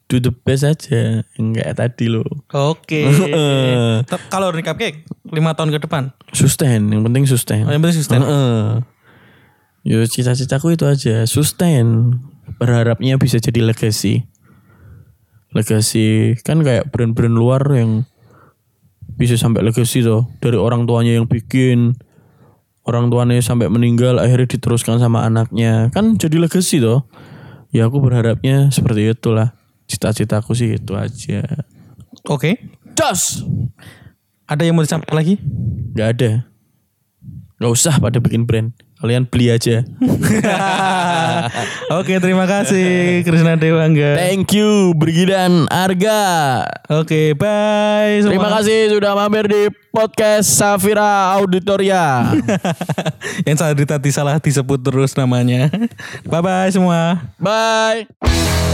Do 0.06 0.18
the 0.18 0.34
best 0.34 0.66
aja. 0.66 1.22
Enggak 1.38 1.70
tadi 1.76 2.10
loh. 2.10 2.26
Oke. 2.50 3.06
Ter- 4.10 4.26
Kalau 4.28 4.50
recap 4.50 4.76
cake 4.76 5.06
lima 5.30 5.54
tahun 5.54 5.70
ke 5.72 5.86
depan, 5.86 6.10
Sustain. 6.30 6.90
Yang 6.90 7.02
penting 7.06 7.24
sustain. 7.26 7.64
oh, 7.64 7.72
yang 7.72 7.82
penting 7.82 7.98
sustain. 7.98 8.22
Heeh. 8.22 8.82
Yo 9.86 10.02
cita-citaku 10.04 10.74
itu 10.74 10.84
aja. 10.84 11.24
Sustain. 11.24 12.18
Berharapnya 12.58 13.16
bisa 13.16 13.38
jadi 13.38 13.62
legacy. 13.62 14.26
Legacy. 15.54 16.38
Kan 16.42 16.62
kayak 16.62 16.90
brand-brand 16.90 17.34
luar 17.34 17.62
yang 17.70 18.06
bisa 19.16 19.38
sampai 19.38 19.62
legacy 19.62 20.02
tuh. 20.02 20.26
Dari 20.42 20.58
orang 20.58 20.86
tuanya 20.86 21.18
yang 21.18 21.26
bikin. 21.26 21.98
Orang 22.82 23.14
tuanya 23.14 23.38
sampai 23.40 23.70
meninggal 23.70 24.18
akhirnya 24.18 24.50
diteruskan 24.50 24.98
sama 24.98 25.22
anaknya. 25.22 25.94
Kan 25.94 26.18
jadi 26.18 26.42
legacy 26.42 26.82
tuh. 26.82 27.06
Ya 27.70 27.86
aku 27.86 28.02
berharapnya 28.02 28.74
seperti 28.74 29.14
itulah. 29.14 29.54
Cita-citaku 29.86 30.54
sih 30.58 30.78
itu 30.78 30.94
aja. 30.98 31.46
Oke. 32.26 32.58
Jos! 32.98 33.46
Ada 34.50 34.66
yang 34.66 34.78
mau 34.78 34.86
disampaikan 34.86 35.18
lagi? 35.18 35.38
Gak 35.94 36.10
ada. 36.18 36.32
Gak 37.62 37.72
usah 37.74 38.02
pada 38.02 38.18
bikin 38.18 38.50
brand. 38.50 38.74
Kalian 39.00 39.24
beli 39.32 39.48
aja. 39.48 39.88
Oke, 42.04 42.20
terima 42.20 42.44
kasih 42.44 43.24
Krisna 43.24 43.56
Dewangga. 43.56 44.20
Thank 44.20 44.60
you 44.60 44.92
Brigidan 44.92 45.72
Arga. 45.72 46.68
Oke, 46.92 47.32
bye. 47.32 48.20
semua. 48.20 48.32
Terima 48.36 48.50
kasih 48.60 48.78
sudah 48.92 49.16
mampir 49.16 49.48
di 49.48 49.72
podcast 49.96 50.52
Safira 50.52 51.32
Auditoria. 51.40 52.28
yang 53.48 53.56
tadi 53.56 53.88
tadi 53.88 54.10
salah 54.12 54.36
disebut 54.36 54.84
terus 54.84 55.16
namanya. 55.16 55.72
Bye 56.28 56.44
bye 56.44 56.68
semua. 56.68 57.24
Bye. 57.40 58.68